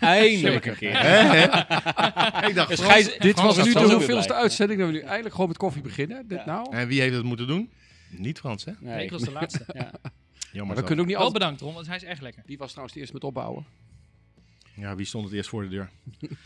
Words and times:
Eindelijk 0.00 0.66
een 0.66 0.76
keer. 0.76 0.98
Hè, 1.02 1.08
hè? 1.18 1.44
Ik 2.48 2.54
dacht, 2.54 2.68
Dus 2.68 2.80
Frans- 2.80 2.92
Gijs- 2.92 3.18
Dit 3.18 3.38
Frans 3.38 3.56
was 3.56 3.66
nu 3.66 3.72
de 3.72 3.92
hoeveelste 3.92 4.34
uitzending 4.34 4.80
dat 4.80 4.88
we 4.88 4.94
nu 4.94 5.00
eindelijk 5.00 5.34
gewoon 5.34 5.48
met 5.48 5.56
koffie 5.56 5.82
beginnen. 5.82 6.28
Dit 6.28 6.38
Ja. 6.38 6.44
nou. 6.46 6.72
En 6.76 6.88
wie 6.88 7.00
heeft 7.00 7.14
het 7.14 7.24
moeten 7.24 7.46
doen? 7.46 7.70
Niet 8.10 8.38
Frans, 8.38 8.64
hè? 8.64 8.72
Nee, 8.80 9.04
ik 9.04 9.10
was 9.10 9.22
de 9.22 9.32
laatste. 9.32 9.64
Ja. 9.72 9.90
Jammer 10.52 10.66
Maar 10.66 10.74
we 10.74 10.80
zo. 10.80 10.86
kunnen 10.86 10.98
ook 11.04 11.06
niet 11.10 11.16
altijd... 11.16 11.32
bedankt 11.32 11.60
Ron, 11.60 11.74
want 11.74 11.86
hij 11.86 11.96
is 11.96 12.02
echt 12.02 12.20
lekker. 12.20 12.42
Die 12.46 12.58
was 12.58 12.68
trouwens 12.68 12.94
de 12.94 13.00
eerste 13.00 13.14
met 13.14 13.24
opbouwen. 13.24 13.64
Ja, 14.74 14.94
wie 14.96 15.06
stond 15.06 15.24
het 15.24 15.34
eerst 15.34 15.48
voor 15.48 15.62
de 15.62 15.68
deur? 15.68 15.90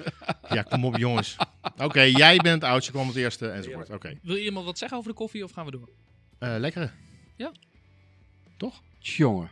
ja, 0.56 0.62
kom 0.62 0.84
op 0.84 0.96
jongens. 0.96 1.36
Oké, 1.78 2.00
jij 2.00 2.36
bent 2.36 2.62
het 2.62 2.70
oudste, 2.70 2.92
kwam 2.92 3.06
het 3.06 3.16
eerste, 3.16 3.48
enzovoort. 3.50 3.90
Oké. 3.90 4.18
Wil 4.22 4.36
je 4.36 4.44
iemand 4.44 4.64
wat 4.66 4.78
zeggen 4.78 4.98
over 4.98 5.10
de 5.10 5.16
koffie 5.16 5.44
of 5.44 5.50
gaan 5.52 5.64
we 5.64 5.70
door? 5.70 5.88
Eh, 6.38 6.54
lekkere. 6.58 6.90
Ja. 7.36 7.52
Toch? 8.56 8.82
Jongen. 8.98 9.50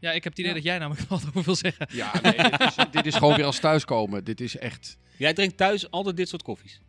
Ja, 0.00 0.12
ik 0.12 0.24
heb 0.24 0.32
het 0.36 0.38
idee 0.38 0.50
Ja. 0.50 0.56
dat 0.56 0.64
jij 0.66 0.78
namelijk 0.78 1.08
wat 1.08 1.24
over 1.28 1.42
wil 1.42 1.54
zeggen. 1.54 1.86
Ja, 1.90 2.20
nee, 2.22 2.32
dit, 2.50 2.60
is, 2.60 2.74
dit 2.90 3.06
is 3.06 3.14
gewoon 3.14 3.36
weer 3.36 3.44
als 3.44 3.60
thuiskomen. 3.60 4.24
Dit 4.24 4.40
is 4.40 4.56
echt... 4.56 4.98
Jij 5.16 5.32
drinkt 5.34 5.56
thuis 5.56 5.90
altijd 5.90 6.16
dit 6.16 6.28
soort 6.28 6.42
koffies. 6.42 6.80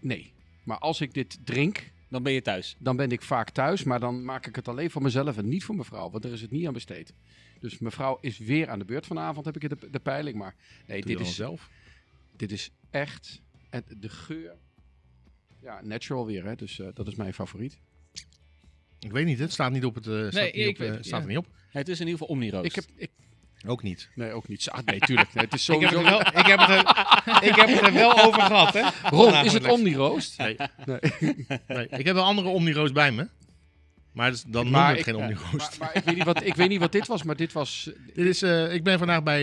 Nee. 0.00 0.32
Maar 0.62 0.78
als 0.78 1.00
ik 1.00 1.14
dit 1.14 1.38
drink, 1.44 1.90
Dan 2.08 2.22
ben 2.22 2.32
je 2.32 2.42
thuis. 2.42 2.76
dan 2.78 2.96
ben 2.96 3.10
ik 3.10 3.22
vaak 3.22 3.50
thuis. 3.50 3.82
Maar 3.82 4.00
dan 4.00 4.24
maak 4.24 4.46
ik 4.46 4.56
het 4.56 4.68
alleen 4.68 4.90
voor 4.90 5.02
mezelf 5.02 5.36
en 5.36 5.48
niet 5.48 5.64
voor 5.64 5.74
mevrouw. 5.74 6.10
Want 6.10 6.22
daar 6.22 6.32
is 6.32 6.40
het 6.40 6.50
niet 6.50 6.66
aan 6.66 6.72
besteed. 6.72 7.12
Dus 7.60 7.78
mevrouw 7.78 8.18
is 8.20 8.38
weer 8.38 8.68
aan 8.68 8.78
de 8.78 8.84
beurt 8.84 9.06
vanavond, 9.06 9.44
heb 9.46 9.56
ik 9.56 9.68
de, 9.68 9.90
de 9.90 10.00
peiling. 10.00 10.36
Maar 10.36 10.54
nee, 10.86 11.00
Doe 11.00 11.10
dit 11.16 11.20
is, 11.26 11.34
zelf. 11.34 11.70
dit 12.36 12.52
is 12.52 12.70
echt... 12.90 13.40
De 13.98 14.08
geur... 14.08 14.52
Ja, 15.62 15.80
natural 15.82 16.26
weer, 16.26 16.44
hè. 16.44 16.54
Dus 16.54 16.78
eh, 16.78 16.86
dat 16.94 17.06
is 17.06 17.14
mijn 17.14 17.34
favoriet. 17.34 17.78
Ik 19.04 19.12
weet 19.12 19.26
niet, 19.26 19.38
het 19.38 19.52
staat 19.52 19.72
niet 19.72 19.84
op 19.84 19.94
het. 19.94 20.06
eh, 20.06 20.12
staat 20.30 20.42
niet 20.42 20.54
ik 20.54 20.68
op, 20.80 20.86
eh, 20.86 20.88
er 20.92 21.26
niet 21.26 21.36
op. 21.38 21.46
Het 21.68 21.88
is 21.88 22.00
in 22.00 22.06
ieder 22.06 22.18
geval 22.20 22.34
Omni-roast. 22.36 22.64
Ik 22.66 22.74
heb... 22.74 22.84
Ik, 22.96 23.10
Ook 23.66 23.82
niet. 23.82 24.08
nee, 24.14 24.32
ook 24.32 24.48
niet. 24.48 24.70
Ah, 24.70 24.84
nee, 24.84 24.98
tuurlijk. 24.98 25.34
Nee, 25.34 25.44
het 25.44 25.54
is 25.54 25.68
Ik 25.68 25.80
heb, 25.80 25.90
sowieso... 25.90 26.10
het 26.10 26.26
er 26.26 26.32
wel, 26.32 26.40
ik, 26.42 26.46
heb 26.46 26.58
het 26.58 26.68
er, 26.68 26.78
ik 27.48 27.54
heb 27.54 27.68
het 27.68 27.80
er 27.86 27.92
wel 27.92 28.22
over 28.24 28.42
gehad, 28.42 28.74
hè? 28.74 29.08
Ron, 29.08 29.44
is 29.44 29.52
het 29.52 29.62
Lex. 29.62 29.74
Omni-roast? 29.74 30.38
Nee. 30.38 30.56
Nee. 30.84 30.98
Nee, 31.66 31.86
ik 31.88 32.04
heb 32.06 32.14
wel 32.14 32.24
andere 32.24 32.48
Omniroos 32.48 32.92
bij 32.92 33.12
me. 33.12 33.28
Maar 34.12 34.30
dus- 34.30 34.42
dan 34.46 34.70
Maar 34.70 34.96
ik- 34.96 35.04
geen 35.04 35.16
ja. 35.16 35.20
Omniroos. 35.22 35.52
Maar, 35.52 35.74
maar 35.78 35.96
ik, 35.96 36.04
weet 36.04 36.14
niet 36.14 36.24
wat, 36.24 36.44
ik 36.44 36.54
weet 36.54 36.68
niet 36.68 36.80
wat 36.80 36.92
dit 36.92 37.06
was, 37.06 37.22
maar 37.22 37.36
dit 37.36 37.52
was... 37.52 37.90
Dit 38.14 38.26
is, 38.26 38.42
eh, 38.42 38.74
ik 38.74 38.82
ben 38.84 38.98
vandaag 38.98 39.22
bij 39.22 39.42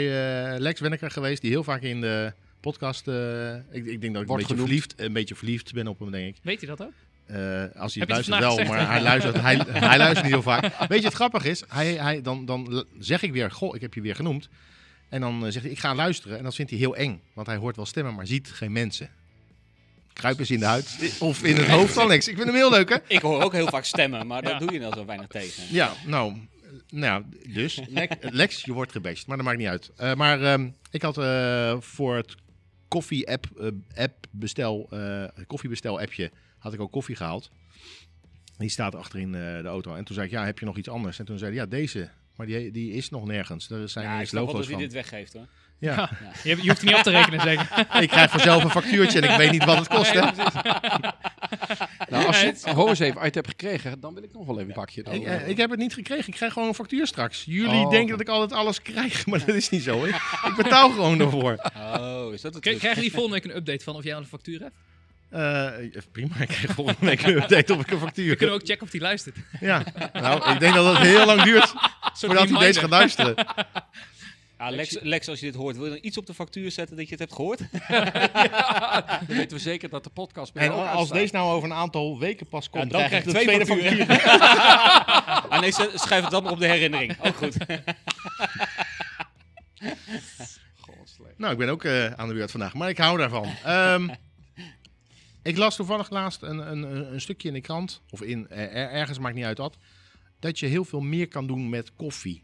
eh, 0.53 0.59
Lex 0.59 0.79
Wenneker 0.79 1.11
geweest, 1.11 1.41
die 1.41 1.49
heel 1.51 1.63
vaak 1.63 1.81
in 1.81 2.01
de 2.01 2.33
podcast. 2.59 3.07
eh, 3.07 3.55
ik, 3.55 3.85
ik 3.85 4.01
denk 4.01 4.13
dat 4.13 4.23
ik 4.23 4.29
een 4.29 4.35
beetje, 4.35 4.45
genoemd. 4.45 4.59
verliefd, 4.67 4.93
een 4.97 5.13
beetje 5.13 5.35
verliefd 5.35 5.73
ben 5.73 5.87
op 5.87 5.99
hem, 5.99 6.11
denk 6.11 6.27
ik. 6.35 6.41
Weet 6.43 6.61
je 6.61 6.67
dat 6.67 6.81
ook? 6.83 6.93
Eh, 7.29 7.81
als 7.81 7.93
hij 7.93 8.01
het 8.01 8.09
luistert 8.09 8.39
wel, 8.39 8.49
gezegd, 8.49 8.69
maar 8.69 8.87
hij 8.91 9.01
luistert, 9.01 9.41
hij, 9.41 9.55
hij 9.89 9.97
luistert 9.97 10.23
niet 10.23 10.33
heel 10.33 10.41
vaak. 10.41 10.87
Weet 10.87 10.99
je, 10.99 11.05
het 11.05 11.13
grappige 11.13 11.49
is, 11.49 11.63
hij, 11.67 11.93
hij, 11.93 12.21
dan, 12.21 12.45
dan 12.45 12.85
zeg 12.99 13.21
ik 13.21 13.31
weer, 13.31 13.51
goh, 13.51 13.75
ik 13.75 13.81
heb 13.81 13.93
je 13.93 14.01
weer 14.01 14.15
genoemd. 14.15 14.49
En 15.09 15.21
dan 15.21 15.45
eh, 15.45 15.51
zegt 15.51 15.63
hij, 15.63 15.73
ik 15.73 15.79
ga 15.79 15.95
luisteren. 15.95 16.37
En 16.37 16.43
dat 16.43 16.55
vindt 16.55 16.71
hij 16.71 16.79
heel 16.79 16.95
eng, 16.95 17.21
want 17.33 17.47
hij 17.47 17.55
hoort 17.55 17.75
wel 17.75 17.85
stemmen, 17.85 18.15
maar 18.15 18.27
ziet 18.27 18.51
geen 18.51 18.71
mensen. 18.71 19.09
Kruip 20.13 20.39
eens 20.39 20.51
in 20.51 20.59
de 20.59 20.65
huid, 20.65 21.15
of 21.19 21.43
in 21.43 21.55
het 21.55 21.67
hoofd 21.67 21.93
van 21.93 22.07
Lex. 22.07 22.27
Ik 22.27 22.35
vind 22.35 22.47
hem 22.47 22.55
heel 22.55 22.69
leuk, 22.69 22.89
hè? 22.89 22.95
Ik 23.15 23.21
hoor 23.21 23.43
ook 23.43 23.53
heel 23.53 23.67
vaak 23.67 23.85
stemmen, 23.85 24.27
maar 24.27 24.43
Ja. 24.43 24.49
daar 24.49 24.59
doe 24.59 24.73
je 24.73 24.79
nou 24.79 24.93
zo 24.93 25.05
weinig 25.05 25.27
tegen. 25.27 25.63
Ja, 25.69 25.93
nou, 26.05 26.33
nou 26.89 27.23
dus. 27.47 27.79
Lex, 27.87 28.15
Lex, 28.21 28.63
je 28.65 28.73
wordt 28.73 28.91
gebashed, 28.91 29.27
maar 29.27 29.37
dat 29.37 29.45
maakt 29.45 29.57
niet 29.57 29.67
uit. 29.67 29.91
Eh, 29.95 30.13
maar 30.13 30.41
ehm, 30.41 30.69
ik 30.91 31.01
had 31.01 31.17
eh, 31.17 31.75
voor 31.79 32.15
het 32.15 32.35
koffie-app 32.87 33.73
app 33.95 34.25
bestel, 34.31 34.87
eh, 34.91 35.23
koffiebestel-appje 35.47 36.31
had 36.59 36.73
ik 36.73 36.79
ook 36.79 36.91
koffie 36.91 37.15
gehaald. 37.15 37.49
Die 38.57 38.69
staat 38.69 38.95
achterin 38.95 39.35
eh, 39.35 39.41
de 39.61 39.67
auto. 39.67 39.95
En 39.95 40.03
toen 40.03 40.15
zei 40.15 40.27
ik, 40.27 40.31
ja, 40.33 40.45
heb 40.45 40.59
je 40.59 40.65
nog 40.65 40.77
iets 40.77 40.89
anders? 40.89 41.19
En 41.19 41.25
toen 41.25 41.37
zei 41.37 41.51
hij, 41.51 41.59
ja, 41.59 41.65
deze. 41.65 42.09
Maar 42.35 42.47
die, 42.47 42.71
die 42.71 42.91
is 42.93 43.09
nog 43.09 43.25
nergens. 43.25 43.69
Er 43.69 43.89
zijn 43.89 44.05
Ja, 44.05 44.13
ja, 44.13 44.21
ik 44.21 44.27
snap 44.27 44.43
wel 44.45 44.51
logo's 44.53 44.67
dat 44.67 44.75
hij 44.75 44.85
dit 44.85 44.93
weggeeft 44.93 45.33
hoor. 45.33 45.47
Ja. 45.79 46.09
Je, 46.43 46.49
je 46.61 46.67
hoeft 46.67 46.79
er 46.79 46.85
niet 46.85 46.95
op 46.95 47.01
te 47.03 47.09
rekenen 47.09 47.41
zeker. 47.41 47.85
ik 48.03 48.09
krijg 48.09 48.31
vanzelf 48.31 48.63
een 48.63 48.69
factuurtje 48.69 49.21
en 49.21 49.31
ik 49.31 49.37
weet 49.37 49.51
niet 49.51 49.63
wat 49.65 49.77
het 49.77 49.87
kost. 49.87 50.11
Hè? 50.13 50.21
Nou, 52.09 52.25
als 52.25 52.41
je, 52.41 52.53
hoor 52.73 52.89
eens 52.89 52.99
even, 52.99 53.13
als 53.13 53.19
je 53.21 53.25
het 53.25 53.35
hebt 53.35 53.47
gekregen, 53.47 53.99
dan 53.99 54.13
wil 54.13 54.23
ik 54.23 54.33
nog 54.33 54.45
wel 54.45 54.55
even 54.55 54.67
een 54.67 54.73
pakje. 54.75 55.03
Ik, 55.03 55.23
eh, 55.23 55.47
ik 55.47 55.57
heb 55.57 55.69
het 55.69 55.79
niet 55.79 55.93
gekregen. 55.93 56.27
Ik 56.27 56.33
krijg 56.33 56.53
gewoon 56.53 56.67
een 56.67 56.73
factuur 56.73 57.07
straks. 57.07 57.43
Jullie 57.45 57.85
Oh. 57.85 57.89
denken 57.89 58.09
dat 58.11 58.19
ik 58.19 58.27
altijd 58.27 58.51
alles 58.59 58.81
krijg, 58.81 59.25
maar 59.25 59.39
dat 59.45 59.55
is 59.55 59.69
niet 59.69 59.83
zo. 59.83 60.05
Ik, 60.05 60.15
ik 60.47 60.53
betaal 60.57 60.89
gewoon 60.89 61.19
ervoor. 61.19 61.71
Oh, 61.77 62.33
is 62.33 62.41
dat 62.41 62.53
het? 62.53 62.63
Krijg- 62.63 62.77
Krijgen 62.77 63.01
die 63.01 63.11
volgende 63.11 63.35
week 63.41 63.51
een 63.51 63.57
update 63.57 63.83
van 63.83 63.95
of 63.95 64.03
jij 64.03 64.13
al 64.15 64.21
een 64.21 64.27
factuur 64.27 64.59
hebt? 64.59 64.75
Eh, 65.29 65.67
prima, 66.11 66.35
ik 66.39 66.47
krijg 66.47 66.73
volgende 66.73 67.05
week 67.05 67.23
een 67.23 67.35
update 67.35 67.73
of 67.73 67.81
ik 67.81 67.91
een 67.91 67.99
factuur 67.99 68.29
We 68.29 68.35
kunnen 68.35 68.55
ook 68.55 68.65
checken 68.65 68.81
of 68.81 68.89
die 68.89 69.01
luistert. 69.01 69.35
Ja, 69.59 69.83
nou, 70.13 70.51
ik 70.51 70.59
denk 70.59 70.73
dat 70.73 70.97
het 70.97 71.07
heel 71.07 71.25
lang 71.25 71.41
duurt 71.41 71.73
voordat 72.13 72.49
hij 72.49 72.59
deze 72.59 72.79
gaat 72.79 72.89
luisteren. 72.89 73.35
Ja, 74.59 74.69
Lex, 74.69 74.97
Lex, 75.01 75.27
als 75.27 75.39
je 75.39 75.45
dit 75.45 75.55
hoort, 75.55 75.75
wil 75.75 75.85
je 75.85 75.91
dan 75.91 75.99
iets 76.01 76.17
op 76.17 76.25
de 76.25 76.33
factuur 76.33 76.71
zetten 76.71 76.95
dat 76.95 77.05
je 77.05 77.11
het 77.11 77.19
hebt 77.19 77.33
gehoord? 77.33 77.59
Dan 79.27 79.37
weten 79.37 79.57
we 79.57 79.63
zeker 79.63 79.89
dat 79.89 80.03
de 80.03 80.09
podcast 80.09 80.53
bij 80.53 80.63
En 80.63 80.71
als 80.71 80.87
uitstaat. 80.87 81.17
deze 81.17 81.33
nou 81.33 81.51
over 81.51 81.69
een 81.69 81.75
aantal 81.75 82.19
weken 82.19 82.47
pas 82.47 82.69
komt, 82.69 82.91
dan 82.91 83.05
krijg 83.05 83.25
ik 83.25 83.31
krijg 83.31 83.47
de 83.47 83.53
je 83.53 83.65
tweede 83.65 83.95
twee 83.95 84.07
factuur. 84.07 84.31
ah 85.51 85.59
nee, 85.61 85.71
schrijf 85.93 86.21
het 86.21 86.31
dan 86.31 86.43
maar 86.43 86.51
op 86.51 86.59
de 86.59 86.67
herinnering. 86.67 87.15
Ook 87.21 87.35
goed. 87.35 87.55
Slecht. 91.03 91.37
Nou, 91.37 91.51
ik 91.51 91.57
ben 91.57 91.69
ook 91.69 91.83
eh, 91.83 92.05
aan 92.05 92.27
de 92.27 92.33
beurt 92.33 92.51
vandaag, 92.51 92.73
maar 92.73 92.89
ik 92.89 92.97
hou 92.97 93.17
daarvan. 93.17 93.47
Ehm, 93.63 94.09
ik 95.41 95.57
las 95.57 95.75
toevallig 95.75 96.09
laatst 96.09 96.41
een, 96.41 96.71
een, 96.71 97.13
een 97.13 97.21
stukje 97.21 97.47
in 97.47 97.53
de 97.53 97.61
krant, 97.61 98.01
of 98.09 98.21
in, 98.21 98.49
er- 98.49 98.71
ergens, 98.91 99.19
maakt 99.19 99.35
niet 99.35 99.43
uit 99.45 99.57
wat, 99.57 99.77
dat 100.39 100.59
je 100.59 100.65
heel 100.65 100.85
veel 100.85 100.99
meer 101.01 101.27
kan 101.27 101.47
doen 101.47 101.69
met 101.69 101.91
koffie 101.95 102.41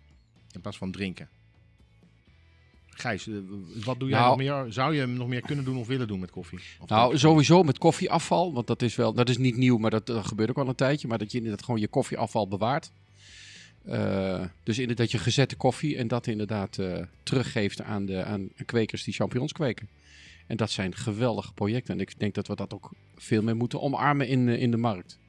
in 0.51 0.61
plaats 0.61 0.77
van 0.77 0.91
drinken. 0.91 1.29
Gijs, 2.89 3.27
eh, 3.27 3.33
wat 3.85 3.99
doe 3.99 4.09
jij 4.09 4.17
Nou- 4.19 4.29
nog 4.29 4.37
meer? 4.63 4.73
Zou 4.73 4.95
je 4.95 5.05
nog 5.05 5.27
meer 5.27 5.41
kunnen 5.41 5.65
doen 5.65 5.77
of 5.77 5.87
willen 5.87 6.07
doen 6.07 6.19
met 6.19 6.31
koffie? 6.31 6.59
Of 6.79 6.89
Nou, 6.89 7.17
sowieso 7.17 7.63
met 7.63 7.77
koffieafval, 7.77 8.53
want 8.53 8.67
dat 8.67 8.81
is 8.81 8.95
wel, 8.95 9.13
dat 9.13 9.29
is 9.29 9.37
niet 9.37 9.57
nieuw, 9.57 9.77
maar 9.77 9.91
dat, 9.91 10.09
eh, 10.09 10.25
gebeurt 10.25 10.49
ook 10.49 10.57
al 10.57 10.67
een 10.67 10.75
tijdje. 10.75 11.07
Maar 11.07 11.17
dat 11.17 11.31
je 11.31 11.37
inderdaad 11.37 11.63
gewoon 11.63 11.79
je 11.79 11.87
koffieafval 11.87 12.47
bewaart. 12.47 12.91
Eh, 13.85 14.43
dus 14.63 14.79
inderdaad 14.79 15.11
je 15.11 15.17
gezette 15.17 15.55
koffie 15.55 15.97
en 15.97 16.07
dat 16.07 16.27
inderdaad 16.27 16.79
teruggeeft 17.23 17.81
aan 17.81 18.05
de 18.05 18.23
aan 18.23 18.49
kwekers 18.65 19.03
die 19.03 19.13
champignons 19.13 19.51
kweken. 19.51 19.87
En 20.47 20.57
dat 20.57 20.71
zijn 20.71 20.95
geweldige 20.95 21.53
projecten. 21.53 21.93
En 21.93 21.99
ik 21.99 22.19
denk 22.19 22.33
dat 22.33 22.47
we 22.47 22.55
dat 22.55 22.73
ook 22.73 22.91
veel 23.15 23.41
meer 23.41 23.55
moeten 23.55 23.81
omarmen 23.81 24.27
in, 24.27 24.49
eh, 24.49 24.61
in 24.61 24.71
de 24.71 24.77
markt. 24.77 25.19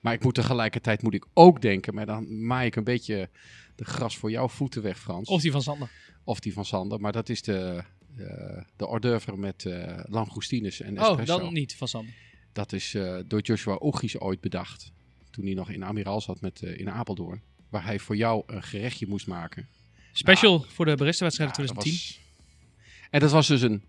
Maar 0.00 0.12
ik 0.12 0.22
moet 0.24 0.34
tegelijkertijd 0.34 1.02
moet 1.02 1.14
ik 1.14 1.24
ook 1.34 1.62
denken, 1.62 1.94
maar 1.94 2.06
dan 2.06 2.46
maai 2.46 2.66
ik 2.66 2.76
een 2.76 2.84
beetje 2.84 3.28
de 3.76 3.84
gras 3.84 4.16
voor 4.16 4.30
jouw 4.30 4.48
voeten 4.48 4.82
weg, 4.82 4.98
Frans. 4.98 5.28
Of 5.28 5.40
die 5.42 5.50
van 5.50 5.62
Sander. 5.62 5.90
Of 6.24 6.40
die 6.40 6.52
van 6.52 6.64
Sander. 6.64 7.00
Maar 7.00 7.12
dat 7.12 7.28
is 7.28 7.42
de, 7.42 7.82
eh, 8.16 8.62
de 8.76 8.84
hors 8.84 9.00
d'oeuvre 9.00 9.36
met 9.36 9.64
eh 9.64 9.98
langoustines 10.04 10.80
en 10.80 11.00
Oh, 11.00 11.08
espresso. 11.08 11.38
dan 11.38 11.52
niet 11.52 11.76
van 11.76 11.88
Sander. 11.88 12.14
Dat 12.52 12.72
is 12.72 12.96
door 13.26 13.40
Joshua 13.40 13.78
Oegis 13.82 14.18
ooit 14.18 14.40
bedacht. 14.40 14.92
Toen 15.30 15.44
hij 15.44 15.54
nog 15.54 15.70
in 15.70 15.84
Amiral 15.84 16.20
zat 16.20 16.40
met, 16.40 16.60
in 16.62 16.90
Apeldoorn. 16.90 17.42
Waar 17.68 17.84
hij 17.84 17.98
voor 17.98 18.16
jou 18.16 18.42
een 18.46 18.62
gerechtje 18.62 19.06
moest 19.06 19.26
maken. 19.26 19.68
Special 20.12 20.60
voor 20.68 20.84
de 20.84 20.94
barista-wedstrijd 20.96 21.56
Ja, 21.56 21.62
dat 21.62 21.66
2010. 21.66 21.92
was- 21.92 23.08
En 23.10 23.20
dat 23.20 23.30
was 23.30 23.46
dus 23.46 23.62
een 23.62 23.82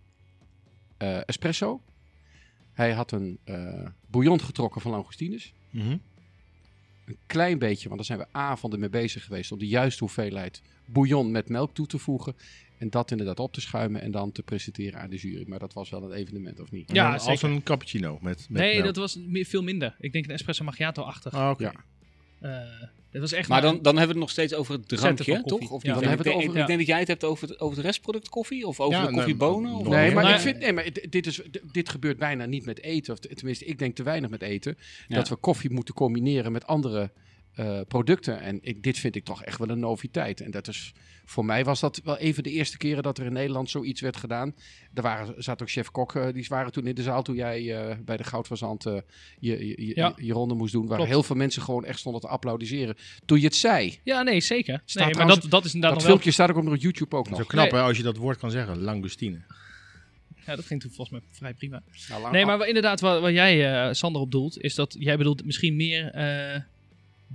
espresso. 1.13 1.81
Hij 2.73 2.91
had 2.93 3.11
een 3.11 3.37
eh, 3.43 3.87
bouillon 4.07 4.41
getrokken 4.41 4.81
van 4.81 4.91
langoustines. 4.91 5.53
Mhm. 5.69 5.97
Een 7.05 7.17
klein 7.25 7.59
beetje, 7.59 7.85
want 7.89 7.95
daar 7.95 8.17
zijn 8.17 8.19
we 8.19 8.37
avonden 8.37 8.79
mee 8.79 8.89
bezig 8.89 9.23
geweest. 9.23 9.51
Om 9.51 9.59
de 9.59 9.67
juiste 9.67 10.03
hoeveelheid 10.03 10.61
bouillon 10.85 11.31
met 11.31 11.49
melk 11.49 11.73
toe 11.73 11.87
te 11.87 11.97
voegen. 11.97 12.35
En 12.77 12.89
dat 12.89 13.11
inderdaad 13.11 13.39
op 13.39 13.53
te 13.53 13.61
schuimen 13.61 14.01
en 14.01 14.11
dan 14.11 14.31
te 14.31 14.43
presenteren 14.43 14.99
aan 14.99 15.09
de 15.09 15.15
jury. 15.17 15.43
Maar 15.47 15.59
dat 15.59 15.73
was 15.73 15.89
wel 15.89 16.03
een 16.03 16.11
evenement, 16.11 16.59
of 16.59 16.71
niet? 16.71 16.91
Ja, 16.91 17.13
als 17.13 17.23
zeker. 17.23 17.49
een 17.49 17.63
cappuccino 17.63 18.17
met, 18.21 18.45
met 18.49 18.61
Nee, 18.61 18.73
melk. 18.73 18.85
dat 18.85 18.95
was 18.95 19.19
veel 19.31 19.63
minder. 19.63 19.95
Ik 19.99 20.11
denk 20.13 20.25
een 20.25 20.31
espresso 20.31 20.63
macchiato-achtig. 20.63 21.33
Ah, 21.33 21.49
oké. 21.49 21.63
Ja. 21.63 21.73
Eh, 22.39 22.87
dat 23.21 23.29
was 23.29 23.39
echt 23.39 23.49
Maar 23.49 23.61
dan, 23.61 23.81
dan 23.81 23.97
hebben 23.97 24.01
we 24.01 24.07
het 24.11 24.17
nog 24.17 24.29
steeds 24.29 24.53
over 24.53 24.73
het 24.73 24.87
drankje, 24.87 25.43
toch? 25.45 25.71
Of 25.71 25.83
Ja. 25.83 25.93
Dan 25.93 26.03
hebben 26.03 26.25
we 26.25 26.31
het 26.31 26.41
ik, 26.41 26.47
over- 26.49 26.59
ik 26.61 26.67
denk 26.67 26.79
dat 26.79 26.87
jij 26.87 26.99
het 26.99 27.07
hebt 27.07 27.23
over 27.23 27.47
het, 27.47 27.59
over 27.59 27.77
het 27.77 27.85
restproduct 27.85 28.29
koffie 28.29 28.67
of 28.67 28.79
over 28.79 28.93
Ja, 28.99 29.01
de 29.05 29.07
nee, 29.07 29.15
koffiebonen. 29.17 29.73
Of 29.73 29.83
nog 29.83 29.93
Nee, 29.93 30.11
maar, 30.11 30.33
ik 30.33 30.39
vind, 30.39 30.59
nee, 30.59 30.73
maar 30.73 30.87
dit, 31.09 31.27
is, 31.27 31.41
dit 31.71 31.89
gebeurt 31.89 32.17
bijna 32.17 32.45
niet 32.45 32.65
met 32.65 32.81
eten. 32.81 33.13
Of 33.13 33.19
tenminste, 33.19 33.65
ik 33.65 33.79
denk 33.79 33.95
te 33.95 34.03
weinig 34.03 34.29
met 34.29 34.41
eten. 34.41 34.77
Ja. 35.07 35.15
Dat 35.15 35.29
we 35.29 35.35
koffie 35.35 35.69
moeten 35.71 35.93
combineren 35.93 36.51
met 36.51 36.67
andere 36.67 37.11
eh, 37.55 37.79
producten. 37.87 38.39
En 38.41 38.59
ik, 38.61 38.83
dit 38.83 38.97
vind 38.99 39.15
ik 39.15 39.23
toch 39.23 39.43
echt 39.43 39.57
wel 39.59 39.69
een 39.69 39.79
noviteit. 39.79 40.41
En 40.41 40.51
dat 40.51 40.67
is, 40.67 40.93
voor 41.25 41.45
mij 41.45 41.63
was 41.63 41.79
dat 41.79 42.01
wel 42.03 42.21
een 42.21 42.33
van 42.33 42.43
de 42.43 42.51
eerste 42.51 42.77
keren 42.77 43.03
dat 43.03 43.17
er 43.17 43.25
in 43.25 43.33
Nederland 43.33 43.69
zoiets 43.69 44.01
werd 44.01 44.17
gedaan. 44.17 44.55
Er 44.93 45.01
waren, 45.01 45.43
zat 45.43 45.61
ook 45.61 45.69
chef-kok, 45.69 46.15
eh, 46.15 46.33
die 46.33 46.45
waren 46.49 46.71
toen 46.71 46.87
in 46.87 46.95
de 46.95 47.01
zaal 47.03 47.21
toen 47.23 47.35
jij 47.35 47.75
eh, 47.89 47.95
bij 48.05 48.17
de 48.17 48.23
Goudfazant 48.23 48.85
eh, 48.85 48.93
je, 49.39 49.67
je, 49.67 49.85
je, 49.87 49.95
Ja. 49.95 50.13
je 50.15 50.33
ronde 50.33 50.53
moest 50.55 50.73
doen. 50.73 50.85
Waar 50.87 50.95
Klopt. 50.95 51.11
heel 51.11 51.23
veel 51.23 51.35
mensen 51.35 51.61
gewoon 51.61 51.85
echt 51.85 51.99
stonden 51.99 52.21
te 52.21 52.27
applaudisseren. 52.27 52.95
Toen 53.25 53.39
je 53.39 53.45
het 53.45 53.55
zei. 53.55 53.99
Ja, 54.03 54.21
nee, 54.23 54.39
zeker. 54.41 54.81
Staat 54.85 55.05
Nee, 55.05 55.15
maar 55.15 55.27
dat, 55.27 55.45
dat 55.49 55.65
is 55.65 55.73
inderdaad 55.73 55.73
Dat 55.73 55.81
nog 55.81 55.91
wel... 55.93 56.01
filmpje 56.05 56.31
staat 56.31 56.49
ook 56.49 56.73
op 56.73 56.81
YouTube 56.81 57.15
ook 57.15 57.27
Zo 57.27 57.37
nog. 57.37 57.47
knap 57.47 57.71
Nee. 57.71 57.79
hè, 57.81 57.87
als 57.87 57.97
je 57.97 58.03
dat 58.03 58.17
woord 58.17 58.37
kan 58.37 58.51
zeggen. 58.51 58.81
Langustine. 58.81 59.41
Ja, 60.45 60.55
dat 60.55 60.65
ging 60.65 60.81
toen 60.81 60.91
volgens 60.91 61.19
mij 61.19 61.27
vrij 61.31 61.53
prima. 61.53 61.83
Nou, 62.09 62.21
lang- 62.21 62.33
Nee, 62.33 62.45
maar 62.45 62.67
inderdaad, 62.67 62.99
waar, 62.99 63.21
waar 63.21 63.31
jij, 63.31 63.85
eh, 63.87 63.93
Sander, 63.93 64.21
op 64.21 64.31
doelt, 64.31 64.61
is 64.61 64.75
dat 64.75 64.95
jij 64.99 65.17
bedoelt 65.17 65.45
misschien 65.45 65.75
meer 65.75 66.11
eh, 66.11 66.61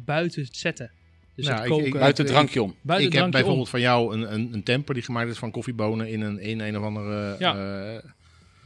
buiten 0.05 0.43
het 0.43 0.57
zetten. 0.57 0.91
Dus 1.35 1.47
Nou, 1.47 1.63
ik- 1.63 1.69
koken. 1.69 1.87
ik- 1.87 1.93
Buiten 1.93 2.25
het 2.25 2.33
drankje 2.33 2.63
om. 2.63 2.75
buiten 2.81 3.09
ik 3.13 3.19
heb 3.19 3.31
bijvoorbeeld 3.31 3.69
van 3.69 3.81
jou 3.81 4.15
een, 4.15 4.33
een, 4.35 4.53
een 4.53 4.63
temper 4.63 4.95
die 4.95 5.03
gemaakt 5.03 5.31
is 5.31 5.39
van 5.39 5.51
koffiebonen 5.51 6.09
in 6.09 6.21
een, 6.21 6.39
in 6.39 6.61
een 6.61 6.79
of 6.79 6.85
andere 6.85 7.37
Ja. 7.39 7.57
eh 7.95 8.11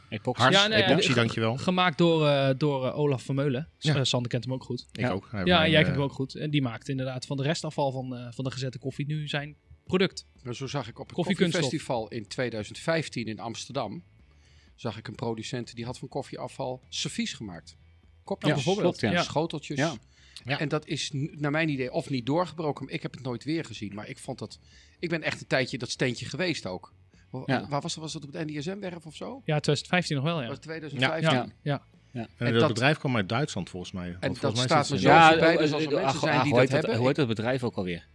Epoxy. 0.09 0.43
hars. 0.43 0.55
Ja, 0.57 0.67
nee, 0.67 0.83
epoxy, 0.85 1.09
de- 1.09 1.15
dankjewel. 1.15 1.57
Gemaakt 1.57 1.99
door, 1.99 2.27
eh, 2.29 2.49
door 2.59 2.87
eh, 2.87 2.99
Olaf 2.99 3.23
Vermeulen. 3.23 3.69
Ja. 3.79 3.95
eh, 3.97 4.03
Sander 4.03 4.31
kent 4.31 4.45
hem 4.45 4.53
ook 4.53 4.65
goed. 4.65 4.87
Ik 4.93 5.01
Ja. 5.01 5.11
ook. 5.11 5.29
Hij 5.31 5.45
Ja, 5.45 5.59
heeft 5.61 5.71
jij 5.73 5.83
kent 5.83 5.93
hem 5.95 6.03
eh, 6.05 6.09
ook 6.11 6.13
goed. 6.13 6.35
En 6.35 6.51
die 6.51 6.63
maakt 6.63 6.89
inderdaad 6.89 7.27
van 7.27 7.37
de 7.37 7.43
restafval 7.43 7.91
van, 7.93 8.17
eh, 8.17 8.27
van 8.31 8.45
de 8.45 8.51
gezette 8.51 8.79
koffie 8.79 9.07
nu 9.07 9.29
zijn 9.29 9.57
product. 9.87 10.27
Zo 10.53 10.67
zag 10.67 10.89
ik 10.89 10.99
op 10.99 11.07
het 11.07 11.15
koffiefestival 11.15 12.09
in 12.09 12.27
2015 12.29 13.27
in 13.27 13.39
Amsterdam. 13.41 14.03
Zag 14.75 14.99
ik 14.99 15.09
een 15.09 15.15
producent 15.15 15.75
die 15.75 15.85
had 15.85 15.99
van 15.99 16.09
koffieafval 16.09 16.81
servies 16.89 17.33
gemaakt. 17.33 17.77
Kopjes, 18.25 18.49
Ja, 18.49 18.55
bijvoorbeeld, 18.55 18.97
schoteltjes. 19.25 19.81
Ja. 20.45 20.59
En 20.61 20.69
dat 20.69 20.87
is 20.87 21.11
naar 21.13 21.51
mijn 21.51 21.69
idee 21.69 21.93
of 21.93 22.11
niet 22.11 22.27
doorgebroken. 22.27 22.89
Ik 22.89 23.03
heb 23.03 23.13
het 23.13 23.23
nooit 23.23 23.45
weer 23.45 23.65
gezien. 23.65 23.95
Maar 23.95 24.09
ik 24.09 24.19
vond 24.19 24.39
dat. 24.39 24.59
Ik 24.99 25.09
ben 25.09 25.23
echt 25.23 25.41
een 25.41 25.47
tijdje 25.47 25.79
dat 25.79 25.91
steentje 25.91 26.27
geweest 26.27 26.67
ook. 26.67 26.93
Ja. 27.47 27.67
Waar 27.69 27.81
was 27.81 27.95
dat? 27.95 28.03
Was 28.03 28.13
dat 28.13 28.25
op 28.25 28.33
het 28.33 28.47
NDSM-werf 28.47 29.07
of 29.07 29.17
zo? 29.17 29.27
Ja, 29.45 29.61
2015 29.61 30.17
nog 30.17 30.25
wel, 30.25 30.41
ja. 30.41 30.47
Was 30.47 30.55
het 30.57 30.63
2015? 30.63 31.31
Ja, 31.33 31.47
ja. 31.63 31.83
En, 32.13 32.29
En 32.37 32.53
dat, 32.53 32.61
dat- 32.61 32.69
bedrijf 32.69 32.99
kwam 32.99 33.17
uit 33.17 33.29
Duitsland 33.29 33.71
volgens 33.71 33.93
mij. 33.93 34.17
Want 34.21 34.21
dat 34.21 34.39
volgens 34.39 34.59
mij 34.59 34.67
staat 34.67 34.91
me 34.91 34.99
zo 34.99 35.09
Ja, 35.09 35.39
bij, 35.39 35.53
eh, 35.53 35.59
dus 35.59 35.73
als 35.73 35.83
er 35.83 35.89
eh, 35.89 35.95
mensen 35.95 36.15
ah, 36.15 36.23
zijn 36.23 36.43
die 36.43 36.53
hoe 36.53 36.61
dat 36.61 36.71
hebben, 36.71 36.97
Hoe 36.97 37.07
heet 37.07 37.17
dat 37.17 37.29
bedrijf 37.29 37.65
ook 37.65 37.77
alweer? 37.77 38.07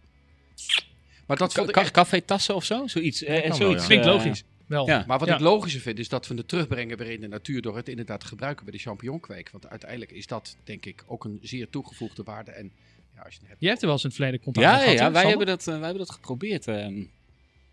Maar 1.26 1.36
dat 1.36 1.90
Café 1.90 2.20
Tassen 2.20 2.54
of 2.54 2.64
zo? 2.64 2.86
Zoiets. 2.86 3.22
eh, 3.22 3.52
zoiets 3.52 3.80
ja. 3.80 3.86
Klinkt 3.86 4.06
eh, 4.06 4.12
logisch. 4.12 4.44
Wel. 4.70 4.86
ja. 4.86 5.04
Maar 5.06 5.18
wat 5.18 5.28
Ja. 5.28 5.34
ik 5.34 5.40
logischer 5.40 5.80
vind, 5.80 5.98
is 5.98 6.08
dat 6.08 6.26
we 6.26 6.34
het 6.34 6.48
terugbrengen 6.48 6.96
weer 6.98 7.10
in 7.10 7.20
de 7.20 7.28
natuur 7.28 7.62
door 7.62 7.76
het 7.76 7.88
inderdaad 7.88 8.20
te 8.20 8.26
gebruiken 8.26 8.64
bij 8.64 8.72
de 8.74 8.80
champignonkweek. 8.80 9.50
Want 9.50 9.68
uiteindelijk 9.68 10.10
is 10.12 10.26
dat, 10.26 10.56
denk 10.64 10.86
ik, 10.86 11.04
ook 11.06 11.24
een 11.24 11.38
zeer 11.42 11.68
toegevoegde 11.70 12.22
waarde. 12.22 12.50
En 12.50 12.72
ja, 13.14 13.22
als 13.22 13.34
je 13.34 13.40
het 13.40 13.48
hebt 13.48 13.60
Jij 13.60 13.68
hebt 13.70 13.80
er 13.80 13.86
wel 13.86 13.94
eens 13.96 14.02
in 14.04 14.08
het 14.10 14.18
verleden 14.18 14.40
contact 14.44 14.66
Ja, 14.66 14.72
mee 14.72 14.80
ja, 14.80 14.86
gehad, 14.86 14.98
ja, 15.00 15.06
hè, 15.06 15.12
wij, 15.12 15.28
hebben 15.28 15.46
dat, 15.46 15.60
eh, 15.60 15.66
wij 15.66 15.84
hebben 15.84 15.98
dat 16.06 16.10
geprobeerd. 16.10 16.66
ehm, 16.66 17.02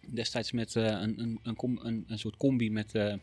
destijds 0.08 0.52
met 0.52 0.76
eh, 0.76 0.84
een, 0.84 1.20
een, 1.22 1.40
een, 1.44 1.56
com- 1.56 1.80
een, 1.84 2.04
een 2.08 2.20
soort 2.20 2.38
combi 2.38 2.72
met 2.72 2.96
eh 2.96 3.14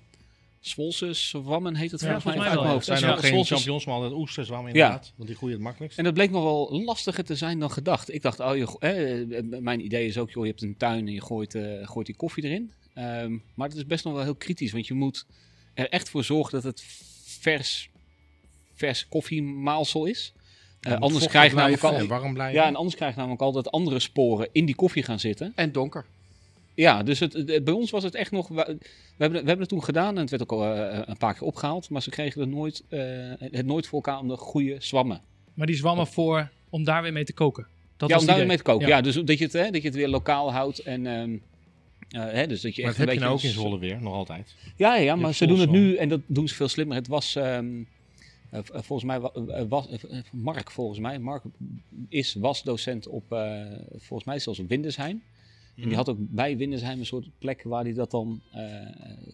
Zwolses 0.61 1.31
Wammen 1.33 1.77
heet 1.77 1.91
het 1.91 2.01
Ja, 2.01 2.07
volgens 2.21 2.25
mij. 2.25 2.35
uit 2.45 2.53
mijn 2.55 2.63
wel, 2.65 2.73
hoofd. 2.73 2.87
Zijn 2.87 3.01
Ja, 3.01 3.11
ook 3.13 3.19
geen 3.19 3.29
Zwolses- 3.31 3.51
champignons, 3.51 3.85
maar 3.85 3.95
altijd 3.95 4.13
oesters, 4.13 4.49
waarom 4.49 4.67
inderdaad. 4.67 5.13
Want 5.17 5.29
die 5.29 5.37
groeien 5.37 5.55
het 5.57 5.65
makkelijkst. 5.65 5.99
En 5.99 6.05
dat 6.05 6.15
bleek 6.15 6.31
nog 6.31 6.43
wel 6.43 6.83
lastiger 6.85 7.25
te 7.25 7.35
zijn 7.37 7.59
dan 7.59 7.71
gedacht. 7.71 8.15
Ik 8.15 8.23
dacht, 8.23 8.41
oh, 8.41 8.57
je, 8.57 8.77
eh, 8.79 9.61
mijn 9.61 9.85
idee 9.85 10.07
is 10.07 10.19
ook, 10.19 10.31
joh, 10.31 10.45
je 10.45 10.51
hebt 10.51 10.63
een 10.63 10.77
tuin 10.77 11.07
en 11.07 11.13
je 11.13 11.23
gooit, 11.23 11.55
eh, 11.55 11.89
gooit 11.89 12.07
die 12.07 12.17
koffie 12.17 12.45
erin. 12.45 12.73
Ehm, 12.95 13.33
maar 13.55 13.69
het 13.69 13.77
is 13.77 13.87
best 13.87 14.05
nog 14.05 14.15
wel 14.15 14.23
heel 14.23 14.35
kritisch, 14.35 14.73
want 14.73 14.87
je 14.87 14.95
moet 14.95 15.27
er 15.75 15.89
echt 15.89 16.09
voor 16.09 16.25
zorgen 16.25 16.53
dat 16.53 16.63
het 16.63 16.83
vers, 17.41 17.91
vers 18.75 19.09
koffiemaalsel 19.09 20.05
is. 20.05 20.33
Eh, 20.81 20.93
moet 20.93 21.01
anders 21.01 21.27
krijg 21.27 21.51
je 21.51 21.57
namelijk 21.57 21.83
al, 21.83 21.93
en 21.95 22.07
warm 22.07 22.35
blijven. 22.35 22.61
ja, 22.61 22.67
en 22.67 22.77
anders 22.77 22.95
krijg 22.97 23.11
je 23.11 23.17
namelijk 23.19 23.43
al 23.43 23.53
dat 23.53 23.71
andere 23.71 23.99
sporen 23.99 24.49
in 24.53 24.65
die 24.65 24.75
koffie 24.75 25.03
gaan 25.03 25.21
zitten. 25.21 25.53
En 25.55 25.73
donker. 25.73 26.05
Ja, 26.75 27.03
dus 27.03 27.19
het, 27.19 27.33
het- 27.33 27.65
bij 27.65 27.75
ons 27.75 27.91
was 27.91 28.03
het 28.03 28.15
echt 28.15 28.31
nog. 28.31 28.49
We, 28.49 28.55
we 28.55 28.79
hebben, 29.19 29.31
we 29.41 29.47
hebben 29.47 29.59
het 29.59 29.69
toen 29.69 29.85
gedaan 29.85 30.15
en 30.15 30.21
het 30.21 30.31
werd 30.31 30.43
ook 30.43 30.53
al 30.53 30.65
eh, 30.75 30.99
een 31.05 31.17
paar 31.17 31.33
keer 31.35 31.43
opgehaald. 31.47 31.91
Maar 31.91 32.03
ze 32.03 32.11
kregen 32.11 32.41
het 32.41 32.51
nooit, 32.51 32.83
eh, 32.89 32.99
het 33.39 33.67
nooit 33.67 33.87
voor 33.87 33.95
elkaar 34.03 34.19
om 34.21 34.29
de 34.29 34.37
goede 34.37 34.77
zwammen. 34.79 35.21
Maar 35.55 35.67
die 35.67 35.77
zwammen 35.77 36.07
voor 36.07 36.51
om 36.71 36.85
daar 36.85 37.03
weer 37.03 37.13
mee 37.13 37.25
te 37.25 37.33
koken. 37.33 37.67
Dat 37.97 38.09
ja, 38.09 38.15
was 38.15 38.23
om 38.25 38.27
daar 38.29 38.37
idee. 38.37 38.49
mee 38.49 38.57
te 38.57 38.63
koken. 38.63 38.89
Ja. 38.89 38.97
Ja, 38.97 39.03
dus 39.03 39.15
dat 39.15 39.39
je, 39.39 39.45
het, 39.45 39.53
hè, 39.53 39.71
dat 39.71 39.83
je 39.83 39.89
het 39.89 39.97
weer 39.97 40.09
lokaal 40.09 40.53
houdt. 40.53 40.79
En, 40.79 41.07
ehm, 41.07 41.33
eh, 41.33 41.39
hè, 42.21 42.47
dus 42.47 42.61
dat 42.61 42.75
je 42.75 42.83
maar 42.83 42.91
echt 42.91 42.99
dat 43.01 43.09
een 43.09 43.13
heb 43.13 43.23
je 43.23 43.25
nou 43.29 43.39
ook 43.39 43.43
in 43.45 43.51
Zwolle 43.51 43.79
weer, 43.79 44.03
nog 44.03 44.15
altijd. 44.15 44.55
Ja, 44.77 44.95
ja, 44.97 45.03
ja, 45.03 45.17
maar 45.17 45.35
ze 45.35 45.47
doen 45.47 45.59
het 45.61 45.71
nu 45.71 45.95
en 45.97 46.09
dat 46.09 46.21
doen 46.27 46.49
ze 46.49 46.55
veel 46.55 46.69
slimmer. 46.69 46.97
Het 46.97 47.07
was. 47.09 47.37
ehm, 47.37 47.83
eh, 48.51 48.59
eh, 48.61 48.65
volgens 48.83 49.05
mij 49.05 49.21
wa- 49.21 49.33
eh, 49.49 49.65
was 49.69 49.89
eh, 49.89 50.21
Mark, 50.33 50.71
volgens 50.71 50.99
mij. 50.99 51.19
Mark 51.19 51.43
is, 52.09 52.35
was 52.35 52.63
docent 52.63 53.07
op, 53.09 53.33
eh, 53.33 53.63
volgens 53.91 54.25
mij 54.25 54.39
zelfs 54.39 54.59
op 54.59 54.69
Windesheim. 54.69 55.11
En 55.11 55.81
Mhm. 55.81 55.89
die 55.89 55.97
had 55.97 56.09
ook 56.09 56.17
bij 56.21 56.57
Windesheim 56.57 56.99
een 56.99 57.07
soort 57.07 57.27
plek 57.39 57.63
waar 57.63 57.83
hij 57.85 57.93
dat 57.95 58.11
dan 58.11 58.41
eh, 58.53 58.63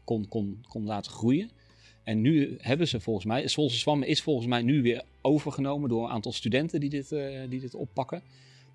kon, 0.04 0.28
kon, 0.28 0.64
kon 0.68 0.84
laten 0.84 1.12
groeien. 1.12 1.50
En 2.04 2.20
nu 2.20 2.56
hebben 2.60 2.88
ze 2.88 3.00
volgens 3.00 3.26
mij, 3.26 3.48
Zwolse 3.48 3.76
Zwammen 3.78 4.08
is 4.08 4.22
volgens 4.22 4.46
mij 4.46 4.62
nu 4.62 4.82
weer 4.82 5.02
overgenomen 5.20 5.88
door 5.88 6.04
een 6.04 6.10
aantal 6.10 6.32
studenten 6.32 6.80
die 6.80 6.90
dit, 6.90 7.12
eh, 7.12 7.40
die 7.48 7.60
dit 7.60 7.74
oppakken. 7.74 8.22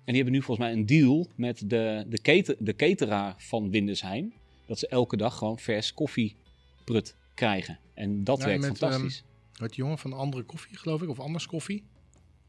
En 0.06 0.12
die 0.12 0.22
hebben 0.22 0.32
nu 0.32 0.42
volgens 0.42 0.66
mij 0.68 0.76
een 0.76 0.86
deal 0.86 1.28
met 1.34 1.62
de, 1.70 2.04
de, 2.08 2.18
keten, 2.20 2.56
de 2.58 2.74
cateraar 2.76 3.34
van 3.38 3.70
Windesheim. 3.70 4.32
Dat 4.66 4.78
ze 4.78 4.88
elke 4.88 5.16
dag 5.16 5.38
gewoon 5.38 5.58
vers 5.58 5.94
koffieprut 5.94 7.14
krijgen. 7.34 7.78
En 7.94 8.24
dat 8.24 8.38
Ja, 8.38 8.44
werkt 8.46 8.60
met, 8.60 8.78
fantastisch. 8.78 9.24
Het 9.52 9.76
jongen 9.76 9.98
van 9.98 10.12
andere 10.12 10.42
koffie, 10.42 10.76
geloof 10.76 11.02
ik, 11.02 11.08
of 11.08 11.20
anders 11.20 11.46
koffie. 11.46 11.82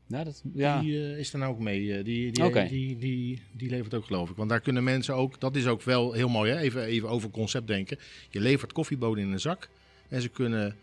ja, 0.07 0.23
dat, 0.23 0.43
ja. 0.53 0.81
Die 0.81 0.97
eh, 1.11 1.17
is 1.19 1.33
er 1.33 1.39
nou 1.39 1.51
ook 1.53 1.59
mee. 1.59 1.97
eh, 1.97 2.03
die, 2.03 2.31
die, 2.31 2.67
die, 2.67 2.97
die, 2.97 3.41
die 3.51 3.69
levert 3.69 3.93
ook, 3.93 4.05
geloof 4.05 4.29
ik. 4.29 4.35
Want 4.35 4.49
daar 4.49 4.59
kunnen 4.61 4.83
mensen 4.83 5.15
ook, 5.15 5.39
dat 5.39 5.55
is 5.55 5.67
ook 5.67 5.81
wel 5.83 6.13
heel 6.13 6.29
mooi, 6.29 6.51
hè? 6.51 6.57
Even, 6.59 6.83
even 6.83 7.09
over 7.09 7.29
concept 7.29 7.67
denken. 7.67 7.97
Je 8.29 8.39
levert 8.39 8.73
koffiebonen 8.73 9.23
in 9.23 9.31
een 9.31 9.39
zak. 9.39 9.69
En 10.09 10.21
ze 10.21 10.29
kunnen 10.29 10.75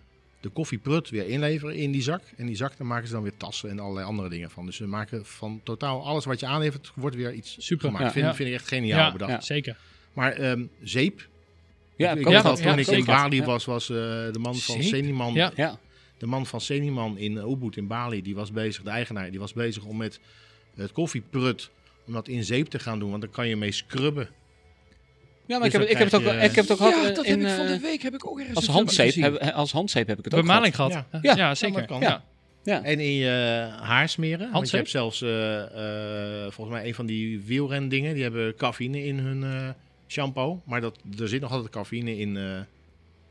de 0.44 0.50
koffieprut 0.50 1.11
weer 1.11 1.29
inleveren 1.29 1.75
in 1.75 1.91
die 1.93 2.02
zak. 2.02 2.23
En 2.37 2.46
die 2.46 2.56
zak, 2.56 2.76
daar 2.76 2.87
maken 2.87 3.06
ze 3.06 3.12
dan 3.12 3.23
weer 3.23 3.37
tassen 3.37 3.70
en 3.70 3.79
allerlei 3.79 4.06
andere 4.06 4.29
dingen 4.29 4.50
van. 4.50 4.67
Dus 4.67 4.76
ze 4.76 4.87
maken 4.87 5.26
van 5.26 5.61
totaal 5.62 6.05
alles 6.06 6.25
wat 6.25 6.41
je 6.41 6.46
aanlevert, 6.46 6.93
wordt 6.94 7.17
weer 7.17 7.32
iets 7.32 7.56
Super. 7.58 7.87
gemaakt. 7.87 8.05
Ja. 8.05 8.11
vind, 8.11 8.25
Ja. 8.26 8.35
vind 8.35 8.49
ik 8.49 8.55
echt 8.55 8.69
geniaal 8.69 8.99
Ja, 8.99 9.12
bedacht. 9.12 9.31
ja. 9.31 9.41
Zeker. 9.41 9.76
Maar 10.12 10.32
ehm, 10.32 10.64
zeep. 10.82 11.29
Ja, 11.96 12.11
ik, 12.12 12.25
weet 12.25 12.32
ja, 12.32 12.43
dat 12.43 12.62
toen 12.62 12.79
ik 12.79 12.87
in. 12.87 13.05
Bali 13.05 13.43
was, 13.43 13.64
was 13.64 13.91
eh, 13.91 13.96
de 13.96 14.38
man 14.41 14.56
van? 14.56 14.82
Seniman 14.82 15.32
Ja. 15.35 15.52
Ja. 15.56 15.79
de 16.19 16.26
man 16.26 16.46
van 16.46 16.61
Seniman 16.61 17.19
in 17.19 17.38
eh, 17.38 17.50
Ubud 17.50 17.76
in 17.76 17.87
Bali, 17.87 18.23
die 18.23 18.35
was 18.35 18.52
bezig, 18.52 18.82
de 18.82 18.91
eigenaar, 18.91 19.31
die 19.31 19.41
was 19.41 19.52
bezig 19.52 19.85
om 19.85 19.96
met 19.96 20.20
het 20.74 20.93
koffieprut, 20.93 21.70
om 22.06 22.13
dat 22.13 22.29
in 22.29 22.44
zeep 22.44 22.67
te 22.67 22.79
gaan 22.79 22.98
doen, 22.98 23.10
want 23.10 23.22
dan 23.22 23.31
kan 23.31 23.48
je 23.48 23.56
mee 23.56 23.72
scrubben. 23.72 24.29
Ja, 25.46 25.58
maar 25.58 25.70
Dus 25.70 25.81
ik 25.81 25.81
heb, 25.81 25.91
ik 25.91 25.96
heb 25.98 26.10
het 26.10 26.15
ook, 26.15 26.32
ik 26.43 26.55
heb 26.55 26.69
het 26.69 26.70
ook 26.70 26.77
gehad 26.77 26.94
ja, 27.03 27.08
eh, 27.08 27.15
dat 27.15 27.24
in, 27.24 27.41
heb 27.41 27.51
ik 27.51 27.56
van 27.56 27.67
eh, 27.67 27.72
de 27.72 27.79
week 27.81 28.03
heb 28.03 28.15
ik 28.15 28.27
ook 28.27 28.39
ergens 28.39 28.56
als 28.56 28.67
handzeep, 28.67 29.15
heb, 29.15 29.36
als 29.41 29.72
handzeep 29.72 30.06
heb 30.06 30.19
ik 30.19 30.24
het 30.24 30.34
ook 30.34 30.41
gehad. 30.41 30.56
maling 30.56 30.74
gehad. 30.74 30.93
Ja. 30.93 31.06
Ja, 31.13 31.19
Ja. 31.22 31.36
ja, 31.36 31.55
zeker. 31.55 32.01
Ja. 32.01 32.24
Ja. 32.63 32.82
En 32.82 33.01
in 33.01 33.13
je 33.13 33.29
haar 33.81 34.08
smeren, 34.08 34.39
want 34.39 34.48
je 34.48 34.55
Handzeep? 34.55 34.79
hebt 34.79 34.91
zelfs 34.91 35.22
eh, 35.22 36.44
eh, 36.46 36.53
volgens 36.53 36.77
mij 36.77 36.86
een 36.86 36.94
van 36.94 37.06
die 37.06 37.41
wielrendingen, 37.41 38.15
die 38.15 38.22
hebben 38.22 38.55
cafeïne 38.56 39.05
in 39.05 39.19
hun 39.19 39.43
eh, 39.44 39.69
shampoo, 40.08 40.63
maar 40.67 40.81
dat, 40.81 40.98
er 41.19 41.29
zit 41.29 41.41
nog 41.41 41.51
altijd 41.53 41.70
cafeïne 41.70 42.19
in 42.19 42.36
eh 42.36 42.60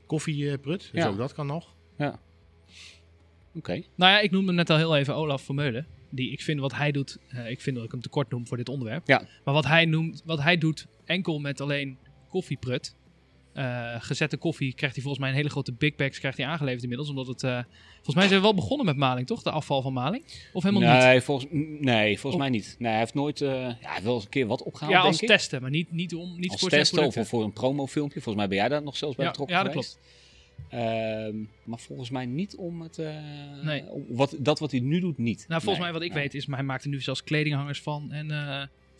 koffieprut, 0.05 0.79
dus 0.91 1.01
Ja. 1.03 1.07
ook 1.07 1.17
dat 1.17 1.33
kan 1.33 1.45
nog. 1.47 1.73
Oké. 3.55 3.81
Nou 3.95 4.11
ja, 4.11 4.19
ik 4.19 4.31
noemde 4.31 4.51
net 4.53 4.69
al 4.69 4.77
heel 4.77 4.97
even 4.97 5.15
Olaf 5.15 5.41
Vermeulen. 5.41 5.85
Die 6.09 6.31
ik 6.31 6.41
vind 6.41 6.59
wat 6.59 6.73
hij 6.75 6.91
doet, 6.91 7.17
eh, 7.29 7.49
ik 7.49 7.61
vind 7.61 7.75
dat 7.75 7.85
ik 7.85 7.91
hem 7.91 8.01
tekort 8.01 8.29
noem 8.29 8.47
voor 8.47 8.57
dit 8.57 8.69
onderwerp. 8.69 9.07
Ja. 9.07 9.21
Maar 9.43 9.53
wat 9.53 9.65
hij 9.65 9.85
noemt, 9.85 10.21
wat 10.25 10.41
hij 10.41 10.57
doet 10.57 10.85
enkel 11.05 11.39
met 11.39 11.61
alleen 11.61 11.97
koffieprut. 12.33 12.95
eh, 13.53 13.95
gezette 14.01 14.37
koffie 14.37 14.73
krijgt 14.73 14.95
hij 14.95 15.03
volgens 15.03 15.23
mij 15.23 15.31
een 15.33 15.39
hele 15.39 15.49
grote 15.49 15.73
big 15.73 15.95
bags 15.95 16.19
krijgt 16.19 16.37
hij 16.37 16.47
aangeleverd 16.47 16.81
inmiddels. 16.83 17.09
Omdat 17.09 17.27
het, 17.27 17.43
eh, 17.43 17.59
volgens 17.95 18.15
mij 18.15 18.27
zijn 18.27 18.35
we 18.39 18.45
wel 18.45 18.53
begonnen 18.55 18.85
met 18.85 18.97
maling, 18.97 19.27
toch? 19.27 19.41
De 19.43 19.51
afval 19.51 19.81
van 19.81 19.93
maling? 19.93 20.23
Of 20.53 20.63
helemaal 20.63 20.93
niet? 20.95 21.03
Nee, 21.03 21.21
volgens, 21.21 21.47
nee, 21.79 22.19
volgens 22.19 22.33
Op- 22.33 22.39
mij 22.39 22.49
niet. 22.49 22.75
Nee, 22.79 22.89
hij 22.91 22.99
heeft 22.99 23.13
nooit, 23.13 23.41
eh, 23.41 23.49
ja, 23.49 23.65
hij 23.79 23.91
heeft 23.91 24.03
wel 24.03 24.13
eens 24.15 24.23
een 24.23 24.29
keer 24.29 24.47
wat 24.47 24.63
opgehaald, 24.63 24.91
Ja, 24.93 25.01
denk 25.01 25.11
als 25.13 25.21
ik. 25.21 25.27
testen, 25.27 25.61
maar 25.61 25.69
niet, 25.69 25.91
niet, 25.91 26.15
om, 26.15 26.39
niet 26.39 26.51
als 26.51 26.59
voor 26.59 26.69
testen 26.69 27.05
of 27.05 27.27
voor 27.27 27.43
een 27.43 27.53
promofilmpje. 27.53 28.21
Volgens 28.21 28.35
mij 28.35 28.47
ben 28.47 28.57
jij 28.57 28.69
daar 28.69 28.83
nog 28.83 28.97
zelfs 28.97 29.15
bij 29.15 29.25
Ja, 29.25 29.31
betrokken 29.31 29.57
ja, 29.57 29.63
dat 29.63 29.71
geweest. 29.71 29.99
Ehm, 30.69 31.35
maar 31.63 31.79
volgens 31.79 32.09
mij 32.09 32.25
niet 32.25 32.55
om 32.55 32.81
het... 32.81 32.97
Nee. 33.63 33.89
om 33.89 34.05
wat, 34.09 34.35
dat 34.39 34.59
wat 34.59 34.71
hij 34.71 34.79
nu 34.79 34.99
doet, 34.99 35.17
niet. 35.17 35.45
Nou, 35.47 35.61
volgens 35.61 35.83
Nee, 35.83 35.91
mij 35.91 35.91
wat 35.93 36.01
ik 36.01 36.13
nee. 36.13 36.21
weet 36.23 36.33
is, 36.33 36.45
hij 36.47 36.63
maakt 36.63 36.83
er 36.83 36.89
nu 36.89 37.01
zelfs 37.01 37.23
kledinghangers 37.23 37.81
van. 37.81 38.11
En 38.11 38.31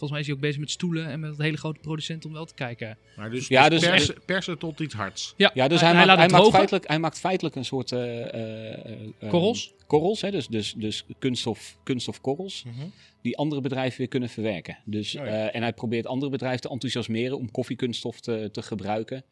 volgens 0.08 0.12
mij 0.12 0.20
is 0.20 0.26
hij 0.26 0.36
ook 0.36 0.42
bezig 0.42 0.60
met 0.60 0.72
stoelen 0.72 1.06
en 1.08 1.20
met 1.20 1.38
een 1.38 1.44
hele 1.46 1.58
grote 1.58 1.80
producent 1.80 2.26
om 2.26 2.34
wel 2.34 2.46
te 2.46 2.54
kijken. 2.54 2.98
Maar 3.16 3.30
dus, 3.30 3.48
Ja, 3.48 3.70
dus 3.70 3.80
persen, 3.82 4.16
persen 4.26 4.58
tot 4.58 4.80
iets 4.80 4.94
hards. 4.94 5.34
Ja, 5.38 5.52
Ja, 5.54 5.68
dus 5.68 5.82
hij, 5.82 5.94
maakt, 5.94 6.06
laat 6.08 6.18
het 6.18 6.20
hij, 6.20 6.28
maakt 6.28 6.34
drogen. 6.42 6.54
feitelijk, 6.54 6.88
hij 6.88 7.00
maakt 7.00 7.20
feitelijk 7.20 7.56
een 7.56 7.66
soort... 7.66 7.92
eh, 7.92 8.34
eh, 8.34 9.02
eh, 9.20 9.30
Korrels? 9.30 9.74
Korrels, 9.88 10.22
hè, 10.22 10.32
dus, 10.32 10.48
dus, 10.48 10.74
dus 10.78 11.06
kunststof, 11.20 11.78
kunststofkorrels. 11.84 12.64
Mhm. 12.64 12.86
die 13.22 13.38
andere 13.38 13.62
bedrijven 13.62 13.98
weer 13.98 14.08
kunnen 14.08 14.30
verwerken. 14.30 14.78
Dus, 14.86 15.16
Oh 15.16 15.26
ja. 15.26 15.32
eh, 15.32 15.56
en 15.56 15.62
hij 15.62 15.74
probeert 15.74 16.06
andere 16.08 16.32
bedrijven 16.32 16.62
te 16.62 16.70
enthousiasmeren 16.70 17.38
om 17.38 17.52
koffiekunststof 17.52 18.20
te, 18.20 18.50
te 18.52 18.62
gebruiken. 18.62 19.24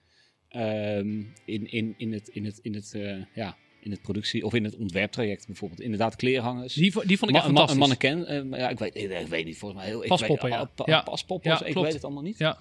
ehm, 0.50 1.22
in, 1.46 1.72
in, 1.72 1.94
in 1.98 2.14
het, 2.14 2.28
in 2.28 2.46
het, 2.46 2.60
in 2.62 2.74
het, 2.76 2.94
eh, 2.94 3.18
ja, 3.34 3.58
in 3.84 3.92
het 3.92 4.02
productie 4.02 4.46
of 4.46 4.54
in 4.54 4.64
het 4.64 4.76
ontwerptraject 4.76 5.48
bijvoorbeeld. 5.48 5.82
Inderdaad, 5.82 6.16
kleerhangers. 6.16 6.74
Die, 6.74 7.06
die 7.06 7.18
vond 7.18 7.32
ik 7.32 7.38
echt 7.38 7.46
fantastisch. 7.46 7.74
Een 7.74 7.80
mannequin, 7.80 8.26
eh, 8.26 8.60
ja, 8.60 8.70
ik 8.70 8.80
weet, 8.80 8.96
ik, 8.96 9.12
ik 9.20 9.28
weet 9.28 9.46
niet, 9.46 9.58
volgens 9.58 9.82
mij 9.82 9.90
heel... 9.90 10.02
ik 10.04 10.08
Paspoppen, 10.10 10.50
weet, 10.50 10.54
ja. 10.54 10.60
ah, 10.60 10.68
pa- 10.76 10.84
Ja. 10.88 11.02
Paspoppen, 11.02 11.52
Ja, 11.52 11.64
ik 11.64 11.74
weet 11.74 11.94
het 11.94 12.04
allemaal 12.04 12.24
niet. 12.24 12.38
Ja. 12.38 12.58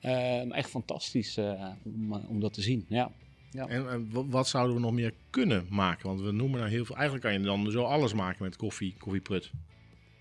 Ehm, 0.00 0.50
echt 0.52 0.70
fantastisch 0.70 1.36
eh, 1.36 1.66
om, 1.84 2.12
eh, 2.12 2.30
om 2.30 2.40
dat 2.40 2.52
te 2.54 2.62
zien, 2.62 2.84
ja. 2.88 3.10
En, 3.52 3.68
en 3.90 4.08
wa- 4.12 4.26
wat 4.26 4.48
zouden 4.48 4.74
we 4.74 4.80
nog 4.80 4.92
meer 4.92 5.12
kunnen 5.30 5.66
maken? 5.70 6.06
Want 6.08 6.20
we 6.20 6.30
noemen 6.32 6.58
nou 6.58 6.70
heel 6.70 6.84
veel. 6.84 6.94
Eigenlijk 6.96 7.24
kan 7.26 7.34
je 7.34 7.40
dan 7.46 7.70
zo 7.70 7.82
alles 7.82 8.12
maken 8.12 8.42
met 8.44 8.56
koffie, 8.56 8.94
koffieprut. 8.98 9.50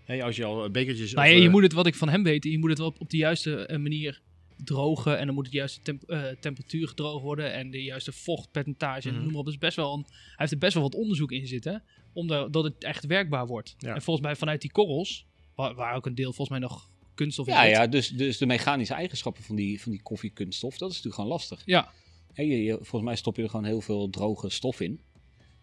Hey, 0.06 0.24
als 0.24 0.36
je 0.36 0.44
al 0.46 0.70
bekertjes. 0.70 1.14
Nou 1.14 1.28
of, 1.28 1.34
ja, 1.34 1.42
je 1.42 1.50
moet 1.50 1.64
het, 1.64 1.74
wat 1.74 1.88
ik 1.88 1.96
van 1.96 2.10
hem 2.10 2.24
weet, 2.24 2.44
je 2.44 2.60
moet 2.60 2.70
het 2.70 2.78
wel 2.80 2.94
op, 3.00 3.10
de 3.10 3.18
juiste 3.18 3.78
manier 3.82 4.22
drogen. 4.64 5.18
En 5.18 5.26
dan 5.26 5.36
moet 5.36 5.44
het 5.44 5.52
de 5.54 5.58
juiste 5.60 5.82
temp- 5.82 6.04
eh, 6.10 6.24
temperatuur 6.40 6.88
gedroogd 6.88 7.24
worden. 7.24 7.54
En 7.54 7.70
de 7.72 7.84
juiste 7.84 8.12
vochtpercentage. 8.12 9.08
en 9.08 9.14
Mhm. 9.14 9.24
noem 9.24 9.32
maar 9.32 9.40
op. 9.40 9.46
Dus 9.46 9.58
best 9.58 9.76
wel 9.76 9.94
een, 9.94 10.06
hij 10.10 10.34
heeft 10.36 10.52
er 10.52 10.58
best 10.58 10.74
wel 10.74 10.84
wat 10.84 10.96
onderzoek 10.96 11.32
in 11.32 11.48
zitten. 11.48 11.84
Omdat 12.14 12.54
dat 12.54 12.64
het 12.64 12.84
echt 12.84 13.06
werkbaar 13.06 13.48
wordt. 13.48 13.76
Ja. 13.80 13.96
En 13.96 14.02
volgens 14.02 14.26
mij 14.26 14.36
vanuit 14.36 14.62
die 14.62 14.72
korrels, 14.72 15.26
waar, 15.56 15.76
waar 15.76 15.96
ook 15.96 16.06
een 16.06 16.16
deel 16.16 16.34
volgens 16.34 16.50
mij 16.50 16.60
nog 16.60 16.90
kunststof 17.16 17.48
in 17.48 17.54
Ja, 17.54 17.64
zit. 17.64 17.72
ja 17.72 17.88
dus, 17.88 18.10
dus 18.10 18.38
de 18.38 18.46
mechanische 18.46 18.94
eigenschappen 18.94 19.44
van 19.44 19.56
die, 19.56 19.82
van 19.82 19.92
die 19.92 20.02
koffiekunststof, 20.02 20.78
dat 20.78 20.90
is 20.90 20.96
natuurlijk 20.96 21.16
gewoon 21.16 21.30
lastig. 21.30 21.62
Ja. 21.66 21.92
Je, 22.34 22.64
je- 22.64 22.74
volgens 22.74 23.02
mij 23.04 23.16
stop 23.16 23.36
je 23.36 23.44
er 23.44 23.50
gewoon 23.50 23.66
heel 23.66 23.82
veel 23.82 24.10
droge 24.10 24.50
stof 24.50 24.82
in. 24.82 25.00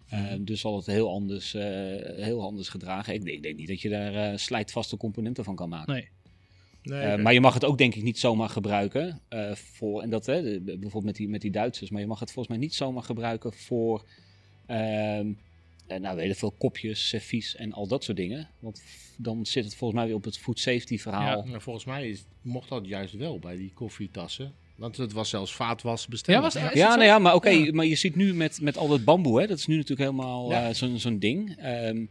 Eh, 0.08 0.20
Mhm. 0.20 0.44
dus 0.44 0.60
zal 0.60 0.76
het 0.76 0.86
heel 0.86 1.08
anders, 1.10 1.54
eh, 1.54 1.62
heel 2.24 2.42
anders 2.42 2.68
gedragen. 2.68 3.14
Ik 3.14 3.24
denk, 3.24 3.36
ik 3.36 3.42
denk 3.42 3.56
niet 3.56 3.68
dat 3.68 3.80
je 3.80 3.88
daar 3.88 4.38
slijtvaste 4.38 4.96
componenten 4.96 5.44
van 5.44 5.54
kan 5.56 5.68
maken. 5.68 5.92
Nee. 5.94 6.08
Nee, 6.84 7.00
Eh, 7.00 7.22
maar 7.22 7.32
je 7.32 7.40
mag 7.40 7.54
het 7.54 7.64
ook 7.64 7.78
denk 7.78 7.94
ik 7.94 8.02
niet 8.02 8.18
zomaar 8.18 8.48
gebruiken 8.48 9.20
voor, 9.28 9.56
voor 9.56 10.02
en 10.02 10.10
dat 10.10 10.26
hè, 10.26 10.42
de- 10.42 10.60
bijvoorbeeld 10.60 11.04
met 11.04 11.16
die, 11.16 11.28
met 11.28 11.40
die 11.40 11.50
Duitsers, 11.50 11.90
maar 11.90 12.00
je 12.00 12.06
mag 12.06 12.20
het 12.20 12.32
volgens 12.32 12.56
mij 12.56 12.64
niet 12.66 12.74
zomaar 12.74 13.02
gebruiken 13.02 13.52
voor, 13.52 14.04
ehm, 14.66 15.32
eh, 15.86 15.98
nou 16.00 16.16
weet 16.16 16.30
ik 16.30 16.36
veel, 16.36 16.54
kopjes, 16.58 17.08
servies 17.08 17.56
en 17.56 17.72
al 17.72 17.86
dat 17.86 18.04
soort 18.04 18.16
dingen. 18.16 18.48
Want 18.58 18.82
dan 19.16 19.46
zit 19.46 19.64
het 19.64 19.74
volgens 19.74 19.98
mij 20.00 20.08
weer 20.08 20.16
op 20.18 20.24
het 20.24 20.38
food 20.38 20.58
safety 20.58 20.98
verhaal. 20.98 21.44
Nou, 21.44 21.60
volgens 21.60 21.84
mij 21.84 22.08
is, 22.08 22.24
mocht 22.42 22.68
dat 22.68 22.86
juist 22.86 23.14
wel 23.14 23.38
bij 23.38 23.56
die 23.56 23.70
koffietassen. 23.74 24.52
Want 24.76 24.96
het 24.96 25.12
was 25.12 25.28
zelfs 25.28 25.54
vaatwas 25.54 26.06
besteld. 26.06 26.36
Ja, 26.36 26.42
was 26.42 26.72
Ja, 26.74 26.88
nou 26.94 27.04
ja, 27.04 27.18
maar 27.18 27.34
oké, 27.34 27.48
Ja. 27.48 27.72
maar 27.72 27.86
je 27.86 27.94
ziet 27.94 28.16
nu 28.16 28.34
met, 28.34 28.60
met 28.60 28.76
al 28.76 28.88
dat 28.88 29.04
bamboe, 29.04 29.40
hè, 29.40 29.46
dat 29.46 29.58
is 29.58 29.66
nu 29.66 29.74
natuurlijk 29.76 30.10
helemaal 30.10 30.50
Ja. 30.50 30.68
eh, 30.68 30.74
zo'n 30.74 30.98
zo'n 30.98 31.18
ding. 31.18 31.56
Ehm, 31.56 32.04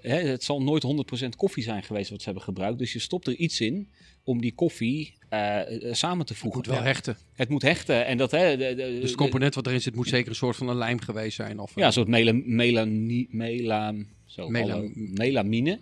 hè, 0.00 0.16
het 0.18 0.44
zal 0.44 0.62
nooit 0.62 0.84
100% 1.24 1.28
koffie 1.36 1.62
zijn 1.62 1.82
geweest 1.82 2.10
wat 2.10 2.18
ze 2.18 2.24
hebben 2.24 2.42
gebruikt. 2.42 2.78
Dus 2.78 2.92
je 2.92 2.98
stopt 2.98 3.26
er 3.26 3.34
iets 3.34 3.60
in 3.60 3.88
om 4.24 4.40
die 4.40 4.54
koffie 4.54 5.14
eh, 5.28 5.60
eh, 5.88 5.94
samen 5.94 6.26
te 6.26 6.32
Het 6.32 6.42
voegen. 6.42 6.60
moet 6.60 6.68
wel 6.70 6.82
hechten. 6.84 7.16
Het 7.32 7.48
moet 7.48 7.62
hechten 7.62 8.06
en 8.06 8.18
dat, 8.18 8.30
hè, 8.30 8.56
de, 8.56 8.64
de- 8.68 8.74
Dus 8.74 9.00
de- 9.00 9.06
het 9.06 9.14
component 9.14 9.54
wat 9.54 9.66
erin 9.66 9.80
zit 9.80 9.94
moet 9.94 10.08
zeker 10.08 10.28
een 10.28 10.34
soort 10.34 10.56
van 10.56 10.68
een 10.68 10.76
lijm 10.76 11.00
geweest 11.00 11.36
zijn. 11.36 11.58
Of, 11.58 11.72
ja, 11.74 11.86
een 11.86 11.92
soort 11.92 12.08
mela, 12.08 12.32
melani, 12.44 13.26
mela, 13.30 13.94
zo, 14.26 14.48
melamine. 14.94 15.78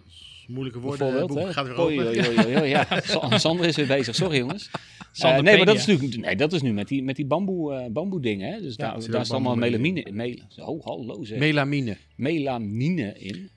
Moeilijke 0.46 0.78
woorden. 0.80 0.98
Bijvoorbeeld, 0.98 1.38
boek 1.38 1.46
hè. 1.46 1.52
gaat 1.52 1.66
weer 1.66 1.80
Oei, 1.80 2.00
open. 2.00 2.06
oei, 2.08 2.28
oei, 2.28 2.46
oei, 2.46 2.56
oei, 2.56 2.68
ja, 2.76 2.86
Sa- 3.04 3.38
Sander 3.38 3.66
is 3.66 3.76
weer 3.76 3.86
bezig. 3.86 4.14
Sorry 4.14 4.36
jongens. 4.38 4.70
Sander 5.12 5.38
Eh, 5.38 5.44
nee, 5.44 5.56
maar 5.56 5.66
dat 5.66 5.76
is 5.76 5.86
natuurlijk 5.86 6.20
nee, 6.20 6.36
dat 6.36 6.52
is 6.52 6.62
nu 6.62 6.72
met 6.72 6.88
die, 6.88 7.02
met 7.02 7.16
die 7.16 7.24
bamboe, 7.26 7.74
eh, 7.74 7.90
bamboe 7.90 8.20
dingen. 8.20 8.52
Hè? 8.52 8.60
Dus 8.60 8.74
Ja, 8.76 8.90
daar, 8.92 9.02
zit 9.02 9.12
daar 9.12 9.20
is 9.20 9.30
allemaal 9.30 9.56
melamine, 9.56 10.06
mel, 10.12 10.34
oh, 10.56 10.84
hallo 10.84 11.24
zeg. 11.24 11.38
Melamine. 11.38 11.96
melamine 12.16 13.14
in. 13.18 13.50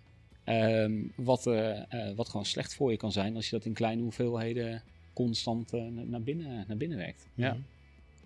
Ehm, 0.49 0.93
wat, 1.15 1.47
eh, 1.47 1.77
eh, 2.09 2.15
wat 2.15 2.29
gewoon 2.29 2.45
slecht 2.45 2.75
voor 2.75 2.91
je 2.91 2.97
kan 2.97 3.11
zijn 3.11 3.35
als 3.35 3.45
je 3.49 3.51
dat 3.55 3.65
in 3.65 3.73
kleine 3.73 4.01
hoeveelheden 4.01 4.83
constant 5.13 5.73
eh, 5.73 5.81
na- 5.81 6.03
naar, 6.03 6.21
binnen, 6.21 6.65
naar 6.67 6.77
binnen 6.77 6.97
werkt. 6.97 7.27
Ja, 7.35 7.57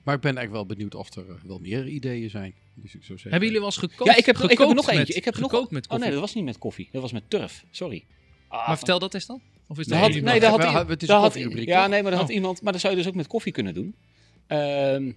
Maar 0.03 0.15
ik 0.15 0.21
ben 0.21 0.35
eigenlijk 0.37 0.51
wel 0.51 0.75
benieuwd 0.75 0.95
of 0.95 1.15
er 1.15 1.25
wel 1.45 1.59
meer 1.59 1.87
ideeën 1.87 2.29
zijn. 2.29 2.53
Dus 2.73 2.83
ik 2.95 3.03
zou 3.03 3.03
zeggen, 3.03 3.29
Hebben 3.31 3.47
jullie 3.47 3.63
wel 3.63 3.69
eens 3.69 3.77
gekookt? 3.77 4.09
ja 4.09 4.15
ik, 4.17 4.25
heb, 4.25 4.37
ik 4.37 4.57
heb 4.57 4.67
nog 4.73 4.85
met- 4.85 4.95
eentje. 4.95 5.13
Ik 5.13 5.25
heb 5.25 5.37
nog, 5.37 5.49
gekookt 5.51 5.71
met 5.71 5.83
oh 5.83 5.89
koffie. 5.89 6.05
nee, 6.05 6.15
dat 6.15 6.25
was 6.25 6.35
niet 6.35 6.43
met 6.45 6.57
koffie. 6.57 6.89
Dat 6.91 7.01
was 7.01 7.11
met 7.11 7.23
turf. 7.27 7.65
Sorry. 7.71 8.03
Ah, 8.47 8.57
maar 8.57 8.65
van- 8.65 8.77
vertel 8.77 8.99
dat 8.99 9.13
eens 9.13 9.25
dan. 9.25 9.41
Of 9.67 9.79
is 9.79 9.87
dat 9.87 9.99
nee, 9.99 10.39
daar 10.39 10.49
had, 10.49 10.87
het 10.87 11.01
is 11.01 11.07
daar 11.07 11.39
Ja, 11.65 11.87
nee, 11.87 12.01
maar 12.01 12.11
daar 12.11 12.19
had 12.19 12.29
Oh. 12.29 12.35
iemand. 12.35 12.61
Maar 12.61 12.71
dat 12.71 12.81
zou 12.81 12.93
je 12.93 12.99
dus 12.99 13.09
ook 13.09 13.15
met 13.15 13.27
koffie 13.27 13.51
kunnen 13.51 13.73
doen. 13.73 13.95
Ehm, 14.47 15.11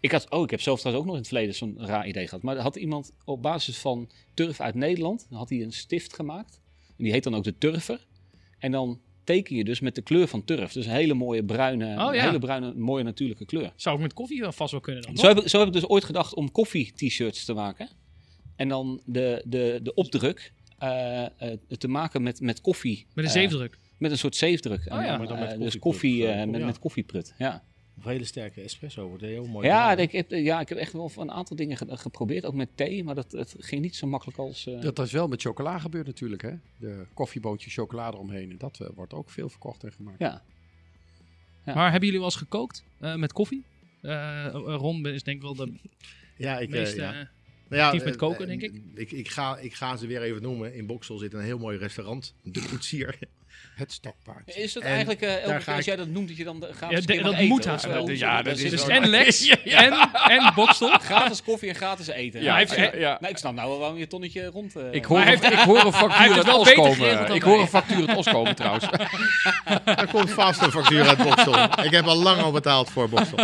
ik 0.00 0.12
had, 0.12 0.30
oh, 0.30 0.42
ik 0.42 0.50
heb 0.50 0.60
zelf 0.60 0.80
trouwens 0.80 1.04
ook 1.04 1.10
nog 1.10 1.16
in 1.16 1.22
het 1.22 1.32
verleden 1.32 1.54
zo'n 1.54 1.86
raar 1.86 2.08
idee 2.08 2.28
gehad. 2.28 2.42
Maar 2.42 2.56
er 2.56 2.62
had 2.62 2.76
iemand 2.76 3.12
op 3.24 3.42
basis 3.42 3.78
van 3.78 4.10
turf 4.34 4.60
uit 4.60 4.74
Nederland, 4.74 5.26
dan 5.28 5.38
had 5.38 5.48
hij 5.48 5.62
een 5.62 5.72
stift 5.72 6.14
gemaakt. 6.14 6.60
En 6.86 7.04
die 7.04 7.12
heet 7.12 7.24
dan 7.24 7.34
ook 7.34 7.44
de 7.44 7.58
turfer. 7.58 8.06
En 8.58 8.70
dan 8.72 9.00
teken 9.24 9.56
je 9.56 9.64
dus 9.64 9.80
met 9.80 9.94
de 9.94 10.02
kleur 10.02 10.28
van 10.28 10.44
turf. 10.44 10.72
Dus 10.72 10.86
een 10.86 10.92
hele 10.92 11.14
mooie 11.14 11.44
bruine, 11.44 12.06
Oh, 12.06 12.14
ja. 12.14 12.24
hele 12.24 12.38
bruine, 12.38 12.74
mooie 12.74 13.04
natuurlijke 13.04 13.44
kleur. 13.44 13.72
Zou 13.76 13.96
ik 13.96 14.02
met 14.02 14.12
koffie 14.12 14.40
wel 14.40 14.52
vast 14.52 14.70
wel 14.70 14.80
kunnen 14.80 15.02
dan. 15.02 15.16
Zo 15.16 15.28
heb, 15.28 15.38
ik, 15.38 15.48
zo 15.48 15.58
heb 15.58 15.66
ik 15.66 15.72
dus 15.72 15.88
ooit 15.88 16.04
gedacht 16.04 16.34
om 16.34 16.50
koffie-t-shirts 16.50 17.44
te 17.44 17.52
maken. 17.52 17.88
En 18.56 18.68
dan 18.68 19.00
de, 19.04 19.42
de, 19.46 19.80
de 19.82 19.94
opdruk 19.94 20.52
eh, 20.78 21.24
eh, 21.24 21.30
te 21.78 21.88
maken 21.88 22.22
met, 22.22 22.40
met 22.40 22.60
koffie. 22.60 23.06
Met 23.14 23.24
een 23.24 23.30
eh, 23.30 23.36
zeefdruk. 23.36 23.78
met 23.98 24.10
een 24.10 24.18
soort 24.18 24.36
zeefdruk. 24.36 24.80
Oh 24.80 25.02
ja. 25.02 25.18
dan, 25.18 25.38
met 25.38 25.60
dus 25.60 25.78
koffie 25.78 26.26
met, 26.26 26.64
met 26.64 26.78
koffieprut. 26.78 27.34
Ja, 27.38 27.64
Of 27.98 28.04
hele 28.04 28.24
sterke 28.24 28.60
espresso 28.62 29.08
wordt 29.08 29.22
heel 29.22 29.46
mooi. 29.46 29.66
ja, 29.66 29.96
ik 29.96 30.12
heb, 30.12 30.30
ja, 30.30 30.60
ik 30.60 30.68
heb 30.68 30.78
echt 30.78 30.92
wel 30.92 31.10
een 31.16 31.30
aantal 31.30 31.56
dingen 31.56 31.76
ge- 31.76 31.96
geprobeerd. 31.96 32.44
Ook 32.44 32.54
met 32.54 32.68
thee, 32.74 33.04
maar 33.04 33.14
dat, 33.14 33.32
het 33.32 33.54
ging 33.58 33.82
niet 33.82 33.96
zo 33.96 34.06
makkelijk 34.06 34.38
als... 34.38 34.66
eh, 34.66 34.80
Dat 34.80 34.98
is 34.98 35.12
wel 35.12 35.28
met 35.28 35.42
chocola 35.42 35.78
gebeurd 35.78 36.06
natuurlijk. 36.06 36.42
Hè? 36.42 36.52
De 36.76 37.06
koffiebootje 37.14 37.70
chocolade 37.70 38.16
omheen. 38.16 38.50
En 38.50 38.58
dat 38.58 38.80
eh, 38.80 38.88
wordt 38.94 39.12
ook 39.12 39.30
veel 39.30 39.48
verkocht 39.48 39.84
en 39.84 39.92
gemaakt. 39.92 40.18
ja. 40.18 40.42
Ja. 41.64 41.74
Maar 41.74 41.84
hebben 41.90 42.04
jullie 42.08 42.18
wel 42.24 42.28
eens 42.30 42.38
gekookt 42.38 42.84
eh, 43.00 43.14
met 43.14 43.32
koffie? 43.32 43.64
Eh, 44.00 44.46
Ron 44.52 45.06
is 45.06 45.22
denk 45.22 45.36
ik 45.36 45.42
wel 45.42 45.54
de 45.54 45.72
ja, 46.36 46.58
ik, 46.58 46.68
eh, 46.68 46.74
meeste... 46.74 47.00
ja. 47.00 47.30
Eh, 47.70 47.78
Nou 47.78 47.80
ja, 47.82 47.86
actief 47.86 48.04
met 48.04 48.12
eh, 48.12 48.18
koken, 48.18 48.40
eh, 48.40 48.46
denk 48.46 48.62
ik. 48.62 48.72
Ik, 48.94 49.10
ik, 49.12 49.28
ga, 49.28 49.56
ik 49.60 49.74
ga 49.74 49.96
ze 49.96 50.06
weer 50.06 50.22
even 50.22 50.42
noemen. 50.42 50.74
In 50.74 50.86
Boksel 50.86 51.18
zit 51.18 51.32
een 51.34 51.40
heel 51.42 51.58
mooi 51.58 51.78
restaurant. 51.78 52.34
De 52.42 52.62
Koetsier. 52.68 53.18
Het 53.74 53.92
stokpaard. 53.92 54.56
Is 54.56 54.76
En 54.76 54.82
eigenlijk, 54.82 55.20
eh, 55.20 55.28
elke 55.42 55.58
keer 55.58 55.68
als 55.68 55.78
ik- 55.78 55.84
jij 55.84 55.96
dat 55.96 56.08
noemt, 56.08 56.28
dat 56.28 56.36
je 56.36 56.44
dan 56.44 56.60
de- 56.60 56.72
gratis 56.72 56.98
Ja, 57.04 57.14
de- 57.16 57.22
dat 57.22 57.32
eten? 57.34 57.46
moet 57.46 57.64
haast. 57.64 57.84
Dat 57.84 58.08
is- 58.08 58.18
ja, 58.18 58.42
dat 58.42 58.58
is 58.58 58.70
dus 58.70 58.84
wel- 58.86 58.96
en 58.96 59.08
Lex 59.08 59.48
en, 59.64 59.92
en 60.28 60.52
Boksel. 60.54 60.98
Gratis 60.98 61.42
koffie 61.42 61.68
en 61.68 61.74
gratis 61.74 62.06
eten. 62.06 62.42
Ja, 62.42 62.56
heeft- 62.56 62.72
eh, 62.72 63.00
ja. 63.00 63.16
Nou, 63.20 63.32
ik 63.32 63.38
snap 63.38 63.54
nou 63.54 63.68
wel 63.68 63.78
waarom 63.78 63.98
je 63.98 64.06
tonnetje 64.06 64.46
rond... 64.46 64.76
eh, 64.76 64.82
Ik 64.92 65.04
hoor, 65.04 65.20
ik 65.20 65.42
hoor 65.42 65.76
een 65.76 65.82
hij 65.82 65.92
factuur 65.92 66.18
uit 66.26 66.34
het 66.36 66.46
wel 66.46 66.58
Os 66.58 66.64
beter 66.74 66.82
komen. 66.82 67.34
Ik 67.34 67.42
hoor 67.42 67.60
een 67.60 67.66
factuur 67.68 68.08
uit 68.08 68.16
Os 68.18 68.26
komen 68.28 68.54
trouwens. 68.56 68.84
Er 69.84 70.08
komt 70.10 70.30
vast 70.30 70.62
een 70.62 70.70
factuur 70.70 71.06
uit 71.08 71.18
Boksel. 71.18 71.62
Ik 71.84 71.90
heb 71.90 72.04
al 72.06 72.16
lang 72.16 72.40
al 72.42 72.52
betaald 72.52 72.90
voor 72.90 73.08
Boksel. 73.08 73.38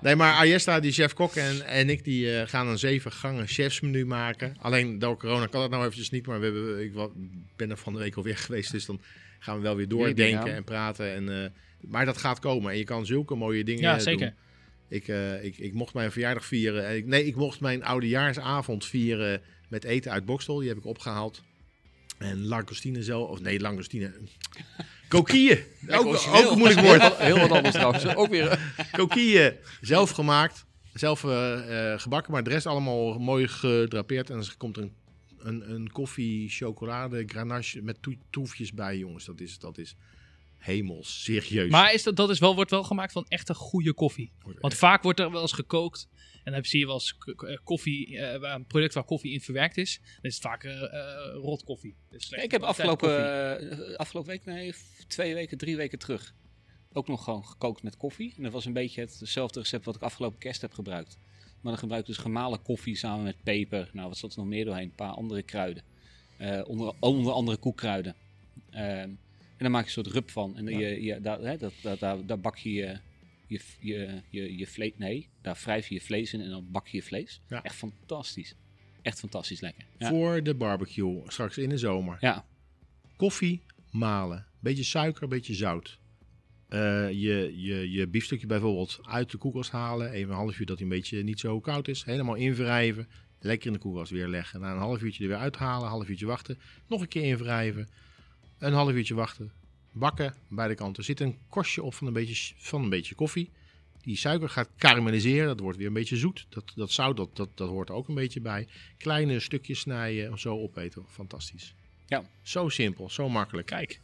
Nee, 0.00 0.16
maar 0.16 0.34
Ayesta, 0.34 0.80
die 0.80 0.92
chef-kok 0.92 1.34
en, 1.34 1.66
en 1.66 1.88
ik, 1.90 2.04
die 2.04 2.36
eh, 2.40 2.48
gaan 2.48 2.68
een 2.68 2.78
zeven 2.78 3.12
gangen 3.12 3.46
chefsmenu 3.46 4.06
maken. 4.06 4.56
Alleen 4.58 4.98
door 4.98 5.16
corona 5.18 5.46
kan 5.46 5.60
dat 5.60 5.70
nou 5.70 5.82
eventjes 5.82 6.10
niet, 6.10 6.26
maar 6.26 6.38
we 6.40 6.44
hebben, 6.44 6.82
ik 6.84 6.92
ben 7.56 7.70
er 7.70 7.76
van 7.76 7.92
de 7.92 7.98
week 7.98 8.14
alweer 8.16 8.36
geweest, 8.46 8.70
dus 8.72 8.86
dan 8.86 9.00
gaan 9.38 9.56
we 9.56 9.62
wel 9.62 9.76
weer 9.76 9.88
doordenken 9.88 10.54
en 10.54 10.64
praten. 10.64 11.12
En, 11.14 11.42
eh, 11.42 11.50
maar 11.80 12.04
dat 12.04 12.18
gaat 12.18 12.38
komen 12.38 12.72
en 12.72 12.78
je 12.78 12.84
kan 12.84 13.06
zulke 13.06 13.34
mooie 13.34 13.64
dingen 13.64 13.82
Ja, 13.82 13.94
eh, 13.96 14.00
zeker. 14.02 14.26
doen. 14.26 14.34
Ik, 14.98 15.08
ik, 15.42 15.58
ik 15.58 15.72
mocht 15.74 15.94
mijn 15.94 16.12
verjaardag 16.12 16.44
vieren. 16.46 16.86
en 16.86 16.96
ik- 16.96 17.06
nee, 17.06 17.26
ik 17.26 17.36
mocht 17.36 17.60
mijn 17.60 17.84
oudejaarsavond 17.84 18.86
vieren 18.86 19.40
met 19.68 19.84
eten 19.84 20.10
uit 20.12 20.24
Bokstel. 20.24 20.58
Die 20.58 20.68
heb 20.68 20.76
ik 20.78 20.84
opgehaald. 20.86 21.42
En 22.18 22.46
langostine 22.46 23.02
zelf, 23.02 23.28
of 23.28 23.40
nee, 23.40 23.60
langostine. 23.60 24.12
Kokieën. 25.10 25.58
Ook, 25.88 26.06
ook 26.06 26.50
een 26.50 26.58
moeilijk 26.58 26.80
woord. 26.86 27.16
Heel 27.16 27.38
wat 27.38 27.50
anders 27.50 27.74
trouwens. 27.74 28.14
Ook 28.14 28.28
weer. 28.28 28.74
Kokieën 28.92 29.54
zelf 29.80 30.10
gemaakt, 30.10 30.66
zelf 30.92 31.24
eh, 31.24 31.92
eh, 31.92 32.00
gebakken, 32.00 32.32
maar 32.32 32.42
de 32.42 32.50
rest 32.50 32.66
allemaal 32.66 33.18
mooi 33.18 33.48
gedrapeerd. 33.48 34.30
En 34.30 34.38
er 34.38 34.54
komt 34.56 34.76
een, 34.76 34.92
een, 35.38 35.70
een 35.70 35.92
koffie, 35.92 36.48
chocolade, 36.48 37.22
ganache 37.26 37.82
met 37.82 38.02
toe- 38.02 38.18
toefjes 38.30 38.72
bij, 38.72 38.98
jongens. 38.98 39.24
Dat 39.24 39.40
is, 39.40 39.58
dat 39.58 39.78
is 39.78 39.96
hemels, 40.58 41.22
serieus. 41.22 41.70
Maar 41.70 41.94
is 41.94 42.02
dat, 42.02 42.16
dat 42.16 42.30
is 42.30 42.38
wel, 42.38 42.54
wordt 42.54 42.70
wel 42.70 42.82
gemaakt 42.82 43.12
van 43.12 43.26
echte 43.28 43.54
goede 43.54 43.92
koffie. 43.94 44.32
Want 44.60 44.74
vaak 44.74 45.02
wordt 45.02 45.20
er 45.20 45.30
wel 45.30 45.42
eens 45.42 45.52
gekookt. 45.52 46.08
En 46.44 46.52
dan 46.52 46.64
zie 46.64 46.80
je 46.80 46.86
wel 46.86 46.94
eens 46.94 47.16
eh, 47.46 47.56
koffie, 47.64 48.18
eh, 48.18 48.52
een 48.54 48.66
product 48.66 48.94
waar 48.94 49.04
koffie 49.04 49.32
in 49.32 49.40
verwerkt 49.40 49.76
is. 49.76 50.00
Dan 50.02 50.30
is 50.30 50.34
het 50.34 50.42
vaak 50.42 50.64
eh, 50.64 50.80
rot 51.32 51.64
koffie. 51.64 51.94
Dus 52.10 52.30
ik 52.30 52.50
heb 52.50 52.62
afgelopen, 52.62 53.96
afgelopen 53.96 54.30
week, 54.30 54.44
nee, 54.44 54.74
twee 55.06 55.34
weken, 55.34 55.58
drie 55.58 55.76
weken 55.76 55.98
terug, 55.98 56.34
ook 56.92 57.08
nog 57.08 57.24
gewoon 57.24 57.44
gekookt 57.44 57.82
met 57.82 57.96
koffie. 57.96 58.34
En 58.36 58.42
dat 58.42 58.52
was 58.52 58.64
een 58.64 58.72
beetje 58.72 59.00
hetzelfde 59.00 59.60
recept 59.60 59.84
wat 59.84 59.96
ik 59.96 60.02
afgelopen 60.02 60.38
kerst 60.38 60.60
heb 60.60 60.72
gebruikt. 60.72 61.18
Maar 61.60 61.72
dan 61.72 61.80
gebruik 61.80 62.00
ik 62.00 62.06
dus 62.06 62.16
gemalen 62.16 62.62
koffie 62.62 62.96
samen 62.96 63.24
met 63.24 63.42
peper. 63.42 63.90
Nou, 63.92 64.08
wat 64.08 64.18
zat 64.18 64.32
er 64.32 64.38
nog 64.38 64.46
meer 64.46 64.64
doorheen? 64.64 64.84
Een 64.84 64.94
paar 64.94 65.12
andere 65.12 65.42
kruiden. 65.42 65.82
Onder, 66.64 66.92
onder 67.00 67.32
andere 67.32 67.56
koekkruiden. 67.56 68.14
Ehm, 68.70 69.10
en 69.60 69.66
dan 69.66 69.70
maak 69.70 69.80
je 69.80 69.86
een 69.86 70.04
soort 70.04 70.14
rub 70.14 70.30
van. 70.30 70.56
En 70.56 70.64
dan 70.64 70.78
je, 70.78 71.02
je, 71.02 71.20
daar, 71.20 71.40
hè, 71.40 71.56
dat, 71.56 71.72
dat, 71.82 71.98
daar, 71.98 72.26
daar 72.26 72.40
bak 72.40 72.56
je 72.56 72.72
je, 72.72 72.98
je, 73.50 73.60
je, 73.80 74.22
je, 74.30 74.58
je 74.58 74.66
vlees... 74.66 74.92
Nee, 74.96 75.28
daar 75.40 75.60
wrijf 75.64 75.88
je 75.88 75.94
je 75.94 76.00
vlees 76.00 76.32
in 76.32 76.40
en 76.40 76.50
dan 76.50 76.70
bak 76.70 76.88
je 76.88 76.96
je 76.96 77.02
vlees. 77.02 77.40
Ja. 77.48 77.62
Echt 77.62 77.74
fantastisch. 77.74 78.54
Echt 79.02 79.18
fantastisch 79.18 79.60
lekker. 79.60 79.84
Ja. 79.98 80.08
Voor 80.08 80.42
de 80.42 80.54
barbecue, 80.54 81.22
straks 81.26 81.58
in 81.58 81.68
de 81.68 81.78
zomer. 81.78 82.16
ja. 82.20 82.44
Koffie 83.16 83.62
malen. 83.90 84.46
Beetje 84.60 84.82
suiker, 84.82 85.28
beetje 85.28 85.54
zout. 85.54 85.98
Eh, 86.68 87.10
je, 87.10 87.52
je, 87.56 87.90
je 87.90 88.08
biefstukje 88.08 88.46
bijvoorbeeld 88.46 88.98
uit 89.02 89.30
de 89.30 89.38
koelkast 89.38 89.70
halen. 89.70 90.10
Even 90.10 90.30
een 90.30 90.36
half 90.36 90.58
uur 90.58 90.66
dat 90.66 90.78
hij 90.78 90.86
een 90.86 90.92
beetje 90.92 91.22
niet 91.22 91.40
zo 91.40 91.60
koud 91.60 91.88
is. 91.88 92.04
Helemaal 92.04 92.34
invrijven. 92.34 93.08
Lekker 93.40 93.66
in 93.66 93.72
de 93.72 93.78
koelkast 93.78 94.10
weer 94.10 94.28
leggen. 94.28 94.60
Na 94.60 94.72
een 94.72 94.78
half 94.78 95.02
uurtje 95.02 95.22
er 95.22 95.28
weer 95.28 95.38
uithalen. 95.38 95.84
Een 95.84 95.90
half 95.90 96.08
uurtje 96.08 96.26
wachten. 96.26 96.58
Nog 96.86 97.00
een 97.00 97.08
keer 97.08 97.24
invrijven. 97.24 97.88
Een 98.58 98.72
half 98.72 98.92
uurtje 98.92 99.14
wachten. 99.14 99.52
Bakken. 99.92 100.34
Beide 100.48 100.74
kanten. 100.74 100.96
Er 100.96 101.04
zit 101.04 101.20
een 101.20 101.38
korstje 101.48 101.82
op 101.82 101.94
van 101.94 102.06
een 102.06 102.12
beetje, 102.12 102.54
van 102.56 102.82
een 102.82 102.88
beetje 102.88 103.14
koffie. 103.14 103.50
Die 104.02 104.16
suiker 104.16 104.48
gaat 104.48 104.68
karamelliseren. 104.76 105.46
Dat 105.46 105.60
wordt 105.60 105.78
weer 105.78 105.86
een 105.86 105.92
beetje 105.92 106.16
zoet. 106.16 106.46
Dat, 106.48 106.72
dat 106.74 106.90
zout, 106.90 107.16
dat, 107.16 107.36
dat, 107.36 107.48
dat 107.54 107.68
hoort 107.68 107.88
er 107.88 107.94
ook 107.94 108.08
een 108.08 108.14
beetje 108.14 108.40
bij. 108.40 108.68
Kleine 108.98 109.40
stukjes 109.40 109.80
snijden. 109.80 110.38
Zo 110.38 110.58
opeten. 110.58 111.04
Fantastisch. 111.08 111.74
Ja. 112.06 112.24
Zo 112.42 112.68
simpel. 112.68 113.10
Zo 113.10 113.28
makkelijk. 113.28 113.66
Kijk. 113.66 114.00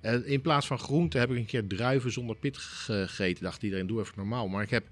Eh, 0.00 0.30
in 0.30 0.40
plaats 0.40 0.66
van 0.66 0.78
groente 0.78 1.18
heb 1.18 1.30
ik 1.30 1.36
een 1.36 1.46
keer 1.46 1.66
druiven 1.66 2.12
zonder 2.12 2.36
pit 2.36 2.56
gegeten. 2.56 3.44
Dacht 3.44 3.62
iedereen, 3.62 3.86
doe 3.86 4.00
even 4.00 4.14
normaal. 4.16 4.48
Maar 4.48 4.62
ik 4.62 4.70
heb 4.70 4.84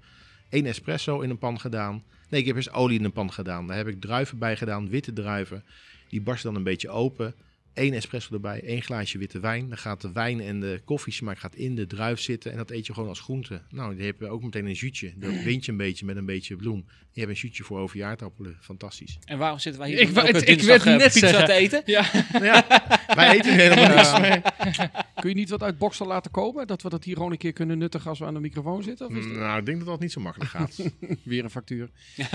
één 0.49 0.65
espresso 0.65 1.21
in 1.21 1.29
een 1.29 1.37
pan 1.37 1.59
gedaan. 1.59 2.03
Nee, 2.29 2.39
ik 2.39 2.47
heb 2.47 2.55
eerst 2.55 2.71
olie 2.71 2.99
in 2.99 3.05
een 3.05 3.11
pan 3.11 3.33
gedaan. 3.33 3.67
Daar 3.67 3.77
heb 3.77 3.87
ik 3.87 4.01
druiven 4.01 4.37
bij 4.37 4.57
gedaan, 4.57 4.89
witte 4.89 5.13
druiven. 5.13 5.63
Die 6.09 6.21
barsten 6.21 6.49
dan 6.49 6.57
een 6.57 6.65
beetje 6.65 6.89
open. 6.89 7.35
Eén 7.73 7.93
espresso 7.93 8.33
erbij, 8.33 8.61
één 8.63 8.81
glaasje 8.81 9.17
witte 9.17 9.39
wijn. 9.39 9.69
Dan 9.69 9.77
gaat 9.77 10.01
de 10.01 10.11
wijn 10.11 10.41
en 10.41 10.59
de 10.59 10.81
koffiesmaak 10.85 11.37
gaat 11.39 11.55
in 11.55 11.75
de 11.75 11.87
druif 11.87 12.19
zitten. 12.19 12.51
En 12.51 12.57
dat 12.57 12.69
eet 12.71 12.85
je 12.85 12.93
gewoon 12.93 13.09
als 13.09 13.19
groente. 13.19 13.61
Nou, 13.69 13.95
die 13.95 14.05
heb 14.05 14.19
je 14.19 14.27
ook 14.27 14.43
meteen 14.43 14.65
een 14.65 14.75
zuutje. 14.75 15.13
Dat 15.15 15.33
wint 15.43 15.65
je 15.65 15.71
een 15.71 15.77
beetje 15.77 16.05
met 16.05 16.15
een 16.15 16.25
beetje 16.25 16.55
bloem. 16.55 16.85
Je 17.11 17.19
hebt 17.19 17.31
een 17.31 17.37
zuutje 17.37 17.63
voor 17.63 17.79
overjaardappelen. 17.79 18.57
Fantastisch. 18.61 19.17
En 19.25 19.37
waarom 19.37 19.59
zitten 19.59 19.81
wij 19.81 19.89
hier 19.91 19.99
Ik 19.99 20.07
het- 20.15 20.47
ik 20.49 20.61
werd 20.61 20.85
eh, 20.85 20.95
net 20.97 21.13
pizza 21.13 21.27
zeggen. 21.27 21.45
te 21.45 21.53
eten? 21.53 21.81
Ja, 21.85 22.05
Nou 22.31 22.45
ja, 22.51 22.65
wij 23.15 23.35
eten 23.35 23.53
helemaal 23.53 24.19
niks. 24.19 24.77
Kun 25.15 25.29
je 25.29 25.35
niet 25.35 25.49
wat 25.49 25.63
uit 25.63 25.77
Boksel 25.77 26.07
laten 26.07 26.31
komen? 26.31 26.67
Dat 26.67 26.81
we 26.81 26.89
dat 26.89 27.03
hier 27.03 27.15
gewoon 27.15 27.31
een 27.31 27.37
keer 27.37 27.53
kunnen 27.53 27.77
nuttigen 27.77 28.09
als 28.09 28.19
we 28.19 28.25
aan 28.25 28.33
de 28.33 28.39
microfoon 28.39 28.83
zitten? 28.83 29.07
Of 29.07 29.13
is 29.15 29.23
dat 29.23 29.33
Nou, 29.35 29.59
ik 29.59 29.65
denk 29.65 29.77
dat 29.77 29.87
dat 29.87 29.99
niet 29.99 30.11
zo 30.11 30.21
makkelijk 30.21 30.51
gaat. 30.51 30.75
weer 31.23 31.43
een 31.43 31.49
factuur? 31.49 31.89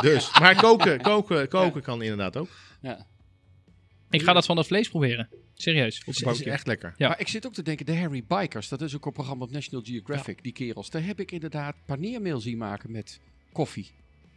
Dus, 0.00 0.30
maar 0.40 0.56
koken, 0.56 1.00
koken, 1.00 1.48
koken 1.48 1.82
kan 1.82 2.02
inderdaad 2.02 2.36
ook. 2.36 2.48
Ja. 2.80 3.06
ik 4.10 4.22
ga 4.22 4.32
dat 4.32 4.46
van 4.46 4.56
dat 4.56 4.66
vlees 4.66 4.88
proberen. 4.88 5.28
Serieus. 5.54 6.02
Het 6.04 6.26
is 6.26 6.42
echt 6.42 6.66
lekker. 6.66 6.94
Ja. 6.96 7.08
Maar 7.08 7.20
ik 7.20 7.28
zit 7.28 7.46
ook 7.46 7.52
te 7.52 7.62
denken, 7.62 7.86
de 7.86 7.96
Harry 7.96 8.24
Bikers, 8.28 8.68
dat 8.68 8.80
is 8.80 8.96
ook 8.96 9.06
een 9.06 9.12
programma 9.12 9.44
op 9.44 9.50
National 9.50 9.84
Geographic, 9.84 10.42
die 10.42 10.52
kerels. 10.52 10.90
Daar 10.90 11.04
heb 11.04 11.20
ik 11.20 11.30
inderdaad 11.30 11.76
paneermeel 11.86 12.40
zien 12.40 12.58
maken 12.58 12.90
met 12.90 13.20
koffie. 13.52 13.90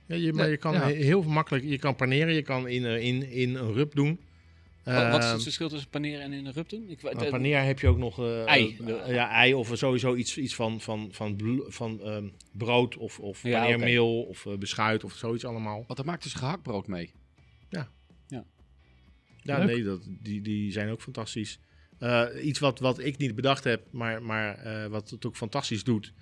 Ja, 0.06 0.16
je, 0.16 0.34
maar 0.34 0.50
je 0.50 0.58
kan 0.58 0.82
heel 0.82 1.22
makkelijk, 1.22 1.64
je 1.64 1.78
kan 1.78 1.96
paneren, 1.96 2.34
je 2.34 2.42
kan 2.42 2.68
in, 2.68 2.86
eh, 2.86 3.04
in, 3.04 3.30
in 3.30 3.56
een 3.56 3.74
rub 3.74 3.96
doen. 3.96 4.20
Wat- 4.84 4.94
Wat 5.12 5.20
is 5.20 5.26
Ehm, 5.26 5.34
het 5.34 5.44
verschil 5.44 5.70
tussen 5.70 5.90
paneren 5.90 6.22
en 6.22 6.34
in 6.34 6.46
een 6.46 6.52
rub 6.54 6.70
doen? 6.70 6.90
Ik, 6.90 7.02
Nou, 7.02 7.30
paneer 7.30 7.62
heb 7.64 7.80
je 7.80 7.88
ook 7.88 7.98
nog 7.98 8.20
eh, 8.20 8.48
Ei. 8.48 8.78
eh, 8.88 9.14
ja, 9.14 9.30
ei 9.32 9.54
of 9.54 9.72
sowieso 9.74 10.16
iets, 10.16 10.38
iets 10.38 10.56
van, 10.56 10.82
van, 10.82 11.08
van, 11.12 11.64
van 11.68 12.02
ehm, 12.02 12.28
brood 12.52 12.98
of, 12.98 13.20
of 13.20 13.44
Ja, 13.44 13.60
paneermeel 13.62 14.22
of 14.24 14.46
eh, 14.46 14.58
beschuit 14.58 15.04
of 15.04 15.14
zoiets 15.14 15.46
allemaal. 15.46 15.84
Want 15.88 15.98
daar 15.98 16.06
maakt 16.06 16.24
dus 16.24 16.34
gehaktbrood 16.34 16.88
mee. 16.88 17.12
Ja, 19.46 19.58
Leuk. 19.58 19.66
nee, 19.68 19.84
dat, 19.84 20.02
die, 20.22 20.42
die 20.42 20.72
zijn 20.72 20.90
ook 20.90 21.02
fantastisch. 21.02 21.60
Eh, 22.00 22.26
iets 22.42 22.60
wat, 22.60 22.80
wat 22.80 23.00
ik 23.00 23.18
niet 23.18 23.36
bedacht 23.36 23.64
heb, 23.64 23.82
maar, 23.92 24.22
maar 24.24 24.56
eh, 24.58 24.86
wat 24.88 25.10
het 25.10 25.26
ook 25.26 25.36
fantastisch 25.36 25.84
doet, 25.84 26.14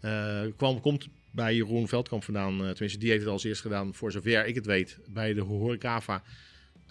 eh, 0.00 0.42
kwam, 0.56 0.80
komt 0.80 1.08
bij 1.30 1.54
Jeroen 1.54 1.88
Veldkamp 1.88 2.24
vandaan. 2.24 2.52
eh, 2.64 2.70
tenminste, 2.70 2.98
die 2.98 3.08
heeft 3.10 3.22
het 3.22 3.30
als 3.30 3.44
eerst 3.44 3.60
gedaan, 3.60 3.94
voor 3.94 4.12
zover 4.12 4.46
ik 4.46 4.54
het 4.54 4.66
weet, 4.66 4.98
bij 5.08 5.34
de 5.34 5.40
Horecava. 5.40 6.22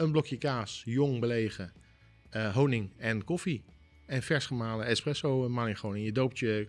Een 0.01 0.11
blokje 0.11 0.37
kaas, 0.37 0.81
jong 0.85 1.19
belegen, 1.19 1.73
eh, 2.29 2.53
honing 2.53 2.89
en 2.97 3.23
koffie. 3.23 3.63
En 4.05 4.23
vers 4.23 4.45
gemalen 4.45 4.85
espresso 4.85 5.49
maling 5.49 5.79
gewoon. 5.79 5.95
En 5.95 6.01
je 6.01 6.11
doopt 6.11 6.39
je, 6.39 6.67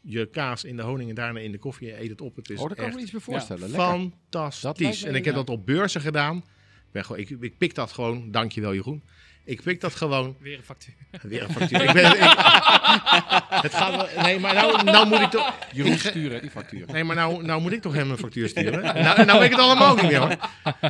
je 0.00 0.26
kaas 0.26 0.64
in 0.64 0.76
de 0.76 0.82
honing 0.82 1.08
en 1.08 1.14
daarna 1.14 1.40
in 1.40 1.52
de 1.52 1.58
koffie 1.58 1.92
en 1.92 2.02
eet 2.02 2.10
het 2.10 2.20
op. 2.20 2.36
Het 2.36 2.50
is 2.50 2.60
oh, 2.60 2.66
daar 2.66 2.76
kan 2.76 2.88
ik 2.88 2.94
me 2.94 3.00
iets 3.00 3.10
bij 3.10 3.20
voorstellen. 3.20 3.68
Fantastisch. 3.68 5.02
En 5.02 5.14
ik 5.14 5.24
heb 5.24 5.34
ja. 5.34 5.40
dat 5.40 5.50
op 5.50 5.66
beurzen 5.66 6.00
gedaan. 6.00 6.36
Ik, 6.36 6.92
ben 6.92 7.04
gewoon, 7.04 7.20
ik, 7.20 7.30
ik 7.30 7.58
pik 7.58 7.74
dat 7.74 7.92
gewoon. 7.92 8.30
Dankjewel 8.30 8.74
Jeroen. 8.74 9.02
Ik 9.44 9.62
pik 9.62 9.80
dat 9.80 9.94
gewoon. 9.94 10.36
Weer 10.40 10.56
een 10.56 10.62
factuur. 10.64 10.94
Weer 11.22 11.42
een 11.42 11.50
factuur. 11.52 11.82
ik 11.82 11.92
ben, 11.92 12.04
ik- 12.12 12.18
het 13.66 13.74
gaat 13.74 13.96
wel, 13.96 14.22
nee, 14.22 14.38
maar 14.38 14.54
nou, 14.54 14.84
nou 14.84 15.06
moet 15.08 15.20
ik 15.20 15.30
toch... 15.30 15.54
Jeroen 15.72 15.98
sturen, 15.98 16.40
die 16.40 16.50
factuur. 16.50 16.86
Nee, 16.92 17.04
maar 17.04 17.16
nou, 17.16 17.44
nou 17.44 17.60
moet 17.60 17.72
ik 17.72 17.80
toch 17.82 17.94
hem 17.94 18.10
een 18.10 18.18
factuur 18.18 18.48
sturen? 18.48 18.82
nou, 18.82 19.24
nou 19.24 19.38
weet 19.38 19.44
ik 19.50 19.50
het 19.56 19.60
allemaal 19.60 19.94
niet 19.94 20.04
meer 20.04 20.18
hoor. 20.18 20.36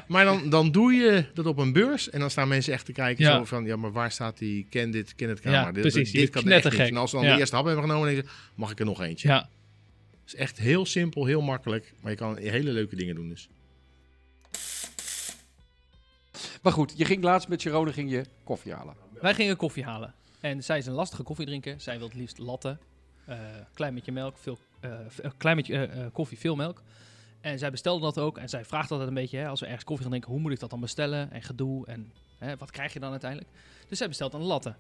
Maar 0.07 0.25
dan, 0.25 0.51
dan 0.51 0.71
doe 0.71 0.93
je 0.93 1.25
dat 1.35 1.47
op 1.47 1.59
een 1.59 1.73
beurs 1.73 2.11
en 2.11 2.21
dan 2.21 2.31
staan 2.31 2.49
mensen 2.49 2.73
echt 2.73 2.85
te 2.85 2.93
kijken 2.93 3.25
Ja. 3.25 3.37
zo 3.37 3.45
van... 3.45 3.65
Ja, 3.65 3.77
maar 3.77 3.93
waar 3.93 4.11
staat 4.13 4.39
die? 4.39 4.67
Ken 4.71 4.91
dit, 4.91 5.15
ken 5.15 5.29
het 5.29 5.41
kamer. 5.41 5.59
Ja, 5.61 5.73
dit, 5.73 5.81
precies, 5.83 6.13
dit 6.13 6.31
kan 6.31 6.49
echt 6.51 6.65
niet. 6.71 6.79
En 6.81 6.97
als 6.97 7.11
ze 7.11 7.17
dan 7.17 7.25
Ja. 7.25 7.33
de 7.33 7.39
eerste 7.41 7.57
hap 7.57 7.65
hebben 7.65 7.83
genomen, 7.85 8.07
dan 8.07 8.15
denk 8.15 8.27
je, 8.27 8.33
mag 8.55 8.71
ik 8.71 8.79
er 8.79 8.85
nog 8.85 9.01
eentje? 9.03 9.29
Ja. 9.29 9.49
Het 10.25 10.35
is 10.35 10.35
echt 10.35 10.59
heel 10.59 10.87
simpel, 10.87 11.25
heel 11.25 11.41
makkelijk. 11.43 11.93
Maar 12.01 12.11
je 12.11 12.17
kan 12.17 12.37
hele 12.39 12.71
leuke 12.73 12.97
dingen 12.97 13.15
doen 13.15 13.29
dus. 13.29 13.49
Maar 16.61 16.73
goed, 16.73 16.93
je 16.97 17.05
ging 17.05 17.23
laatst 17.23 17.49
met 17.49 17.63
Jerome 17.63 17.93
ging 17.93 18.11
je 18.11 18.25
koffie 18.45 18.73
halen. 18.73 18.95
Wij 19.21 19.35
gingen 19.35 19.57
koffie 19.57 19.85
halen. 19.85 20.15
En 20.41 20.65
zij 20.65 20.79
is 20.79 20.87
een 20.87 20.93
lastige 20.93 21.23
koffiedrinker. 21.23 21.81
Zij 21.81 21.99
wil 21.99 22.07
het 22.07 22.17
liefst 22.17 22.39
latte. 22.39 22.79
eh 23.25 23.39
klein 23.75 23.95
beetje 23.95 24.13
melk, 24.13 24.39
veel, 24.39 24.59
eh, 24.81 25.01
eh, 25.23 25.31
klein 25.37 25.57
beetje 25.57 26.11
koffie, 26.13 26.39
veel 26.39 26.57
melk. 26.57 26.83
En 27.41 27.59
zij 27.59 27.71
bestelde 27.71 28.05
dat 28.05 28.19
ook. 28.19 28.39
En 28.39 28.49
zij 28.49 28.65
vraagt 28.65 28.91
altijd 28.91 29.09
een 29.09 29.15
beetje, 29.15 29.39
hè, 29.39 29.49
als 29.49 29.61
we 29.61 29.67
ergens 29.67 29.85
koffie 29.85 30.03
gaan 30.03 30.11
drinken, 30.11 30.33
hoe 30.33 30.41
moet 30.41 30.53
ik 30.53 30.61
dat 30.61 30.71
dan 30.71 30.81
bestellen? 30.81 31.31
En 31.31 31.43
gedoe. 31.43 31.87
En 31.87 32.13
hè, 32.39 32.57
wat 32.57 32.71
krijg 32.71 32.93
je 32.93 33.01
dan 33.01 33.11
uiteindelijk? 33.11 33.51
Dus 33.89 33.99
zij 33.99 34.09
bestelt 34.09 34.35
een 34.35 34.43
latte. 34.43 34.75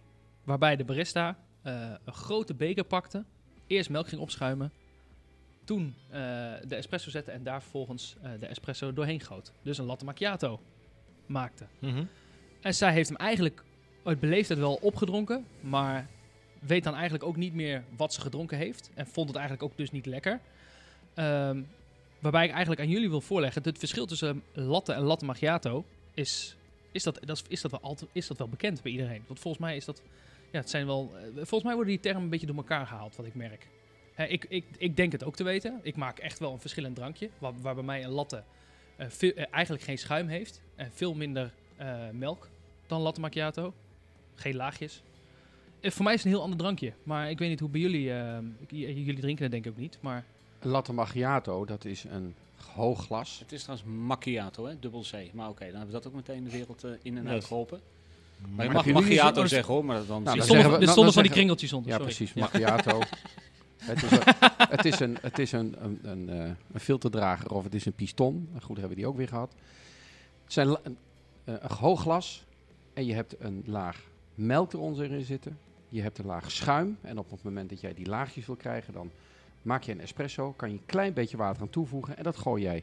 Waarbij 0.45 0.77
de 0.77 0.85
barista 0.85 1.37
een 1.63 2.13
grote 2.13 2.55
beker 2.55 2.85
pakte. 2.85 3.25
Eerst 3.67 3.91
melk 3.91 4.09
ging 4.09 4.21
opschuimen. 4.21 4.73
Toen 5.65 5.95
de 6.11 6.77
espresso 6.77 7.11
zette 7.11 7.31
en 7.31 7.43
daar 7.43 7.63
vervolgens 7.63 8.17
de 8.39 8.47
espresso 8.47 8.93
doorheen 8.93 9.21
goot. 9.21 9.53
Dus 9.63 9.79
een 9.79 9.85
latte 9.85 10.05
macchiato 10.05 10.61
maakte. 11.31 11.67
En 12.61 12.75
zij 12.75 12.93
heeft 12.93 13.09
hem 13.09 13.19
eigenlijk 13.19 13.63
uit 14.05 14.21
beleefdheid 14.21 14.61
wel 14.61 14.75
opgedronken, 14.75 15.47
maar 15.61 16.09
weet 16.59 16.85
dan 16.85 16.95
eigenlijk 16.95 17.25
ook 17.25 17.37
niet 17.37 17.55
meer 17.55 17.85
wat 17.97 18.15
ze 18.15 18.21
gedronken 18.21 18.59
heeft. 18.59 18.91
En 18.95 19.07
vond 19.07 19.29
het 19.29 19.37
eigenlijk 19.37 19.71
ook 19.71 19.77
dus 19.77 19.91
niet 19.91 20.07
lekker. 20.07 20.41
Ehm, 21.15 21.63
waarbij 22.19 22.45
ik 22.45 22.51
eigenlijk 22.51 22.81
aan 22.81 22.89
jullie 22.89 23.11
wil 23.11 23.21
voorleggen, 23.21 23.63
het 23.63 23.79
verschil 23.79 24.07
tussen 24.07 24.43
latte 24.53 24.93
en 24.93 25.03
latte 25.03 25.25
macchiato 25.25 25.85
is, 26.15 26.57
is, 26.93 27.03
dat, 27.03 27.19
dat 27.25 27.43
is, 27.49 27.61
dat 27.61 27.71
wel 27.71 27.81
altijd, 27.81 28.11
is 28.13 28.27
dat 28.27 28.39
wel 28.39 28.49
bekend 28.49 28.83
bij 28.83 28.93
iedereen. 28.93 29.23
Want 29.27 29.41
volgens 29.41 29.63
mij 29.63 29.77
is 29.77 29.85
dat, 29.85 30.03
ja, 30.51 30.59
het 30.59 30.71
zijn 30.71 30.87
wel, 30.87 31.13
eh, 31.17 31.23
volgens 31.35 31.63
mij 31.63 31.75
worden 31.75 31.93
die 31.93 32.03
termen 32.03 32.23
een 32.23 32.29
beetje 32.29 32.47
door 32.47 32.57
elkaar 32.57 32.87
gehaald, 32.87 33.17
wat 33.17 33.27
ik 33.27 33.35
merk. 33.35 33.67
Ik, 34.29 34.45
ik, 34.49 34.65
ik 34.79 34.97
denk 34.97 35.13
het 35.13 35.25
ook 35.25 35.37
te 35.37 35.45
weten. 35.45 35.81
Ik 35.83 35.97
maak 35.97 36.19
echt 36.19 36.39
wel 36.39 36.53
een 36.53 36.61
verschillend 36.61 36.97
drankje, 36.97 37.31
waar, 37.39 37.53
waar 37.61 37.75
bij 37.75 37.85
mij 37.85 38.05
een 38.05 38.11
latte 38.11 38.43
eh, 39.01 39.07
veel, 39.09 39.33
eh, 39.33 39.45
eigenlijk 39.51 39.85
geen 39.85 39.99
schuim 39.99 40.29
heeft 40.29 40.61
en 40.81 40.91
veel 40.95 41.15
minder 41.15 41.53
eh, 41.77 41.95
melk 42.13 42.49
dan 42.87 43.01
latte 43.01 43.21
macchiato. 43.21 43.73
Geen 44.35 44.57
laagjes. 44.57 45.03
Eh, 45.81 45.91
voor 45.91 46.05
mij 46.05 46.15
is 46.15 46.19
het 46.23 46.27
een 46.29 46.35
heel 46.37 46.43
ander 46.45 46.59
drankje. 46.59 46.93
Maar 47.03 47.31
ik 47.31 47.39
weet 47.39 47.49
niet 47.49 47.61
hoe 47.61 47.69
bij 47.69 47.81
jullie... 47.81 48.13
eh, 48.13 48.39
jullie 48.69 49.21
drinken 49.21 49.43
het 49.43 49.53
denk 49.53 49.65
ik 49.65 49.71
ook 49.73 49.79
niet. 49.79 49.99
Maar 50.01 50.25
latte 50.63 50.93
macchiato, 50.93 51.65
dat 51.65 51.85
is 51.85 52.05
een 52.05 52.35
hoog 52.75 53.05
glas. 53.05 53.39
Het 53.39 53.53
is 53.53 53.63
trouwens 53.63 53.89
macchiato, 54.07 54.67
hè? 54.67 54.79
Dubbel 54.79 55.01
C. 55.11 55.33
Maar 55.33 55.49
oké, 55.49 55.65
dan 55.65 55.69
hebben 55.69 55.87
we 55.87 55.93
dat 55.93 56.07
ook 56.07 56.15
meteen 56.15 56.45
de 56.45 56.51
wereld 56.51 56.85
eh, 56.85 56.91
in 57.03 57.19
en 57.19 57.29
uit 57.29 57.45
geholpen. 57.45 57.81
Maar 58.55 58.65
je 58.67 58.73
mag 58.73 58.87
macchiato 58.87 59.41
zo- 59.41 59.47
zeggen 59.47 59.75
hoor, 59.75 59.85
maar 59.85 60.07
dan 60.07 60.23
Nou, 60.23 60.37
er 60.39 60.45
stonden, 60.45 60.71
we- 60.71 60.87
er 60.87 60.95
dan 60.95 61.13
van 61.13 61.23
die 61.23 61.33
kringeltjes 61.33 61.73
onder. 61.73 61.91
Ja, 61.91 61.97
sorry. 61.97 62.15
precies, 62.15 62.35
Ja. 62.35 62.41
macchiato. 62.41 62.99
het 63.81 64.03
is, 64.03 64.11
een, 64.11 64.23
het 64.69 64.85
is, 64.85 65.01
een, 65.01 65.19
het 65.21 65.39
is 65.39 65.53
een, 65.53 65.77
een, 65.85 65.99
een, 66.03 66.29
eh, 66.29 66.51
een 66.73 66.81
filterdrager 66.81 67.51
of 67.51 67.65
het 67.65 67.75
is 67.75 67.87
een 67.87 67.93
piston. 67.93 68.49
Nou, 68.51 68.63
Goed, 68.63 68.77
hebben 68.77 68.89
we 68.97 69.01
die 69.03 69.07
ook 69.11 69.17
weer 69.17 69.29
gehad. 69.29 69.55
Het 70.51 70.59
zijn 70.59 70.79
een, 70.83 70.97
eh, 71.45 71.55
een 71.59 71.77
hoog 71.77 72.01
glas 72.01 72.45
en 72.93 73.07
je 73.07 73.15
hebt 73.15 73.35
een 73.39 73.63
laag 73.67 74.09
melk 74.35 74.73
eronder 74.73 75.13
in 75.13 75.25
zitten. 75.25 75.59
Je 75.89 76.03
hebt 76.03 76.19
een 76.19 76.27
laag 76.27 76.51
schuim 76.51 76.99
en 77.01 77.19
op 77.19 77.31
het 77.31 77.43
moment 77.43 77.69
dat 77.71 77.81
jij 77.81 77.95
die 77.95 78.07
laagjes 78.07 78.47
wil 78.47 78.57
krijgen, 78.57 78.93
dan 78.93 79.11
maak 79.63 79.83
je 79.83 79.93
een 79.93 80.01
espresso, 80.01 80.53
kan 80.53 80.69
je 80.69 80.75
een 80.75 80.87
klein 80.87 81.13
beetje 81.13 81.37
water 81.37 81.63
aan 81.63 81.71
toevoegen 81.71 82.17
en 82.17 82.23
dat 82.23 82.37
gooi 82.37 82.63
jij 82.63 82.83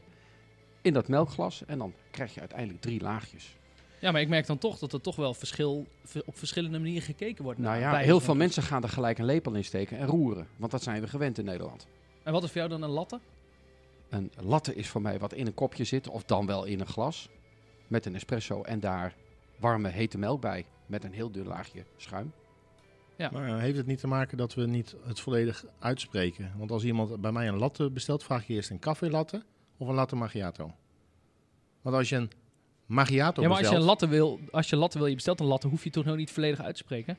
in 0.82 0.92
dat 0.92 1.08
melkglas 1.08 1.64
en 1.66 1.78
dan 1.78 1.92
krijg 2.10 2.34
je 2.34 2.40
uiteindelijk 2.40 2.80
drie 2.80 3.00
laagjes. 3.00 3.56
Ja, 4.00 4.12
maar 4.12 4.20
ik 4.20 4.28
merk 4.28 4.46
dan 4.46 4.58
toch 4.58 4.78
dat 4.78 4.92
er 4.92 5.00
toch 5.00 5.16
wel 5.16 5.34
verschil, 5.34 5.86
op 6.24 6.38
verschillende 6.38 6.78
manieren 6.78 7.02
gekeken 7.02 7.44
wordt. 7.44 7.58
Nou 7.58 7.80
naar 7.80 7.92
ja, 7.92 7.98
heel 7.98 8.20
veel 8.20 8.34
mensen 8.34 8.62
gaan 8.62 8.82
er 8.82 8.88
gelijk 8.88 9.18
een 9.18 9.24
lepel 9.24 9.54
in 9.54 9.64
steken 9.64 9.98
en 9.98 10.06
roeren, 10.06 10.48
want 10.56 10.70
dat 10.70 10.82
zijn 10.82 11.00
we 11.00 11.08
gewend 11.08 11.38
in 11.38 11.44
Nederland. 11.44 11.86
En 12.22 12.32
wat 12.32 12.42
is 12.42 12.50
voor 12.50 12.58
jou 12.58 12.70
dan 12.70 12.82
een 12.82 12.90
latte? 12.90 13.20
Een 14.08 14.30
latte 14.36 14.74
is 14.74 14.88
voor 14.88 15.02
mij 15.02 15.18
wat 15.18 15.32
in 15.32 15.46
een 15.46 15.54
kopje 15.54 15.84
zit, 15.84 16.08
of 16.08 16.24
dan 16.24 16.46
wel 16.46 16.64
in 16.64 16.80
een 16.80 16.86
glas. 16.86 17.28
Met 17.88 18.06
een 18.06 18.14
espresso 18.14 18.62
en 18.62 18.80
daar 18.80 19.14
warme 19.58 19.88
hete 19.88 20.18
melk 20.18 20.40
bij. 20.40 20.64
Met 20.86 21.04
een 21.04 21.12
heel 21.12 21.30
dun 21.30 21.46
laagje 21.46 21.84
schuim. 21.96 22.32
Ja. 23.16 23.30
Maar 23.32 23.48
eh, 23.48 23.58
heeft 23.58 23.76
het 23.76 23.86
niet 23.86 24.00
te 24.00 24.06
maken 24.06 24.36
dat 24.36 24.54
we 24.54 24.66
niet 24.66 24.96
het 25.04 25.20
volledig 25.20 25.64
uitspreken? 25.78 26.52
Want 26.56 26.70
als 26.70 26.84
iemand 26.84 27.20
bij 27.20 27.32
mij 27.32 27.48
een 27.48 27.56
latte 27.56 27.90
bestelt, 27.90 28.24
vraag 28.24 28.46
je 28.46 28.54
eerst 28.54 28.70
een 28.70 28.78
café 28.78 29.10
latte 29.10 29.42
of 29.76 29.88
een 29.88 29.94
latte 29.94 30.16
macchiato. 30.16 30.74
Want 31.82 31.96
als 31.96 32.08
je 32.08 32.16
een 32.16 32.30
macchiato 32.86 33.42
ja, 33.42 33.48
maar 33.48 33.58
als 33.58 33.68
je 33.68 33.74
een 33.74 33.82
latte 33.82 34.08
wil, 34.08 34.40
als 34.50 34.68
je 34.68 34.76
latte 34.76 34.98
wil, 34.98 35.06
je 35.06 35.14
bestelt 35.14 35.40
een 35.40 35.46
latte, 35.46 35.68
hoef 35.68 35.84
je 35.84 35.90
toch 35.90 36.04
nog 36.04 36.16
niet 36.16 36.30
volledig 36.30 36.60
uit 36.60 36.74
te 36.74 36.82
spreken. 36.82 37.18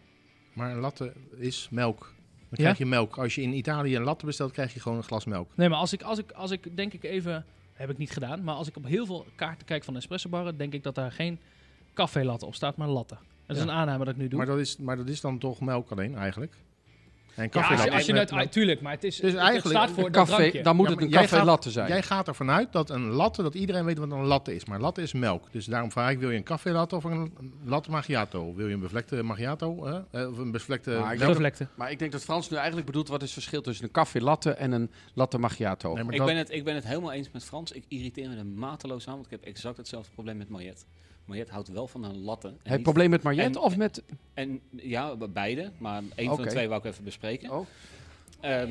maar 0.54 0.72
een 0.72 0.80
latte 0.80 1.14
is 1.38 1.68
melk 1.72 2.14
Dan 2.50 2.58
krijg 2.58 2.78
je 2.78 2.86
melk. 2.86 3.18
Als 3.18 3.36
je 3.36 3.42
in 3.42 3.54
Italië 3.54 3.96
een 3.96 4.04
latte 4.04 4.26
bestelt, 4.26 4.52
krijg 4.52 4.74
je 4.74 4.80
gewoon 4.80 4.98
een 4.98 5.04
glas 5.04 5.26
melk. 5.26 5.52
Nee, 5.56 5.70
maar 5.70 5.78
als 5.78 5.94
ik, 5.94 6.02
als 6.02 6.18
ik, 6.18 6.32
als 6.32 6.52
ik 6.52 6.78
denk 6.78 6.94
ik 6.94 7.04
even, 7.04 7.46
heb 7.80 7.90
ik 7.90 7.98
niet 7.98 8.12
gedaan, 8.12 8.44
maar 8.44 8.56
als 8.56 8.68
ik 8.68 8.78
op 8.78 8.86
heel 8.86 9.06
veel 9.06 9.26
kaarten 9.36 9.66
kijk 9.66 9.84
van 9.84 9.96
espresso 9.96 10.30
barren, 10.30 10.58
denk 10.58 10.74
ik 10.74 10.84
dat 10.84 10.96
daar 10.96 11.12
geen 11.12 11.40
café 11.94 12.24
latte 12.24 12.46
op 12.46 12.56
staat, 12.56 12.78
maar 12.78 12.88
latte. 12.88 13.18
Dat 13.46 13.58
is 13.58 13.64
Ja. 13.64 13.70
een 13.70 13.76
aanname 13.76 14.06
dat 14.06 14.14
ik 14.14 14.20
nu 14.20 14.28
doe. 14.28 14.38
Maar 14.38 14.48
dat, 14.48 14.58
is, 14.60 14.78
maar 14.78 14.98
dat 14.98 15.08
is 15.08 15.22
dan 15.22 15.38
toch 15.38 15.60
melk 15.62 15.92
alleen 15.92 16.16
eigenlijk. 16.16 16.54
En 17.36 17.44
ja, 17.44 17.50
koffie 17.50 17.72
als 17.72 17.80
je, 17.80 17.90
latte 17.90 17.92
als 17.98 18.06
je 18.06 18.14
met- 18.14 18.32
ah, 18.32 18.42
tuurlijk, 18.52 18.82
maar 18.82 18.92
het 18.94 19.04
is, 19.04 19.16
Dus 19.20 19.32
het 19.32 19.42
eigenlijk 19.42 19.76
staat 19.78 19.90
voor 19.96 20.06
Een 20.06 20.12
café, 20.12 20.36
drankje. 20.36 20.64
dan 20.64 20.76
moet 20.76 20.86
Ja, 20.88 20.94
het 20.94 21.02
een 21.04 21.10
café 21.12 21.36
gaat- 21.36 21.46
latte 21.46 21.72
zijn. 21.72 21.88
Jij 21.88 22.02
gaat 22.04 22.28
ervan 22.28 22.50
uit 22.52 22.72
dat 22.72 22.90
een 22.90 23.02
latte, 23.10 23.42
dat 23.44 23.56
iedereen 23.56 23.86
weet 23.86 23.98
wat 23.98 24.12
een 24.12 24.26
latte 24.26 24.56
is. 24.56 24.66
Maar 24.66 24.80
latte 24.80 25.02
is 25.02 25.14
melk. 25.14 25.52
Dus 25.52 25.66
daarom 25.66 25.92
vraag 25.92 26.12
ik, 26.12 26.20
wil 26.20 26.30
je 26.30 26.38
een 26.38 26.44
café 26.44 26.72
latte 26.72 26.96
of 26.96 27.04
een 27.04 27.34
latte 27.66 27.92
macchiato? 27.92 28.54
Wil 28.56 28.68
je 28.68 28.74
een 28.74 28.80
bevlekte 28.80 29.24
macchiato? 29.24 29.86
hè? 29.86 30.22
Eh, 30.22 30.30
of 30.32 30.38
een 30.38 30.52
bevlekte 30.52 30.90
Maar 30.92 31.14
ik. 31.14 31.68
Maar 31.76 31.92
ik 31.92 32.00
denk 32.00 32.12
dat 32.12 32.24
Frans 32.24 32.50
nu 32.50 32.56
eigenlijk 32.58 32.86
bedoelt 32.86 33.08
wat 33.08 33.20
is 33.22 33.24
het 33.26 33.34
verschil 33.34 33.62
tussen 33.62 33.86
een 33.86 33.92
café 33.92 34.20
latte 34.20 34.52
en 34.52 34.72
een 34.72 34.92
latte 35.14 35.38
macchiato. 35.38 35.94
Nee, 35.94 36.04
maar 36.04 36.14
Ik 36.14 36.20
dat- 36.20 36.28
ben, 36.28 36.38
het, 36.38 36.52
ik 36.52 36.64
ben 36.64 36.76
het 36.76 36.84
helemaal 36.88 37.12
eens 37.12 37.30
met 37.34 37.44
Frans. 37.46 37.72
Ik 37.72 37.84
irriteer 37.88 38.30
me 38.30 38.36
er 38.36 38.46
mateloos 38.46 39.08
aan, 39.08 39.14
want 39.14 39.26
ik 39.26 39.32
heb 39.32 39.44
exact 39.44 39.78
hetzelfde 39.78 40.12
probleem 40.14 40.38
met 40.38 40.50
Mariette. 40.50 40.84
Mariette 41.30 41.52
houdt 41.52 41.68
wel 41.68 41.88
van 41.88 42.04
een 42.04 42.18
latte. 42.22 42.54
Heb 42.64 42.78
je 42.78 42.84
probleem 42.84 43.10
met 43.10 43.24
Mariette 43.24 43.60
en- 43.60 43.66
of 43.66 43.78
met... 43.78 44.04
en 44.34 44.62
ja, 44.72 45.16
be- 45.16 45.28
beide, 45.28 45.72
maar 45.78 46.04
één 46.16 46.28
van 46.28 46.42
de 46.42 46.48
twee 46.50 46.68
wou 46.68 46.80
ik 46.80 46.86
even 46.92 47.04
bespreken. 47.04 47.52
Oh. 47.52 47.66
Ehm, 48.40 48.70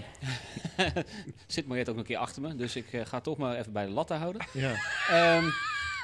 zit 1.46 1.66
Mariette 1.66 1.90
ook 1.90 1.96
nog 1.96 2.06
een 2.06 2.12
keer 2.12 2.16
achter 2.22 2.42
me, 2.42 2.54
dus 2.56 2.76
ik 2.76 2.92
eh, 2.92 3.06
ga 3.06 3.20
toch 3.20 3.36
maar 3.36 3.56
even 3.56 3.72
bij 3.72 3.84
de 3.86 3.90
latte 3.92 4.14
houden. 4.14 4.46
Ja. 4.52 4.74
Ehm 5.10 5.44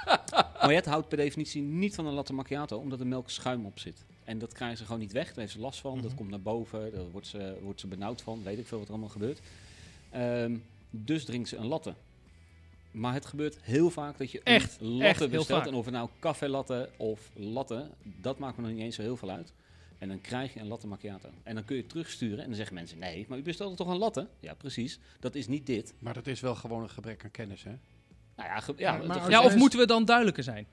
Mariette 0.63 0.89
houdt 0.91 1.09
per 1.09 1.17
definitie 1.17 1.63
niet 1.63 1.95
van 1.95 2.07
een 2.07 2.13
latte 2.13 2.33
macchiato, 2.33 2.79
omdat 2.79 3.01
er 3.01 3.07
melk 3.07 3.31
schuim 3.31 3.67
op 3.67 3.79
zit. 3.79 4.05
En 4.25 4.39
dat 4.39 4.53
krijgen 4.53 4.77
ze 4.79 4.85
gewoon 4.85 5.01
niet 5.01 5.13
weg, 5.13 5.27
daar 5.27 5.39
heeft 5.39 5.53
ze 5.53 5.61
last 5.61 5.81
van. 5.81 5.95
Dat 5.97 6.05
Mhm. 6.05 6.15
komt 6.17 6.31
naar 6.31 6.41
boven, 6.43 6.93
daar 6.95 7.11
wordt 7.11 7.27
ze, 7.27 7.57
wordt 7.63 7.81
ze 7.81 7.87
benauwd 7.87 8.23
van, 8.23 8.43
weet 8.43 8.59
ik 8.59 8.67
veel 8.67 8.79
wat 8.79 8.87
er 8.87 8.93
allemaal 8.93 9.11
gebeurt. 9.13 9.41
Ehm, 10.11 10.57
dus 10.91 11.25
drinkt 11.25 11.49
ze 11.49 11.57
een 11.57 11.67
latte. 11.67 11.95
Maar 12.95 13.15
het 13.15 13.27
gebeurt 13.27 13.59
heel 13.63 13.91
vaak 13.91 14.19
dat 14.19 14.31
je 14.31 14.41
Echt, 14.43 14.81
een 14.81 15.01
echt 15.01 15.21
latte 15.21 15.29
heel 15.29 15.29
bestelt. 15.39 15.59
vaak. 15.59 15.67
En 15.69 15.75
of 15.75 15.85
het 15.85 15.95
nou 15.95 16.09
café 16.21 16.49
latte 16.49 16.91
of 16.97 17.31
latte, 17.35 17.91
dat 18.03 18.39
maakt 18.39 18.57
me 18.57 18.63
nog 18.63 18.73
niet 18.73 18.81
eens 18.81 18.95
zo 18.97 19.03
heel 19.03 19.17
veel 19.17 19.31
uit. 19.31 19.53
En 19.99 20.09
dan 20.09 20.21
krijg 20.21 20.55
je 20.55 20.61
een 20.61 20.67
latte 20.69 20.87
macchiato. 20.87 21.29
En 21.43 21.55
dan 21.55 21.65
kun 21.65 21.77
je 21.77 21.81
het 21.83 21.91
terugsturen 21.91 22.39
en 22.39 22.47
dan 22.47 22.55
zeggen 22.55 22.75
mensen, 22.75 22.99
nee, 22.99 23.27
maar 23.29 23.39
u 23.39 23.43
bestelde 23.43 23.77
toch 23.77 23.89
een 23.89 23.99
latte? 23.99 24.29
Ja, 24.41 24.55
precies. 24.55 24.99
Dat 25.21 25.35
is 25.35 25.47
niet 25.47 25.67
dit. 25.67 25.95
Maar 25.99 26.15
dat 26.15 26.27
is 26.27 26.41
wel 26.41 26.55
gewoon 26.55 26.83
een 26.83 26.91
gebrek 26.91 27.25
aan 27.25 27.31
kennis, 27.31 27.63
hè? 27.65 27.73
Nou 28.37 28.49
ja, 28.49 28.63
ja, 28.77 28.91
Maar- 28.91 28.99
maar 29.07 29.09
dat- 29.17 29.25
als 29.25 29.33
Ja, 29.33 29.43
of 29.45 29.57
moeten 29.57 29.79
we 29.79 29.87
dan 29.87 30.05
duidelijker 30.05 30.43
zijn? 30.43 30.67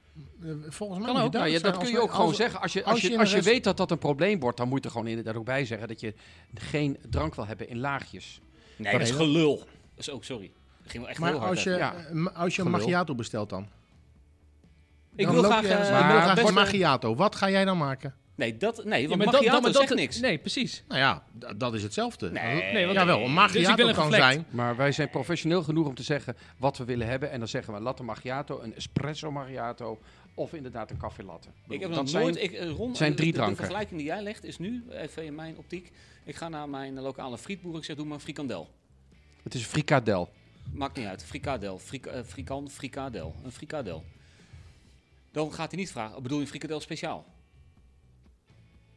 Eh, 0.43 0.49
Volgens 0.69 0.99
mij 0.99 1.13
Kan 1.13 1.23
ook. 1.23 1.31
Nou, 1.33 1.47
ja, 1.47 1.59
dat 1.59 1.77
kun 1.77 1.89
je 1.91 1.99
ook 1.99 2.11
gewoon 2.11 2.27
als- 2.27 2.35
zeggen. 2.37 2.61
Als 2.61 2.73
je, 2.73 2.83
als 2.83 2.91
als 2.93 3.01
je 3.01 3.17
als 3.17 3.29
je 3.29 3.35
rest- 3.35 3.47
weet 3.47 3.63
dat 3.63 3.77
dat 3.77 3.91
een 3.91 3.97
probleem 3.97 4.39
wordt, 4.39 4.57
dan 4.57 4.67
moet 4.67 4.77
je 4.79 4.85
er 4.85 4.91
gewoon 4.91 5.07
inderdaad 5.07 5.35
ook 5.35 5.45
bij 5.45 5.65
zeggen 5.65 5.87
dat 5.87 5.99
je 5.99 6.13
geen 6.53 6.97
drank 7.09 7.35
wil 7.35 7.45
hebben 7.45 7.69
in 7.69 7.79
laagjes. 7.79 8.41
Nee, 8.75 8.91
dat 8.91 9.01
is 9.01 9.09
Nee, 9.09 9.17
gelul. 9.17 9.57
Dat 9.57 9.67
is 9.95 10.09
ook, 10.09 10.23
sorry. 10.23 10.51
Dat 10.81 10.91
ging 10.91 10.99
wel 11.03 11.09
echt 11.11 11.19
Maar 11.19 11.29
heel 11.29 11.39
hard 11.39 11.51
als 11.51 11.63
je. 11.63 11.69
Ja. 11.69 11.93
eh, 11.95 12.25
als 12.35 12.55
je 12.55 12.61
een 12.61 12.71
macchiato 12.71 13.15
bestelt 13.15 13.49
dan? 13.49 13.67
Ik 15.15 15.25
Dan 15.25 15.33
wil 15.35 15.43
graag... 15.43 15.61
je 15.61 15.67
ergens- 15.67 15.89
eh, 15.89 15.99
ik 15.99 16.05
wil 16.05 16.19
graag 16.21 16.43
een 16.47 16.53
macchiato. 16.53 17.15
Wat 17.15 17.35
ga 17.35 17.49
jij 17.49 17.65
dan 17.65 17.77
maken? 17.77 18.15
Nee, 18.35 18.57
dat, 18.57 18.83
nee 18.85 19.01
Ja, 19.01 19.07
want 19.07 19.17
maar 19.23 19.25
dat- 19.25 19.35
macchiato 19.35 19.61
maar 19.61 19.71
dat- 19.71 19.81
zegt 19.81 19.95
niks. 19.95 20.19
Nee, 20.19 20.37
precies. 20.37 20.83
Nou 20.87 20.99
ja, 20.99 21.23
dat 21.57 21.73
is 21.73 21.83
hetzelfde. 21.83 22.31
Nee, 22.31 22.73
Nee, 22.73 22.85
want- 22.85 22.97
Jawel, 22.97 23.15
een 23.15 23.21
Dus 23.21 23.29
ik 23.29 23.35
macchiato 23.35 23.75
wil 23.75 23.87
een 23.87 23.95
kan 23.95 24.11
zijn. 24.11 24.45
Maar 24.49 24.75
wij 24.75 24.91
zijn 24.91 25.09
professioneel 25.09 25.63
genoeg 25.63 25.87
om 25.87 25.95
te 25.95 26.03
zeggen 26.03 26.35
wat 26.57 26.77
we 26.77 26.83
willen 26.85 27.07
hebben. 27.07 27.31
En 27.31 27.39
dan 27.39 27.47
zeggen 27.47 27.71
we 27.73 27.77
een 27.79 27.85
latte 27.85 28.03
macchiato, 28.03 28.59
een 28.61 28.75
espresso 28.75 29.31
macchiato 29.31 29.99
of 30.33 30.53
inderdaad 30.53 30.91
een 30.91 30.97
café 30.97 31.23
latte. 31.23 31.47
Ik 31.67 31.79
heb 31.79 31.89
Dat 31.89 31.99
nog 31.99 32.09
zijn- 32.09 32.23
nooit... 32.23 32.41
Ik, 32.43 32.51
eh, 32.51 32.67
zijn 32.93 33.11
eh, 33.11 33.17
drie 33.17 33.31
de- 33.31 33.37
dranken. 33.37 33.49
De 33.55 33.61
vergelijking 33.61 33.99
die 33.99 34.07
jij 34.09 34.21
legt 34.21 34.43
is 34.43 34.57
nu, 34.59 34.83
even 34.91 35.25
in 35.25 35.35
mijn 35.35 35.57
optiek... 35.57 35.91
Ik 36.25 36.35
ga 36.35 36.49
naar 36.49 36.69
mijn 36.69 36.99
lokale 36.99 37.37
frietboer. 37.37 37.77
Ik 37.77 37.83
zeg, 37.83 37.95
doe 37.95 38.05
maar 38.05 38.13
een 38.15 38.21
frikandel. 38.21 38.69
Het 39.43 39.53
is 39.53 39.65
frikadel. 39.65 40.29
Maakt 40.71 40.97
niet 40.97 41.05
uit. 41.05 41.23
Frikadel. 41.23 41.79
Frik, 41.79 42.05
eh, 42.05 42.23
frikan, 42.23 42.69
frikadel. 42.69 43.35
Een 43.43 43.51
frikadel. 43.51 44.03
Dan 45.31 45.53
gaat 45.53 45.71
hij 45.71 45.79
niet 45.79 45.91
vragen, 45.91 46.23
bedoel 46.23 46.39
je 46.39 46.47
frikadel 46.47 46.79
speciaal? 46.79 47.25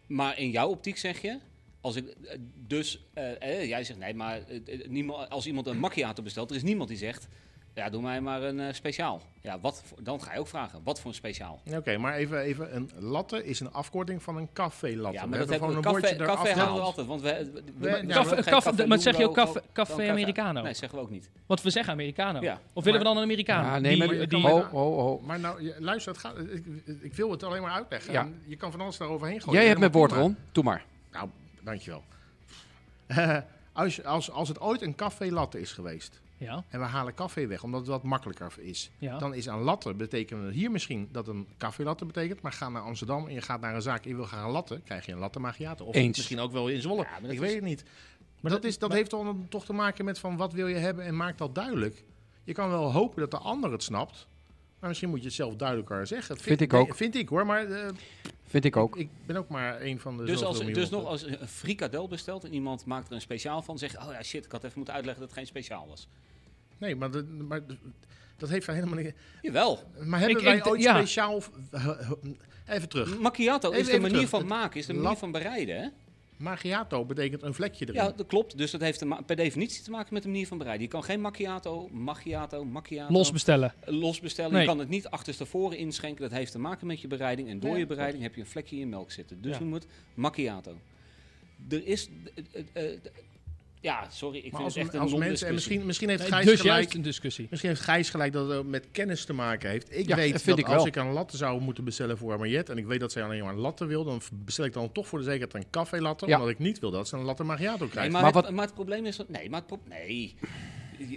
Maar 0.06 0.38
in 0.38 0.50
jouw 0.50 0.68
optiek 0.68 0.96
zeg 0.96 1.22
je... 1.22 1.38
Als 1.80 1.96
ik, 1.96 2.08
eh, 2.08 2.38
dus 2.54 3.04
eh, 3.12 3.64
jij 3.68 3.84
zegt 3.84 3.98
nee, 3.98 4.14
maar 4.14 4.42
niemand, 4.86 5.30
als 5.30 5.46
iemand 5.46 5.66
een 5.66 5.78
macchiato 5.78 6.22
bestelt, 6.22 6.50
er 6.50 6.56
is 6.56 6.62
niemand 6.62 6.88
die 6.88 6.98
zegt, 6.98 7.28
ja, 7.74 7.90
doe 7.90 8.02
mij 8.02 8.20
maar 8.20 8.42
een 8.42 8.60
eh, 8.60 8.72
speciaal. 8.72 9.22
Ja, 9.40 9.58
wat 9.60 9.82
voor- 9.86 9.98
dan 10.02 10.22
ga 10.22 10.32
je 10.32 10.38
ook 10.38 10.46
vragen, 10.48 10.80
wat 10.84 11.00
voor 11.00 11.10
een 11.10 11.16
speciaal? 11.16 11.60
Oké, 11.76 11.96
maar 11.98 12.14
even, 12.14 12.38
even, 12.40 12.76
een 12.76 12.90
latte 12.98 13.44
is 13.44 13.60
een 13.60 13.72
afkorting 13.72 14.22
van 14.22 14.36
een 14.36 14.48
café 14.52 14.96
latte. 14.96 15.16
Ja, 15.16 15.22
we 15.22 15.28
maar 15.28 15.38
dat 15.38 15.48
hebben 15.48 15.68
we. 15.68 15.74
gewoon 15.74 15.76
een 15.76 16.00
Café, 16.00 16.16
bordje 16.16 16.34
café 16.36 16.48
hebben 16.58 16.74
we 16.74 16.80
altijd, 16.80 17.06
want 17.06 17.20
we, 17.22 17.50
we, 17.52 17.62
we- 17.78 17.90
we- 17.90 18.06
ja, 18.06 18.14
Café- 18.14 18.34
café- 18.42 18.50
café 18.50 18.86
maar 18.86 18.98
zeg 18.98 19.16
je 19.16 19.28
ook 19.28 19.34
café- 19.34 19.60
café 19.72 20.10
Americano? 20.10 20.62
Nee, 20.62 20.74
zeggen 20.74 20.98
we 20.98 21.04
ook 21.04 21.10
niet. 21.10 21.30
Want 21.46 21.62
we 21.62 21.70
zeggen 21.70 21.92
Americano. 21.92 22.40
Ja. 22.40 22.60
Of 22.72 22.84
willen 22.84 22.98
we 22.98 23.04
Maar- 23.04 23.14
dan 23.14 23.16
een 23.16 23.22
Americano? 23.22 23.66
Ja, 23.68 23.78
nee, 23.78 23.96
Die- 23.98 24.06
maar 24.16 24.28
die- 24.28 24.40
ho, 24.46 24.62
ho, 24.70 25.00
ho. 25.00 25.20
Maar 25.26 25.40
nou, 25.40 25.72
luister, 25.78 26.12
het 26.12 26.20
gaat, 26.20 26.38
ik, 26.38 26.64
ik 27.00 27.14
wil 27.14 27.30
het 27.30 27.42
alleen 27.42 27.62
maar 27.62 27.72
uitleggen. 27.72 28.12
Ja. 28.12 28.28
Je 28.46 28.56
kan 28.56 28.70
van 28.70 28.80
alles 28.80 28.96
daaroverheen 28.96 29.40
gooien. 29.40 29.58
Jij 29.60 29.68
hebt 29.68 29.80
met 29.80 29.92
Helemaal 29.94 30.08
woord. 30.16 30.22
Ron. 30.26 30.36
Doe 30.52 30.64
maar. 30.64 30.84
Nou, 31.12 31.28
dankjewel. 31.60 32.02
Als, 33.72 33.96
je- 33.96 34.04
als, 34.04 34.30
als 34.30 34.48
het 34.48 34.60
ooit 34.60 34.82
een 34.82 34.94
café 34.94 35.30
latte 35.30 35.60
is 35.60 35.72
geweest 35.72 36.20
ja, 36.44 36.64
en 36.68 36.80
we 36.80 36.86
halen 36.86 37.14
café 37.14 37.46
weg 37.46 37.62
omdat 37.62 37.80
het 37.80 37.88
wat 37.88 38.02
makkelijker 38.02 38.52
is, 38.58 38.90
ja. 38.98 39.18
dan 39.18 39.34
is 39.34 39.46
een 39.46 39.58
latte 39.60 39.94
betekent 39.94 40.52
hier 40.52 40.70
misschien 40.70 41.08
dat 41.12 41.28
een 41.28 41.46
café 41.58 41.82
latte 41.82 42.04
betekent, 42.04 42.40
maar 42.40 42.52
ga 42.52 42.68
naar 42.68 42.82
Amsterdam 42.82 43.26
en 43.26 43.34
je 43.34 43.40
gaat 43.40 43.60
naar 43.60 43.74
een 43.74 43.82
zaak 43.82 44.02
en 44.04 44.08
je 44.08 44.16
wil 44.16 44.24
graag 44.24 44.44
een 44.44 44.50
latte, 44.50 44.80
krijg 44.84 45.06
je 45.06 45.12
een 45.12 45.18
latte 45.18 45.40
macchiato. 45.40 45.84
Of 45.84 45.94
Eens. 45.94 46.16
misschien 46.16 46.40
ook 46.40 46.52
wel 46.52 46.68
in 46.68 46.80
Zwolle. 46.80 47.02
Ja, 47.02 47.28
ik 47.28 47.32
is- 47.32 47.38
weet 47.38 47.54
het 47.54 47.64
niet. 47.64 47.84
Maar 48.40 48.52
dat, 48.52 48.64
is, 48.64 48.78
dat 48.78 48.92
heeft 48.92 49.10
toch, 49.10 49.34
toch 49.48 49.64
te 49.64 49.72
maken 49.72 50.04
met 50.04 50.18
van 50.18 50.36
wat 50.36 50.52
wil 50.52 50.66
je 50.66 50.76
hebben 50.76 51.04
en 51.04 51.16
maak 51.16 51.38
dat 51.38 51.54
duidelijk. 51.54 52.04
Je 52.44 52.52
kan 52.52 52.68
wel 52.68 52.92
hopen 52.92 53.20
dat 53.20 53.30
de 53.30 53.38
ander 53.38 53.72
het 53.72 53.82
snapt, 53.82 54.26
maar 54.78 54.88
misschien 54.88 55.10
moet 55.10 55.18
je 55.18 55.24
het 55.24 55.34
zelf 55.34 55.56
duidelijker 55.56 56.06
zeggen. 56.06 56.34
Dat 56.34 56.44
Vind 56.44 56.60
ik 56.60 56.72
nee, 56.72 56.80
ook. 56.80 56.94
Vind 56.94 57.14
ik 57.14 57.28
hoor, 57.28 57.46
maar 57.46 57.70
eh, 57.70 57.88
Vind 58.46 58.64
ik 58.64 58.76
ook. 58.76 58.96
ik 58.96 59.08
ben 59.26 59.36
ook 59.36 59.48
maar 59.48 59.80
een 59.80 60.00
van 60.00 60.16
de 60.16 60.24
Dus, 60.24 60.42
als, 60.42 60.58
dus 60.58 60.90
nog 60.90 61.04
als 61.04 61.22
een 61.22 61.48
frikadel 61.48 62.08
bestelt 62.08 62.44
en 62.44 62.54
iemand 62.54 62.84
maakt 62.84 63.08
er 63.08 63.14
een 63.14 63.20
speciaal 63.20 63.62
van, 63.62 63.78
zeg 63.78 63.92
je, 63.92 63.98
oh 63.98 64.12
ja 64.12 64.22
shit, 64.22 64.44
ik 64.44 64.52
had 64.52 64.64
even 64.64 64.76
moeten 64.76 64.94
uitleggen 64.94 65.22
dat 65.22 65.30
het 65.30 65.38
geen 65.38 65.48
speciaal 65.48 65.86
was. 65.88 66.08
Nee, 66.84 66.96
maar, 66.96 67.10
dat- 67.10 67.28
maar 67.28 67.60
dat 68.36 68.48
heeft 68.48 68.66
daar 68.66 68.74
helemaal 68.74 68.98
niet... 68.98 69.14
Jawel. 69.42 69.82
Maar 70.04 70.18
hebben 70.20 70.38
Ik- 70.38 70.44
wij 70.44 70.56
ik- 70.56 70.66
ooit 70.66 70.82
ja. 70.82 70.94
speciaal... 70.96 71.42
Even 72.68 72.88
terug. 72.88 73.18
Macchiato 73.18 73.68
Even- 73.70 73.80
is 73.80 73.86
de 73.86 73.92
manier 74.00 74.10
terug. 74.14 74.28
van 74.28 74.46
maken, 74.46 74.80
is 74.80 74.86
de 74.86 74.94
manier 74.94 75.16
van 75.18 75.32
bereiden. 75.32 75.80
Hè? 75.82 75.88
Macchiato 76.36 77.04
betekent 77.04 77.42
een 77.42 77.54
vlekje 77.54 77.84
erin. 77.88 78.02
Ja, 78.02 78.12
dat 78.16 78.26
klopt. 78.26 78.58
Dus 78.58 78.70
dat 78.70 78.80
heeft 78.80 79.24
per 79.26 79.36
definitie 79.36 79.82
te 79.82 79.90
maken 79.90 80.14
met 80.14 80.22
de 80.22 80.28
manier 80.28 80.46
van 80.46 80.58
bereiden. 80.58 80.84
Je 80.86 80.92
kan 80.92 81.04
geen 81.04 81.20
macchiato, 81.20 81.88
macchiato, 81.92 82.64
macchiato 82.64 83.12
Los 83.12 83.32
bestellen. 83.32 83.74
los 83.84 84.20
bestellen. 84.20 84.52
Nee. 84.52 84.60
Je 84.60 84.66
kan 84.66 84.78
het 84.78 84.88
niet 84.88 85.06
achterstevoren 85.06 85.78
inschenken. 85.78 86.22
Dat 86.22 86.38
heeft 86.38 86.52
te 86.52 86.58
maken 86.58 86.86
met 86.86 87.00
je 87.00 87.06
bereiding. 87.08 87.48
En 87.48 87.60
door 87.60 87.70
Ja, 87.70 87.76
je 87.76 87.86
bereiding 87.86 88.22
heb 88.22 88.34
je 88.34 88.40
een 88.40 88.46
vlekje 88.46 88.74
in 88.74 88.80
je 88.80 88.86
melk 88.88 89.10
zitten. 89.10 89.42
Dus 89.42 89.52
Ja. 89.56 89.60
noem 89.62 89.72
het 89.72 89.86
macchiato. 90.14 90.76
Er 91.68 91.86
is... 91.86 92.08
eh, 92.52 92.64
eh, 92.72 92.92
eh, 92.92 92.98
ja, 93.84 94.06
sorry. 94.10 94.36
Ik 94.38 94.42
maar 94.42 94.50
vind 94.52 94.64
als, 94.64 94.74
het 94.74 94.84
echt 94.84 94.94
een 94.94 95.00
als 95.00 95.14
mensen... 95.14 95.46
En 95.48 95.54
misschien, 95.54 95.86
misschien 95.86 96.08
heeft 96.08 96.20
Nee, 96.22 96.30
Gijs 96.30 96.44
dus 96.46 96.60
gelijk... 96.60 96.94
een 96.94 97.02
discussie. 97.02 97.46
Misschien 97.50 97.70
heeft 97.70 97.82
Gijs 97.82 98.10
gelijk 98.10 98.32
dat 98.32 98.48
het 98.48 98.66
met 98.66 98.86
kennis 98.92 99.24
te 99.24 99.32
maken 99.32 99.70
heeft. 99.70 99.96
Ik 99.98 100.06
Ja, 100.08 100.16
weet 100.16 100.24
dat 100.24 100.32
dat, 100.32 100.42
vind 100.42 100.58
ik 100.58 100.64
als 100.64 100.74
wel. 100.76 100.86
ik 100.86 100.96
een 100.96 101.12
latte 101.12 101.36
zou 101.36 101.60
moeten 101.60 101.84
bestellen 101.84 102.18
voor 102.18 102.38
Mariette... 102.38 102.72
en 102.72 102.78
ik 102.78 102.86
weet 102.86 103.00
dat 103.00 103.12
zij 103.12 103.22
alleen 103.24 103.44
maar 103.44 103.52
een 103.52 103.58
latte 103.58 103.86
wil... 103.86 104.04
dan 104.04 104.20
bestel 104.32 104.64
ik 104.64 104.72
dan 104.72 104.92
toch 104.92 105.06
voor 105.06 105.18
de 105.18 105.24
zekerheid 105.24 105.54
een 105.54 105.70
café 105.70 106.00
latte... 106.00 106.26
Ja. 106.26 106.34
omdat 106.34 106.50
ik 106.50 106.58
niet 106.58 106.78
wil 106.78 106.90
dat 106.90 107.08
ze 107.08 107.16
een 107.16 107.22
latte 107.24 107.44
macchiato 107.44 107.78
Nee, 107.78 107.88
krijgt. 107.88 108.12
maar, 108.12 108.22
Maar 108.22 108.32
het, 108.32 108.42
wat- 108.44 108.52
maar 108.54 108.64
het 108.64 108.74
probleem 108.74 109.06
is... 109.06 109.16
dat- 109.16 109.28
Nee, 109.28 109.50
maar 109.50 109.62
het 109.68 109.78
Nee. 109.88 110.34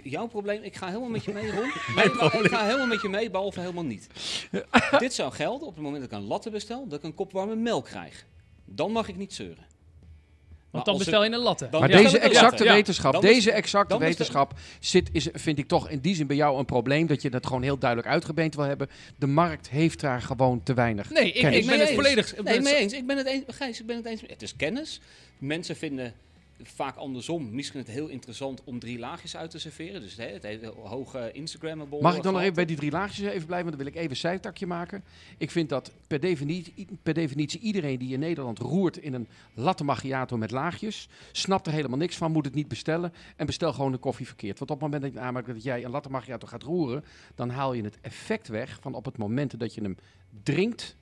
Jouw 0.02 0.26
probleem... 0.26 0.62
Ik 0.62 0.76
ga 0.76 0.86
helemaal 0.86 1.08
met 1.08 1.24
je 1.24 1.32
mee, 1.32 1.50
Ron. 1.50 1.72
Nee, 1.96 2.08
maar 2.14 2.34
ik 2.44 2.50
ga 2.50 2.64
helemaal 2.64 2.86
met 2.86 3.02
je 3.02 3.08
mee, 3.08 3.30
behalve 3.30 3.60
helemaal 3.60 3.84
niet. 3.84 4.08
Dit 4.98 5.12
zou 5.14 5.32
gelden 5.32 5.66
op 5.66 5.74
het 5.74 5.84
moment 5.84 6.02
dat 6.02 6.12
ik 6.12 6.18
een 6.18 6.26
latte 6.26 6.50
bestel... 6.50 6.86
dat 6.88 6.98
ik 6.98 7.04
een 7.04 7.14
kop 7.14 7.32
warme 7.32 7.56
melk 7.56 7.84
krijg. 7.84 8.24
Dan 8.64 8.92
mag 8.92 9.08
ik 9.08 9.16
niet 9.16 9.34
zeuren. 9.34 9.66
Maar 10.70 10.84
Want 10.84 10.84
dan 10.84 10.98
bestel 10.98 11.24
je 11.24 11.30
een 11.30 11.42
latte. 11.42 11.68
Maar 11.70 11.88
deze 11.88 12.18
exacte 12.18 12.64
wetenschap, 12.64 13.20
deze 13.20 13.52
exacte 13.52 13.98
wetenschap 13.98 14.52
zit, 14.80 15.08
is, 15.12 15.28
vind 15.32 15.58
ik 15.58 15.68
toch 15.68 15.88
in 15.88 15.98
die 15.98 16.14
zin 16.14 16.26
bij 16.26 16.36
jou 16.36 16.58
een 16.58 16.64
probleem. 16.64 17.06
Dat 17.06 17.22
je 17.22 17.30
dat 17.30 17.46
gewoon 17.46 17.62
heel 17.62 17.78
duidelijk 17.78 18.10
uitgebeend 18.10 18.54
wil 18.54 18.64
hebben. 18.64 18.88
De 19.16 19.26
markt 19.26 19.68
heeft 19.68 20.00
daar 20.00 20.22
gewoon 20.22 20.62
te 20.62 20.74
weinig. 20.74 21.10
Nee, 21.10 21.32
ik, 21.32 21.40
Kennis. 21.40 21.58
ik 21.58 21.66
ben 21.66 21.78
mee 21.78 21.86
het 21.86 21.88
eens. 21.88 21.98
volledig... 21.98 22.42
Nee, 22.42 22.60
mee 22.60 22.76
eens. 22.76 22.92
Ik 22.92 23.06
ben 23.06 23.16
het 23.16 23.26
eens. 23.26 23.44
Gijs, 23.46 23.80
ik 23.80 23.86
ben 23.86 23.96
het 23.96 24.06
eens. 24.06 24.20
Het 24.26 24.42
is 24.42 24.56
kennis. 24.56 25.00
Mensen 25.38 25.76
vinden 25.76 26.14
vaak 26.62 26.96
andersom. 26.96 27.54
Misschien 27.54 27.80
het 27.80 27.88
heel 27.88 28.08
interessant 28.08 28.64
om 28.64 28.78
drie 28.78 28.98
laagjes 28.98 29.36
uit 29.36 29.50
te 29.50 29.58
serveren. 29.58 30.00
Dus 30.00 30.16
het 30.16 30.42
heeft 30.42 30.62
een 30.62 30.72
hoge 30.74 31.32
Instagrammable. 31.32 32.00
Mag 32.00 32.16
ik 32.16 32.22
dan 32.22 32.32
nog 32.32 32.42
even 32.42 32.54
bij 32.54 32.64
die 32.64 32.76
drie 32.76 32.90
laagjes 32.90 33.26
even 33.26 33.46
blijven? 33.46 33.68
Dan 33.68 33.78
wil 33.78 33.86
ik 33.86 33.94
even 33.94 34.10
een 34.10 34.16
zijtakje 34.16 34.66
maken. 34.66 35.04
Ik 35.38 35.50
vind 35.50 35.68
dat 35.68 35.92
per 36.06 36.20
definitie, 36.20 36.86
per 37.02 37.14
definitie 37.14 37.60
iedereen 37.60 37.98
die 37.98 38.12
in 38.12 38.20
Nederland 38.20 38.58
roert 38.58 38.96
in 38.96 39.14
een 39.14 39.28
latte 39.54 39.84
macchiato 39.84 40.36
met 40.36 40.50
laagjes, 40.50 41.08
snapt 41.32 41.66
er 41.66 41.72
helemaal 41.72 41.98
niks 41.98 42.16
van, 42.16 42.32
moet 42.32 42.44
het 42.44 42.54
niet 42.54 42.68
bestellen 42.68 43.12
en 43.36 43.46
bestel 43.46 43.72
gewoon 43.72 43.92
de 43.92 43.98
koffie 43.98 44.26
verkeerd. 44.26 44.58
Want 44.58 44.70
op 44.70 44.80
het 44.80 44.90
moment 44.90 45.02
dat, 45.02 45.12
je 45.12 45.18
namelijk 45.18 45.46
dat 45.46 45.62
jij 45.62 45.84
een 45.84 45.90
latte 45.90 46.10
macchiato 46.10 46.46
gaat 46.46 46.62
roeren, 46.62 47.04
dan 47.34 47.50
haal 47.50 47.72
je 47.72 47.82
het 47.82 47.98
effect 48.00 48.48
weg 48.48 48.78
van 48.80 48.94
op 48.94 49.04
het 49.04 49.18
moment 49.18 49.58
dat 49.60 49.74
je 49.74 49.80
hem 49.80 49.96
drinkt, 50.42 50.96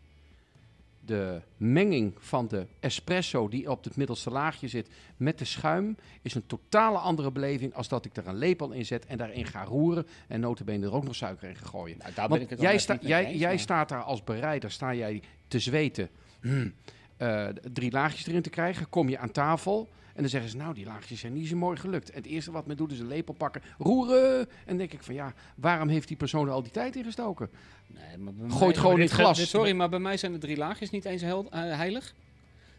de 1.06 1.40
menging 1.56 2.14
van 2.18 2.48
de 2.48 2.66
espresso 2.80 3.48
die 3.48 3.70
op 3.70 3.84
het 3.84 3.96
middelste 3.96 4.30
laagje 4.30 4.68
zit 4.68 4.88
met 5.16 5.38
de 5.38 5.44
schuim 5.44 5.96
is 6.22 6.34
een 6.34 6.46
totale 6.46 6.98
andere 6.98 7.30
beleving 7.30 7.74
als 7.74 7.88
dat 7.88 8.04
ik 8.04 8.16
er 8.16 8.26
een 8.26 8.34
lepel 8.38 8.70
in 8.72 8.86
zet 8.86 9.06
en 9.06 9.16
daarin 9.18 9.46
ga 9.46 9.64
roeren 9.64 10.06
en 10.28 10.40
notabene 10.40 10.86
er 10.86 10.92
ook 10.92 11.04
nog 11.04 11.14
suiker 11.14 11.48
in 11.48 11.56
ga 11.56 11.66
gooien. 11.66 11.98
Nou, 11.98 12.12
daar 12.14 12.28
ben 12.28 12.40
ik 12.40 12.50
het 12.50 12.60
jij, 12.60 12.78
sta- 12.78 12.98
jij, 13.00 13.24
eens, 13.26 13.40
jij 13.40 13.56
staat 13.56 13.88
daar 13.88 14.02
als 14.02 14.24
bereider, 14.24 14.70
sta 14.70 14.94
jij 14.94 15.22
te 15.48 15.58
zweten, 15.58 16.08
hmm, 16.40 16.72
eh, 17.16 17.46
drie 17.72 17.90
laagjes 17.90 18.26
erin 18.26 18.42
te 18.42 18.50
krijgen, 18.50 18.88
kom 18.88 19.08
je 19.08 19.18
aan 19.18 19.30
tafel 19.32 19.88
en 20.14 20.20
dan 20.22 20.30
zeggen 20.30 20.50
ze, 20.50 20.56
nou 20.56 20.74
die 20.74 20.84
laagjes 20.84 21.20
zijn 21.20 21.32
niet 21.32 21.48
zo 21.48 21.56
mooi 21.56 21.76
gelukt. 21.76 22.10
En 22.10 22.16
het 22.16 22.26
eerste 22.26 22.50
wat 22.52 22.66
men 22.66 22.76
doet 22.76 22.92
is 22.92 22.98
een 23.00 23.06
lepel 23.06 23.34
pakken, 23.34 23.62
roeren. 23.78 24.38
En 24.40 24.48
dan 24.66 24.76
denk 24.76 24.92
ik 24.92 25.02
van 25.02 25.14
ja, 25.14 25.34
waarom 25.54 25.88
heeft 25.88 26.08
die 26.08 26.16
persoon 26.16 26.46
er 26.46 26.52
al 26.52 26.62
die 26.62 26.72
tijd 26.72 26.96
in 26.96 27.04
gestoken? 27.04 27.50
Nee, 27.86 28.18
maar 28.18 28.32
Gooit 28.50 28.72
mij- 28.72 28.74
gewoon 28.82 28.94
in 28.96 29.00
het 29.00 29.10
glas. 29.10 29.38
dit- 29.38 29.48
Sorry, 29.48 29.72
maar 29.72 29.88
bij 29.88 29.98
mij 29.98 30.16
zijn 30.16 30.32
de 30.32 30.38
drie 30.38 30.56
laagjes 30.56 30.90
niet 30.90 31.04
eens 31.04 31.22
hel- 31.22 31.50
eh, 31.50 31.60
heilig. 31.60 32.14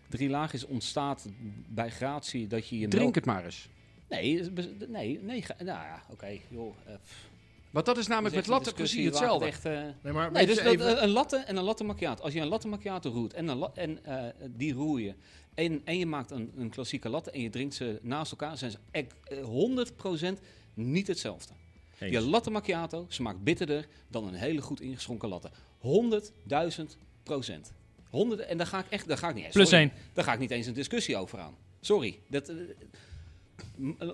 Drie 0.10 0.30
laagjes 0.30 0.66
ontstaat 0.66 1.28
bij 1.68 1.90
gratie 1.90 2.48
dat 2.48 2.68
je 2.68 2.80
je 2.80 2.88
Drink 2.88 3.16
het 3.16 3.26
maar 3.26 3.46
eens. 3.46 3.70
Nee, 4.10 4.42
nee, 4.88 5.20
nee. 5.24 5.44
Nou 5.58 5.66
ja, 5.68 6.02
oké, 6.10 6.28
joh. 6.48 6.76
eh. 6.86 6.94
Want 7.78 7.90
dat 7.90 7.98
is 7.98 8.08
namelijk 8.08 8.36
Dat 8.36 8.44
met 8.48 8.54
latte 8.54 8.74
precies 8.74 9.06
hetzelfde. 9.06 9.46
Echt, 9.46 9.66
eh, 9.66 9.82
Nee, 10.04 10.14
maar 10.14 10.32
Nee, 10.32 10.46
dus 10.46 10.56
dat, 10.56 10.66
even- 10.66 11.04
een 11.04 11.10
latte 11.10 11.38
en 11.38 11.58
een 11.58 11.64
latte 11.64 11.84
macchiato. 11.84 12.24
Als 12.24 12.34
je 12.34 12.40
een 12.40 12.48
latte 12.48 12.68
macchiato 12.68 13.10
roert 13.12 13.34
en, 13.34 13.48
een 13.48 13.58
la- 13.58 13.72
en 13.74 14.06
eh, 14.06 14.24
die 14.50 14.74
roer 14.74 15.00
je 15.02 15.14
en, 15.54 15.82
en 15.86 15.98
je 15.98 16.06
maakt 16.06 16.32
een, 16.32 16.52
een 16.58 16.70
klassieke 16.70 17.10
latte 17.10 17.32
en 17.32 17.42
je 17.42 17.50
drinkt 17.50 17.76
ze 17.76 18.00
naast 18.02 18.32
elkaar, 18.32 18.58
zijn 18.58 18.72
ze 18.72 18.78
ec- 18.92 19.12
eh, 19.24 19.44
100% 19.44 20.42
niet 20.74 21.08
hetzelfde. 21.08 21.54
Eens. 22.00 22.12
Je 22.12 22.22
latte 22.22 22.50
macchiato 22.50 23.06
smaakt 23.10 23.44
bitterder 23.44 23.88
dan 24.08 24.28
een 24.28 24.34
hele 24.34 24.62
goed 24.62 24.82
ingeschonken 24.82 25.30
latte. 25.30 25.50
100.000 25.82 26.84
procent. 27.24 27.72
100, 28.10 28.40
en 28.42 28.58
daar 28.58 28.68
ga 28.68 28.80
ik 28.80 28.86
echt, 28.90 29.08
daar 29.08 29.18
ga 29.18 29.30
ik 29.30 29.36
niet 29.36 29.44
eens. 29.46 29.54
Plus 29.54 29.72
één. 29.72 29.92
Daar 30.14 30.24
ga 30.24 30.34
ik 30.34 30.40
niet 30.40 30.52
eens 30.52 30.68
een 30.68 30.74
discussie 30.74 31.18
over 31.18 31.40
aan. 31.40 31.56
Sorry. 31.82 32.20
Dat, 32.30 32.50
eh, 32.50 32.56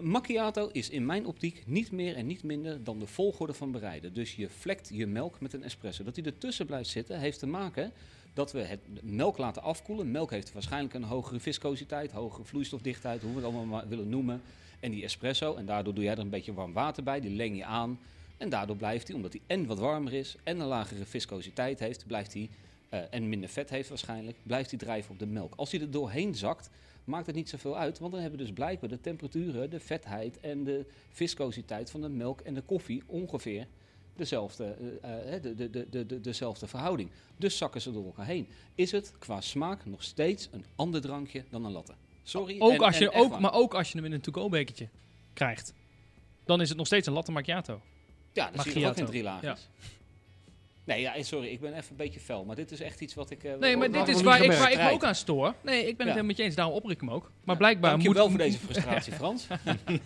macchiato 0.02 0.70
is 0.72 0.90
in 0.90 1.06
mijn 1.06 1.26
optiek 1.26 1.64
niet 1.66 1.92
meer 1.92 2.16
en 2.16 2.28
niet 2.28 2.44
minder 2.44 2.84
dan 2.84 3.00
de 3.00 3.08
volgorde 3.08 3.54
van 3.54 3.72
bereiden. 3.72 4.14
Dus 4.14 4.36
je 4.36 4.50
vlekt 4.50 4.90
je 4.94 5.08
melk 5.08 5.40
met 5.40 5.54
een 5.54 5.64
espresso. 5.64 6.04
Dat 6.04 6.16
die 6.16 6.24
ertussen 6.24 6.66
blijft 6.66 6.90
zitten 6.90 7.20
heeft 7.20 7.40
te 7.40 7.48
maken 7.48 7.92
dat 8.34 8.52
we 8.52 8.60
het 8.60 8.80
melk 9.02 9.38
laten 9.38 9.62
afkoelen. 9.62 10.12
Melk 10.12 10.32
heeft 10.32 10.54
waarschijnlijk 10.54 10.94
een 10.94 11.04
hogere 11.04 11.40
viscositeit, 11.40 12.12
hogere 12.12 12.44
vloeistofdichtheid, 12.44 13.22
hoe 13.22 13.30
we 13.30 13.36
het 13.36 13.46
allemaal 13.46 13.88
willen 13.88 14.10
noemen. 14.10 14.42
En 14.80 14.92
die 14.92 15.04
espresso, 15.04 15.56
en 15.56 15.66
daardoor 15.66 15.94
doe 15.94 16.04
jij 16.04 16.14
er 16.14 16.20
een 16.20 16.30
beetje 16.30 16.54
warm 16.54 16.74
water 16.74 17.04
bij, 17.04 17.20
die 17.20 17.36
leng 17.36 17.58
je 17.58 17.66
aan. 17.66 18.00
En 18.38 18.50
daardoor 18.50 18.76
blijft 18.76 19.08
hij, 19.08 19.16
omdat 19.16 19.34
hij 19.34 19.42
en 19.48 19.66
wat 19.66 19.80
warmer 19.80 20.14
is 20.14 20.36
en 20.44 20.60
een 20.60 20.68
lagere 20.68 21.06
viscositeit 21.06 21.80
heeft, 21.80 22.08
blijft 22.08 22.34
hij, 22.34 22.50
eh, 22.90 23.00
en 23.10 23.30
minder 23.30 23.50
vet 23.50 23.70
heeft 23.70 23.90
waarschijnlijk, 23.90 24.38
blijft 24.44 24.70
hij 24.70 24.80
drijven 24.80 25.12
op 25.12 25.20
de 25.20 25.26
melk. 25.26 25.54
Als 25.56 25.72
hij 25.72 25.82
er 25.82 25.92
doorheen 25.92 26.36
zakt, 26.36 26.70
maakt 27.04 27.26
het 27.26 27.36
niet 27.36 27.50
zoveel 27.50 27.78
uit, 27.78 28.00
want 28.00 28.12
dan 28.12 28.22
hebben 28.22 28.40
we 28.40 28.46
dus 28.46 28.56
blijkbaar 28.56 28.90
de 28.90 29.02
temperaturen, 29.02 29.70
de 29.70 29.80
vetheid 29.80 30.40
en 30.40 30.64
de 30.64 30.86
viscositeit 31.10 31.92
van 31.92 32.02
de 32.02 32.10
melk 32.10 32.42
en 32.42 32.54
de 32.54 32.62
koffie 32.62 33.04
ongeveer 33.06 33.68
dezelfde, 34.16 34.76
eh, 35.02 35.36
eh, 35.36 35.42
de, 35.42 35.56
de, 35.56 35.70
de, 35.70 35.90
de, 35.90 36.06
de, 36.06 36.22
dezelfde 36.22 36.68
verhouding. 36.68 37.10
Dus 37.38 37.58
zakken 37.58 37.82
ze 37.82 37.92
door 37.92 38.06
elkaar 38.06 38.26
heen. 38.26 38.48
Is 38.76 38.92
het 38.92 39.14
qua 39.20 39.42
smaak 39.42 39.86
nog 39.86 40.04
steeds 40.04 40.50
een 40.52 40.66
ander 40.76 41.02
drankje 41.02 41.44
dan 41.50 41.66
een 41.66 41.72
latte? 41.72 41.94
Sorry. 42.24 42.56
Ook 42.60 42.72
en- 42.72 42.80
als 42.80 42.98
je, 42.98 43.12
ook, 43.12 43.40
maar 43.40 43.54
ook 43.54 43.74
als 43.74 43.92
je 43.92 43.96
hem 43.98 44.06
in 44.06 44.12
een 44.12 44.22
to-go 44.22 44.50
bekertje 44.50 44.88
krijgt. 45.34 45.74
Dan 46.46 46.62
is 46.62 46.70
het 46.70 46.78
nog 46.78 46.88
steeds 46.88 47.08
een 47.08 47.14
latte 47.14 47.32
macchiato. 47.32 47.82
Ja, 48.34 48.52
dat 48.52 48.66
zie 48.66 48.80
je 48.80 48.88
ook 48.88 48.98
in 48.98 49.06
drie 49.06 49.24
laagjes. 49.24 49.70
Nee, 50.86 51.02
ja, 51.02 51.16
eh, 51.16 51.24
sorry, 51.24 51.48
ik 51.48 51.60
ben 51.60 51.74
even 51.74 51.86
een 51.90 51.96
beetje 51.96 52.20
fel, 52.20 52.46
maar 52.46 52.56
dit 52.56 52.72
is 52.72 52.80
echt 52.82 53.00
iets 53.02 53.14
wat 53.14 53.30
ik... 53.30 53.44
eh, 53.44 53.54
Nee, 53.60 53.78
maar 53.78 53.92
dit 53.92 54.08
is 54.08 54.22
waar 54.22 54.42
ik, 54.44 54.52
waar 54.52 54.72
ik 54.72 54.78
me 54.78 54.90
ook 54.92 55.04
aan 55.04 55.16
stoor. 55.16 55.54
Nee, 55.62 55.78
ik 55.80 55.84
ben 55.84 55.88
het 55.88 55.98
Ja. 55.98 56.04
helemaal 56.06 56.24
met 56.26 56.38
je 56.38 56.44
eens. 56.44 56.56
Daarom 56.56 56.74
oppor 56.76 56.92
ik 56.92 57.00
hem 57.00 57.10
ook. 57.12 57.32
Maar 57.44 57.58
blijkbaar 57.58 57.90
Dank 57.90 58.02
je 58.02 58.08
moet... 58.08 58.18
wel 58.18 58.30
voor 58.30 58.38
deze 58.38 58.58
frustratie, 58.60 59.14
Frans. 59.14 59.48
Nee, 59.88 60.00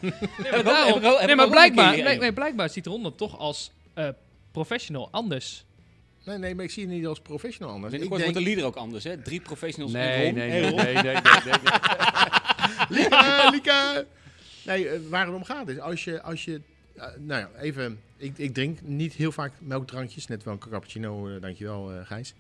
maar, 0.52 0.64
daarom- 0.64 1.02
nee, 1.02 1.50
blijkbaar, 1.50 1.94
keer 1.94 2.04
nee, 2.04 2.18
nee, 2.18 2.34
blijkbaar 2.34 2.70
ziet 2.70 2.86
eronder 2.86 3.16
toch 3.16 3.38
als 3.40 3.72
eh, 3.94 4.08
professional 4.52 5.08
anders. 5.12 5.66
Nee, 6.24 6.38
nee, 6.38 6.56
maar 6.56 6.64
ik 6.66 6.72
zie 6.72 6.84
het 6.86 6.92
niet 6.94 7.06
als 7.06 7.20
professional 7.20 7.74
anders. 7.74 7.94
Ik 7.94 8.00
Binnenkort 8.00 8.22
denk, 8.34 8.34
wordt 8.34 8.48
de 8.48 8.54
leader 8.56 8.72
ook 8.80 8.84
anders, 8.84 9.04
hè? 9.04 9.22
Drie 9.22 9.40
professionals 9.42 9.92
Nee, 9.94 10.32
nee, 10.32 10.50
nee, 10.50 10.68
Ron. 10.70 10.76
nee, 10.76 10.94
nee, 10.94 11.04
nee, 11.04 11.14
nee, 11.14 11.22
nee. 11.44 11.62
Lieke, 12.98 13.48
Lieke! 13.52 14.06
Nee, 14.66 14.88
waar 15.10 15.26
het 15.26 15.36
om 15.36 15.44
gaat 15.44 15.68
is, 15.68 15.80
als 15.80 16.04
je, 16.04 16.22
als 16.22 16.46
je 16.46 16.62
nou 17.18 17.40
ja, 17.42 17.50
even, 17.60 18.00
ik, 18.18 18.38
ik 18.38 18.54
drink 18.54 18.82
niet 18.82 19.14
heel 19.14 19.32
vaak 19.32 19.52
melkdrankjes, 19.60 20.28
net 20.28 20.44
wel 20.44 20.54
een 20.54 20.60
cappuccino, 20.70 21.28
eh, 21.30 21.42
dankjewel 21.42 21.92
eh 21.94 22.06
Gijs. 22.06 22.34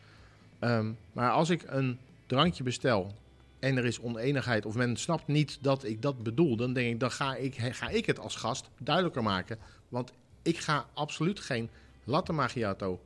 Ehm, 0.59 0.91
maar 1.13 1.31
als 1.31 1.49
ik 1.49 1.63
een 1.67 1.97
drankje 2.25 2.63
bestel 2.63 3.13
en 3.59 3.77
er 3.77 3.85
is 3.85 3.99
oneenigheid 3.99 4.65
of 4.65 4.75
men 4.75 4.97
snapt 4.97 5.27
niet 5.27 5.57
dat 5.61 5.83
ik 5.83 6.01
dat 6.01 6.23
bedoel, 6.23 6.55
dan 6.55 6.73
denk 6.73 6.93
ik, 6.93 6.99
dan 6.99 7.11
ga 7.11 7.35
ik, 7.35 7.55
ga 7.55 7.89
ik 7.89 8.05
het 8.05 8.19
als 8.19 8.35
gast 8.35 8.69
duidelijker 8.77 9.23
maken. 9.23 9.57
Want 9.89 10.11
ik 10.41 10.57
ga 10.57 10.85
absoluut 10.93 11.39
geen 11.39 11.69
latte 12.03 12.33
macchiato 12.33 12.99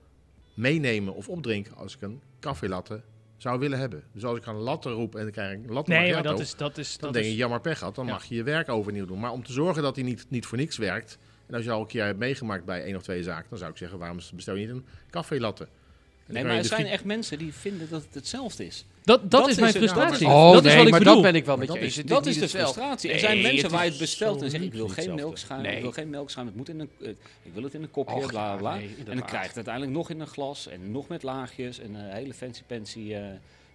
meenemen 0.54 1.14
of 1.16 1.30
opdrinken 1.30 1.76
als 1.76 1.96
ik 1.96 2.02
een 2.02 2.22
café 2.40 2.68
latte 2.68 3.02
zou 3.38 3.60
willen 3.60 3.80
hebben. 3.80 4.04
Dus 4.12 4.26
als 4.26 4.38
ik 4.38 4.46
een 4.46 4.56
latte 4.56 4.90
roep 4.90 5.16
en 5.16 5.28
ik 5.28 5.34
krijg 5.34 5.54
een 5.54 5.72
latte 5.72 5.90
Nee, 5.90 6.00
maar 6.00 6.08
macchiato, 6.08 6.30
dat 6.30 6.40
is... 6.40 6.56
Dat 6.56 6.78
is, 6.78 6.92
dan 6.92 7.02
dat 7.02 7.14
denk 7.14 7.26
is 7.26 7.32
je, 7.32 7.38
jammer 7.38 7.62
pech 7.62 7.78
gehad. 7.78 7.96
Dan 7.96 8.06
Ja. 8.06 8.12
mag 8.12 8.24
je 8.26 8.36
je 8.36 8.44
werk 8.44 8.70
overnieuw 8.70 9.06
doen. 9.06 9.20
Maar 9.20 9.32
om 9.32 9.44
te 9.44 9.52
zorgen 9.52 9.84
dat 9.84 9.96
hij 9.96 10.06
niet, 10.06 10.26
niet 10.30 10.46
voor 10.46 10.58
niks 10.58 10.78
werkt. 10.78 11.18
En 11.52 11.58
als 11.58 11.66
je 11.66 11.72
al 11.72 11.82
een 11.82 11.88
keer 11.88 12.04
hebt 12.06 12.20
meegemaakt 12.20 12.66
bij 12.66 12.84
één 12.84 12.96
of 12.96 13.04
twee 13.04 13.24
zaken, 13.24 13.46
dan 13.50 13.58
zou 13.58 13.72
ik 13.72 13.78
zeggen, 13.78 14.00
waarom 14.00 14.20
bestel 14.34 14.56
je 14.56 14.66
niet 14.68 14.76
een 14.76 14.86
café 15.10 15.40
latte? 15.40 15.68
Nee, 16.26 16.44
maar 16.44 16.56
er 16.56 16.62
de 16.62 16.68
zijn 16.68 16.86
echt 16.86 17.04
mensen 17.06 17.38
die 17.38 17.54
vinden 17.54 17.90
dat 17.90 18.02
het 18.04 18.14
hetzelfde 18.14 18.66
is. 18.66 18.86
dat, 19.04 19.22
dat, 19.22 19.32
dat 19.32 19.46
is 19.48 19.54
is 19.54 19.60
mijn 19.60 19.74
het. 19.74 19.84
Ja, 19.84 19.94
maar- 19.96 19.96
frustratie. 20.08 20.28
Oh, 20.28 20.54
dat 20.54 20.66
is 20.66 20.76
wat 20.76 20.84
ik 20.86 20.90
maar 20.90 21.00
bedoel. 21.00 21.14
dat 21.14 21.24
ben 21.24 21.36
ik 21.36 21.46
wel 21.46 21.58
met 21.58 21.68
je 21.68 21.74
dat 21.74 21.82
eens. 21.84 21.96
Dat 21.96 22.26
is 22.26 22.38
de 22.40 22.50
frustratie. 22.50 23.12
Er 23.12 23.20
zijn 23.20 23.42
mensen 23.42 23.70
waar 23.70 23.84
je 23.84 23.90
het 23.90 24.00
bestelt 24.00 24.42
en 24.42 24.50
zegt, 24.50 24.64
ik 24.64 24.74
wil 24.74 24.88
geen 24.88 25.16
melkschuim, 25.16 25.62
Nee. 25.62 25.76
ik 25.76 25.82
wil 25.82 25.92
geen 25.92 26.10
melkschuim, 26.10 26.46
het 26.48 26.56
moet 26.56 26.70
in 26.70 26.80
een, 26.80 26.90
eh, 27.02 27.10
ik 27.44 27.54
wil 27.54 27.64
het 27.64 27.74
in 27.74 27.82
een 27.84 27.92
kopje, 27.92 28.16
Och, 28.16 28.26
bla 28.28 28.56
bla. 28.56 28.76
nee, 28.76 28.96
en 29.00 29.06
dan 29.06 29.26
krijg 29.26 29.42
je 29.42 29.48
het 29.48 29.56
uiteindelijk 29.56 29.96
nog 29.96 30.10
in 30.10 30.20
een 30.20 30.28
glas 30.28 30.68
en 30.68 30.92
nog 30.92 31.08
met 31.08 31.24
laagjes 31.24 31.80
en 31.80 31.94
een 31.94 32.12
hele 32.12 32.34
fancy 32.34 32.62
pancy 32.68 33.14
eh 33.14 33.22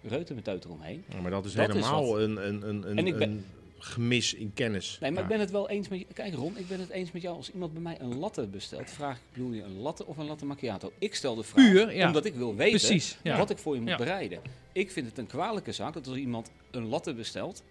reutemeteut 0.03 0.65
eromheen. 0.65 1.03
Ja, 1.09 1.21
maar 1.21 1.31
dat 1.31 1.45
is 1.45 1.53
Dat 1.53 1.67
is 1.69 1.73
helemaal 1.73 2.07
wat. 2.11 2.19
een, 2.21 2.47
een, 2.47 2.69
een, 2.69 2.89
een, 2.89 2.97
En 2.97 3.07
ik 3.07 3.17
ben- 3.17 3.29
een 3.29 3.45
gemis 3.79 4.33
in 4.33 4.53
kennis. 4.53 4.97
Nee, 5.01 5.09
maar 5.11 5.19
Ja. 5.19 5.25
ik 5.25 5.31
ben 5.31 5.39
het 5.39 5.51
wel 5.51 5.69
eens 5.69 5.87
met 5.87 5.99
je. 5.99 6.05
Kijk 6.13 6.33
Ron, 6.33 6.57
ik 6.57 6.67
ben 6.67 6.79
het 6.79 6.89
eens 6.89 7.11
met 7.11 7.21
jou. 7.21 7.35
Als 7.35 7.51
iemand 7.51 7.73
bij 7.73 7.81
mij 7.81 7.99
een 7.99 8.17
latte 8.17 8.47
bestelt, 8.47 8.89
vraag 8.89 9.15
ik, 9.17 9.21
bedoel 9.33 9.51
je 9.51 9.63
een 9.63 9.77
latte 9.79 10.05
of 10.05 10.17
een 10.17 10.25
latte 10.25 10.45
macchiato? 10.45 10.91
Ik 10.97 11.15
stel 11.15 11.35
de 11.35 11.43
vraag, 11.43 11.65
Puur, 11.71 11.95
ja. 11.95 12.07
omdat 12.07 12.25
ik 12.25 12.35
wil 12.35 12.55
weten 12.55 12.79
Precies, 12.79 13.17
ja. 13.23 13.37
wat 13.37 13.49
ik 13.49 13.57
voor 13.57 13.73
je 13.75 13.79
moet 13.81 13.89
Ja. 13.89 13.97
bereiden. 13.97 14.41
Ik 14.71 14.91
vind 14.91 15.07
het 15.07 15.17
een 15.17 15.27
kwalijke 15.27 15.71
zaak 15.71 15.93
dat 15.93 16.07
als 16.07 16.17
iemand 16.17 16.51
een 16.71 16.85
latte 16.87 17.13
bestelt, 17.13 17.63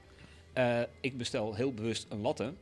eh, 0.52 0.80
ik 1.00 1.16
bestel 1.16 1.54
heel 1.54 1.72
bewust 1.74 2.06
een 2.08 2.20
latte, 2.20 2.52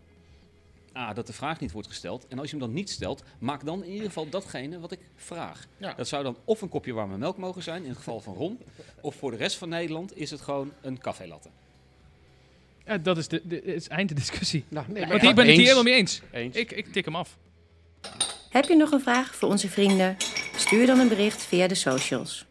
A, 0.96 1.12
dat 1.12 1.26
de 1.26 1.32
vraag 1.32 1.60
niet 1.60 1.72
wordt 1.72 1.88
gesteld. 1.88 2.26
En 2.28 2.38
als 2.38 2.50
je 2.50 2.56
hem 2.56 2.66
dan 2.66 2.74
niet 2.74 2.90
stelt, 2.90 3.22
maak 3.38 3.64
dan 3.64 3.84
in 3.84 3.90
ieder 3.90 4.06
geval 4.06 4.28
datgene 4.28 4.80
wat 4.80 4.92
ik 4.92 4.98
vraag. 5.16 5.66
Ja. 5.76 5.94
Dat 5.94 6.08
zou 6.08 6.22
dan 6.22 6.36
of 6.44 6.62
een 6.62 6.68
kopje 6.68 6.92
warme 6.92 7.18
melk 7.18 7.36
mogen 7.36 7.62
zijn, 7.62 7.82
in 7.82 7.88
het 7.88 7.96
geval 7.98 8.20
van 8.20 8.34
Ron, 8.34 8.58
of 9.00 9.14
voor 9.14 9.30
de 9.30 9.36
rest 9.36 9.56
van 9.56 9.68
Nederland 9.68 10.16
is 10.16 10.30
het 10.30 10.40
gewoon 10.40 10.72
een 10.80 10.98
café-latte. 10.98 11.48
Ja, 12.86 12.98
dat 12.98 13.18
is 13.18 13.28
de, 13.28 13.40
de, 13.44 13.54
het 13.54 13.74
is 13.74 13.88
eind 13.88 14.08
de 14.08 14.14
discussie. 14.14 14.64
Nou, 14.68 14.86
nee, 14.88 15.06
Want 15.06 15.20
ja, 15.20 15.26
hier 15.26 15.34
ben 15.34 15.44
ik 15.44 15.50
het 15.50 15.58
hier 15.58 15.68
helemaal 15.68 15.82
mee 15.92 15.94
eens. 15.94 16.20
Eens. 16.32 16.56
Ik, 16.56 16.72
ik 16.72 16.92
tik 16.92 17.04
hem 17.04 17.16
af. 17.16 17.36
Heb 18.50 18.64
je 18.64 18.76
nog 18.76 18.90
een 18.92 19.00
vraag 19.00 19.34
voor 19.34 19.48
onze 19.48 19.68
vrienden? 19.68 20.16
Stuur 20.56 20.86
dan 20.86 20.98
een 20.98 21.08
bericht 21.08 21.42
via 21.42 21.66
de 21.66 21.74
socials. 21.74 22.46